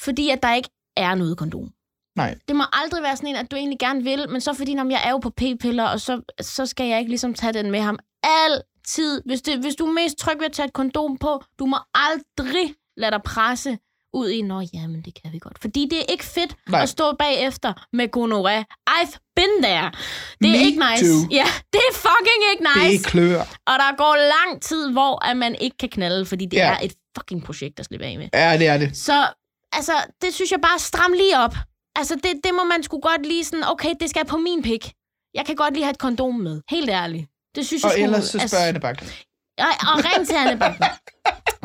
fordi 0.00 0.30
at 0.30 0.42
der 0.42 0.54
ikke 0.54 0.70
er 0.96 1.14
noget 1.14 1.38
kondom. 1.38 1.70
Nej. 2.16 2.38
Det 2.48 2.56
må 2.56 2.64
aldrig 2.72 3.02
være 3.02 3.16
sådan 3.16 3.28
en, 3.28 3.36
at 3.36 3.50
du 3.50 3.56
egentlig 3.56 3.78
gerne 3.78 4.02
vil, 4.02 4.30
men 4.30 4.40
så 4.40 4.54
fordi, 4.54 4.74
når 4.74 4.90
jeg 4.90 5.02
er 5.04 5.10
jo 5.10 5.18
på 5.18 5.30
p-piller, 5.30 5.84
og 5.84 6.00
så, 6.00 6.20
så 6.40 6.66
skal 6.66 6.86
jeg 6.86 6.98
ikke 6.98 7.08
ligesom 7.08 7.34
tage 7.34 7.52
den 7.52 7.70
med 7.70 7.80
ham. 7.80 7.98
Altid. 8.22 8.62
Hvis, 9.24 9.42
det, 9.42 9.58
hvis 9.58 9.74
du 9.74 9.86
er 9.86 9.92
mest 9.92 10.18
tryg 10.18 10.38
ved 10.38 10.46
at 10.46 10.52
tage 10.52 10.66
et 10.66 10.72
kondom 10.72 11.18
på, 11.18 11.42
du 11.58 11.66
må 11.66 11.76
aldrig 11.94 12.74
lade 12.96 13.10
dig 13.10 13.22
presse 13.22 13.78
ud 14.14 14.28
i, 14.28 14.42
nå 14.42 14.62
jamen, 14.74 15.02
det 15.02 15.22
kan 15.22 15.32
vi 15.32 15.38
godt. 15.38 15.58
Fordi 15.60 15.88
det 15.90 15.98
er 15.98 16.06
ikke 16.08 16.24
fedt 16.24 16.56
Nej. 16.68 16.82
At 16.82 16.88
stå 16.88 17.12
bagefter 17.12 17.72
med 17.92 18.06
gonoré. 18.16 18.58
I've 18.90 19.16
been 19.36 19.62
there. 19.62 19.90
Det 20.40 20.48
er 20.48 20.58
Me 20.58 20.64
ikke 20.66 20.82
nice. 20.90 21.04
too. 21.04 21.18
Ja, 21.30 21.46
det 21.72 21.80
er 21.90 21.94
fucking 21.94 22.42
ikke 22.52 22.64
nice. 22.76 22.98
Det 22.98 23.06
klør. 23.06 23.40
Og 23.40 23.74
der 23.82 23.96
går 23.96 24.14
lang 24.34 24.62
tid, 24.62 24.92
hvor 24.92 25.24
at 25.24 25.36
man 25.36 25.54
ikke 25.60 25.76
kan 25.76 25.88
knalde, 25.88 26.26
fordi 26.26 26.44
det 26.44 26.56
ja. 26.56 26.72
er 26.72 26.78
et 26.82 26.94
fucking 27.18 27.44
projekt 27.44 27.80
at 27.80 27.84
slippe 27.86 28.06
af 28.06 28.18
med. 28.18 28.28
Ja, 28.34 28.58
det 28.58 28.66
er 28.66 28.78
det. 28.78 28.96
Så 28.96 29.26
altså, 29.72 29.92
det 30.22 30.34
synes 30.34 30.50
jeg 30.52 30.60
bare 30.60 30.78
stram 30.78 31.12
lige 31.12 31.38
op. 31.38 31.54
Altså, 31.96 32.14
det, 32.14 32.32
det 32.44 32.54
må 32.54 32.64
man 32.64 32.82
sgu 32.82 33.00
godt 33.00 33.26
lige 33.26 33.44
sådan, 33.44 33.64
okay, 33.68 33.94
det 34.00 34.10
skal 34.10 34.24
på 34.26 34.36
min 34.36 34.62
pik. 34.62 34.92
Jeg 35.34 35.46
kan 35.46 35.56
godt 35.56 35.74
lige 35.74 35.84
have 35.84 35.90
et 35.90 35.98
kondom 35.98 36.34
med. 36.34 36.60
Helt 36.70 36.90
ærligt. 36.90 37.26
Det 37.56 37.66
synes 37.66 37.82
jeg 37.82 37.92
Og 37.92 38.00
ellers 38.00 38.24
så 38.24 38.38
spørger 38.48 38.66
Anne 38.66 38.80
Bakke. 38.80 39.04
Og, 39.58 39.66
og 39.66 40.04
ring 40.04 40.26
til 40.26 40.34
Anne 40.34 40.58
Bakken. 40.58 40.84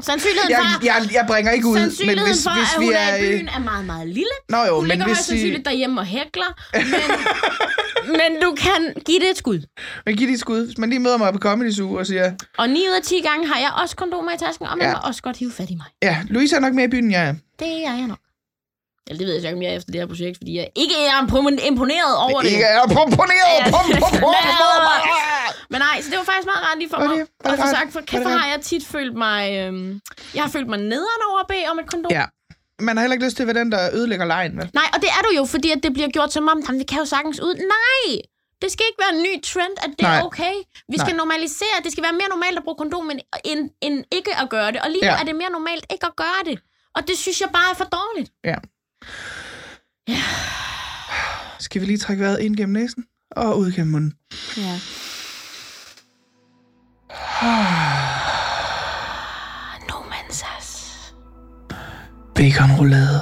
Sandsynligheden 0.01 0.49
Jeg, 0.49 0.59
for, 0.79 0.85
jeg, 0.85 1.09
jeg 1.13 1.25
bringer 1.27 1.51
ikke 1.51 1.67
ud, 1.67 1.75
men 2.05 2.19
hvis, 2.27 2.43
for 2.43 2.53
hvis 2.57 2.73
at 2.75 2.79
vi 2.79 2.85
hun 2.85 2.93
er... 2.93 3.15
i 3.15 3.25
øh, 3.33 3.37
byen, 3.39 3.47
er 3.47 3.59
meget, 3.59 3.85
meget 3.85 4.07
lille. 4.07 4.31
Nå 4.49 4.57
jo, 4.57 4.75
Hun 4.75 4.83
men 4.83 4.89
ligger 4.89 5.05
højst 5.05 5.19
hvis 5.19 5.25
sandsynligt 5.25 5.57
vi... 5.59 5.63
derhjemme 5.63 6.01
og 6.01 6.05
hækler. 6.05 6.49
Men, 6.73 8.11
men 8.19 8.41
du 8.41 8.55
kan 8.57 8.93
give 9.05 9.19
det 9.19 9.29
et 9.29 9.37
skud. 9.37 9.59
Men 10.05 10.17
giv 10.17 10.27
det 10.27 10.33
et 10.33 10.39
skud. 10.39 10.65
Hvis 10.65 10.77
man 10.77 10.89
lige 10.89 10.99
møder 10.99 11.17
mig 11.17 11.33
på 11.33 11.39
Comedy 11.39 11.71
Zoo 11.71 11.93
og 11.93 12.07
siger... 12.07 12.31
Og 12.57 12.69
9 12.69 12.79
ud 12.79 12.93
af 12.95 13.01
10 13.03 13.21
gange 13.21 13.47
har 13.47 13.59
jeg 13.59 13.71
også 13.81 13.95
kondomer 13.95 14.31
i 14.31 14.37
tasken, 14.37 14.67
og 14.67 14.77
man 14.77 14.87
Ja. 14.87 14.89
ja. 14.89 14.95
må 14.95 15.07
også 15.07 15.21
godt 15.21 15.37
hive 15.37 15.51
fat 15.51 15.69
i 15.69 15.75
mig. 15.75 15.85
Ja, 16.03 16.17
Louise 16.29 16.55
er 16.55 16.59
nok 16.59 16.73
mere 16.73 16.85
i 16.85 16.89
byen, 16.89 17.13
er. 17.13 17.33
Det 17.59 17.67
er 17.87 17.93
jeg 17.97 18.07
nok. 18.07 18.19
Eller 19.07 19.17
det 19.19 19.27
ved 19.27 19.33
jeg 19.35 19.43
ikke, 19.43 19.55
om 19.57 19.61
jeg 19.63 19.71
er 19.71 19.75
efter 19.75 19.91
det 19.91 20.01
her 20.01 20.07
projekt, 20.07 20.37
fordi 20.37 20.57
jeg 20.57 20.69
ikke 20.75 20.95
er 21.07 21.11
impon- 21.23 21.67
imponeret 21.67 22.17
over 22.17 22.41
det. 22.41 22.49
Ikke 22.51 22.63
er 22.63 22.87
pom, 22.87 23.11
pom. 23.17 23.29
Men 25.73 25.79
nej, 25.87 26.01
så 26.01 26.07
det 26.11 26.17
var 26.17 26.23
faktisk 26.31 26.45
meget 26.51 26.63
rart 26.67 26.77
lige 26.77 26.89
for 26.89 26.97
mig 26.99 27.25
få 27.45 27.49
rart? 27.51 27.69
sagt, 27.77 27.93
for 27.93 28.01
kæft, 28.01 28.23
har 28.29 28.47
jeg 28.53 28.61
tit 28.61 28.85
følt 28.85 29.15
mig... 29.25 29.41
Øhm, 29.59 30.01
jeg 30.35 30.43
har 30.43 30.49
følt 30.49 30.67
mig 30.67 30.79
nederen 30.79 31.21
over 31.29 31.39
at 31.39 31.47
bede 31.47 31.65
om 31.71 31.79
et 31.79 31.87
kondom. 31.91 32.11
Ja. 32.11 32.25
Man 32.87 32.97
har 32.97 33.01
heller 33.03 33.13
ikke 33.15 33.25
lyst 33.25 33.35
til 33.35 33.43
at 33.43 33.47
være 33.47 33.59
den, 33.63 33.71
der 33.71 33.89
ødelægger 33.93 34.25
lejen, 34.25 34.57
vel? 34.57 34.69
Nej, 34.73 34.87
og 34.93 35.01
det 35.01 35.09
er 35.17 35.21
du 35.27 35.31
jo, 35.39 35.45
fordi 35.45 35.71
at 35.71 35.79
det 35.83 35.93
bliver 35.93 36.09
gjort 36.09 36.33
som 36.33 36.47
om, 36.47 36.57
"Jamen, 36.67 36.79
vi 36.79 36.83
kan 36.91 36.99
jo 36.99 37.05
sagtens 37.05 37.39
ud. 37.47 37.53
Nej! 37.75 38.21
Det 38.61 38.71
skal 38.71 38.85
ikke 38.89 39.01
være 39.05 39.13
en 39.17 39.21
ny 39.27 39.33
trend, 39.51 39.75
at 39.85 39.89
det 39.99 40.01
Nej. 40.01 40.17
er 40.19 40.23
okay. 40.23 40.53
Vi 40.93 40.97
skal 41.03 41.15
normalisere, 41.15 41.75
det 41.83 41.91
skal 41.91 42.03
være 42.07 42.13
mere 42.21 42.29
normalt 42.35 42.57
at 42.57 42.63
bruge 42.63 42.77
kondom, 42.81 43.11
end, 43.11 43.19
end, 43.51 43.69
end 43.81 43.95
ikke 44.11 44.31
at 44.41 44.49
gøre 44.49 44.69
det. 44.73 44.79
Og 44.83 44.89
lige 44.89 45.01
nu 45.05 45.11
Ja. 45.11 45.19
er 45.21 45.25
det 45.29 45.35
mere 45.41 45.51
normalt 45.57 45.85
ikke 45.93 46.05
at 46.11 46.15
gøre 46.15 46.41
det. 46.49 46.57
Og 46.95 47.01
det 47.07 47.17
synes 47.17 47.41
jeg 47.41 47.49
bare 47.57 47.69
er 47.73 47.77
for 47.81 47.87
dårligt. 47.99 48.29
Ja. 48.51 48.57
Skal 51.59 51.81
vi 51.81 51.85
lige 51.85 51.97
trække 51.97 52.23
vejret 52.23 52.39
ind 52.39 52.55
gennem 52.57 52.73
næsen 52.73 53.03
og 53.31 53.59
ud 53.59 53.71
gennem 53.71 53.91
munden? 53.91 54.13
Ja. 54.57 54.73
no 59.89 59.95
man's 60.11 60.57
ass. 60.57 60.97
Baconroulade. 62.35 63.21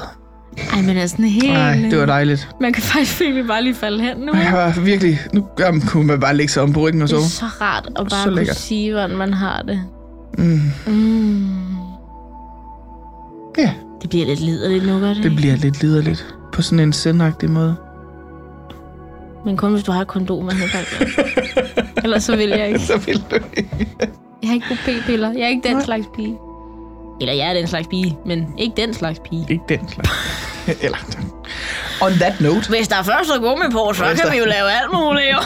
Ej, 0.73 0.81
men 0.81 0.97
er 0.97 1.07
sådan 1.07 1.25
helt... 1.25 1.53
Nej, 1.53 1.73
det 1.75 1.99
var 1.99 2.05
dejligt. 2.05 2.49
Man 2.61 2.73
kan 2.73 2.83
faktisk 2.83 3.19
virkelig 3.19 3.47
bare 3.47 3.63
lige 3.63 3.75
falde 3.75 4.03
hen 4.03 4.17
nu. 4.17 4.33
Jeg 4.35 4.53
var 4.53 4.79
virkelig... 4.81 5.19
Nu 5.33 5.47
jamen, 5.59 5.81
kunne 5.81 6.07
man 6.07 6.19
bare 6.19 6.35
lægge 6.35 6.51
sig 6.53 6.63
om 6.63 6.73
på 6.73 6.79
ryggen 6.79 7.01
og 7.01 7.09
Det 7.09 7.17
så. 7.17 7.45
er 7.45 7.49
så 7.49 7.55
rart 7.61 7.85
at 7.85 7.93
bare 8.09 8.23
Så 8.23 8.29
kunne 8.29 8.53
sige, 8.55 8.91
hvordan 8.91 9.17
man 9.17 9.33
har 9.33 9.61
det. 9.61 9.83
Mm. 10.37 10.61
Mm. 10.87 11.47
Ja, 13.57 13.73
Det 14.01 14.09
bliver 14.09 14.25
lidt 14.25 14.39
liderligt 14.39 14.85
nu, 14.85 14.99
gør 14.99 15.13
det, 15.13 15.23
det 15.23 15.35
bliver 15.35 15.55
lidt 15.55 15.81
liderligt. 15.81 16.35
På 16.53 16.61
sådan 16.61 16.79
en 16.79 16.93
sendagtig 16.93 17.49
måde. 17.49 17.75
Men 19.45 19.57
kun 19.57 19.71
hvis 19.71 19.83
du 19.83 19.91
har 19.91 20.01
et 20.01 20.07
kondom 20.07 20.43
med 20.43 20.53
Ellers 22.03 22.23
så 22.23 22.35
vil 22.35 22.49
jeg 22.49 22.67
ikke. 22.67 22.79
Så 22.79 22.97
vil 22.97 23.23
du 23.31 23.35
ikke. 23.57 23.69
Jeg 24.41 24.49
har 24.49 24.53
ikke 24.53 24.77
p-piller. 24.85 25.31
Jeg 25.31 25.41
er 25.41 25.47
ikke 25.47 25.67
den 25.67 25.75
Nej. 25.75 25.85
slags 25.85 26.05
pige. 26.15 26.37
Eller 27.21 27.33
jeg 27.33 27.49
er 27.49 27.53
den 27.53 27.67
slags 27.67 27.87
pige, 27.87 28.17
men 28.25 28.47
ikke 28.57 28.81
den 28.81 28.93
slags 28.93 29.19
pige. 29.29 29.45
Ikke 29.49 29.63
den 29.69 29.89
slags. 29.89 30.09
Eller... 30.83 30.97
On 32.01 32.11
that 32.11 32.41
note, 32.41 32.69
Hvis 32.69 32.87
der 32.87 33.03
først 33.03 33.29
er 33.29 33.39
gummi 33.39 33.65
på, 33.71 33.93
så 33.93 34.05
Hvis 34.05 34.19
kan 34.19 34.25
der- 34.27 34.33
vi 34.33 34.37
jo 34.39 34.45
lave 34.45 34.71
alt 34.71 34.91
muligt, 34.93 35.25
jo. 35.33 35.39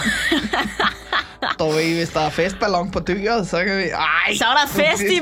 du 1.60 1.66
ved, 1.72 1.96
hvis 1.98 2.10
der 2.10 2.20
er 2.20 2.30
festballon 2.30 2.92
på 2.92 3.00
dyret, 3.08 3.48
så 3.48 3.58
kan 3.58 3.78
vi... 3.78 3.84
Ej, 3.84 4.36
Så 4.36 4.44
er 4.46 4.56
der 4.66 4.68
fest 4.84 5.04
i, 5.04 5.20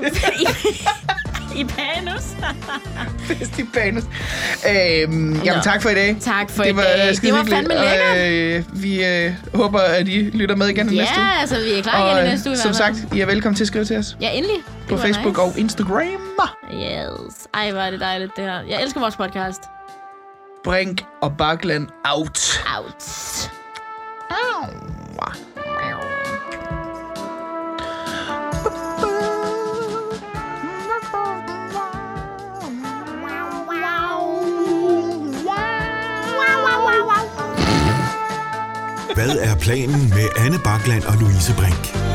i, 1.56 1.64
Panus. 1.64 2.24
fest 3.28 3.60
i 3.60 3.64
Panus. 3.74 4.04
Øhm, 4.04 5.34
jamen, 5.34 5.44
Nå. 5.44 5.62
tak 5.64 5.82
for 5.82 5.90
i 5.90 5.96
dag. 5.96 6.18
Tak 6.22 6.50
for 6.50 6.64
det 6.64 6.76
var, 6.76 6.82
i 6.82 6.86
dag. 6.86 7.10
øh, 7.10 7.16
Det 7.22 7.34
var 7.34 7.38
hyggeligt, 7.38 7.50
fandme 7.56 7.74
lækkert. 7.74 8.12
Og, 8.12 8.74
øh, 8.76 8.84
vi 8.84 9.06
øh, 9.06 9.34
håber, 9.54 9.80
at 9.80 10.08
I 10.08 10.20
lytter 10.34 10.56
med 10.56 10.68
igen 10.68 10.86
næste 10.86 11.00
uge. 11.18 11.26
Ja, 11.28 11.40
altså 11.42 11.56
vi 11.56 11.72
er 11.80 11.82
klar 11.84 11.98
igen 12.08 12.18
Og 12.18 12.18
i 12.18 12.26
øh, 12.26 12.30
næste 12.32 12.50
uge. 12.50 12.58
som 12.58 12.74
sagt, 12.74 12.96
I 13.16 13.20
er 13.22 13.26
velkommen 13.26 13.56
til 13.56 13.64
at 13.64 13.68
skrive 13.68 13.86
til 13.86 13.98
os 13.98 14.18
Ja, 14.22 14.30
endelig. 14.32 14.58
på 14.90 14.96
Det 14.96 15.02
Facebook 15.04 15.34
nice. 15.34 15.42
og 15.42 15.54
Instagram. 15.60 16.22
Yes. 16.74 17.48
Ej, 17.54 17.72
hvor 17.72 17.82
er 17.82 17.92
det 17.92 18.00
dejligt, 18.00 18.32
det 18.36 18.44
her. 18.44 18.60
Jeg 18.70 18.82
elsker 18.84 19.00
vores 19.00 19.16
podcast. 19.16 19.62
Brink 20.64 21.04
og 21.22 21.38
Bakland 21.38 21.88
out. 22.04 22.62
Out. 22.78 23.04
Au. 24.30 25.51
Hvad 39.22 39.38
er 39.38 39.56
planen 39.56 40.10
med 40.10 40.28
Anne 40.38 40.60
Bakland 40.64 41.04
og 41.04 41.14
Louise 41.18 41.54
Brink? 41.56 42.11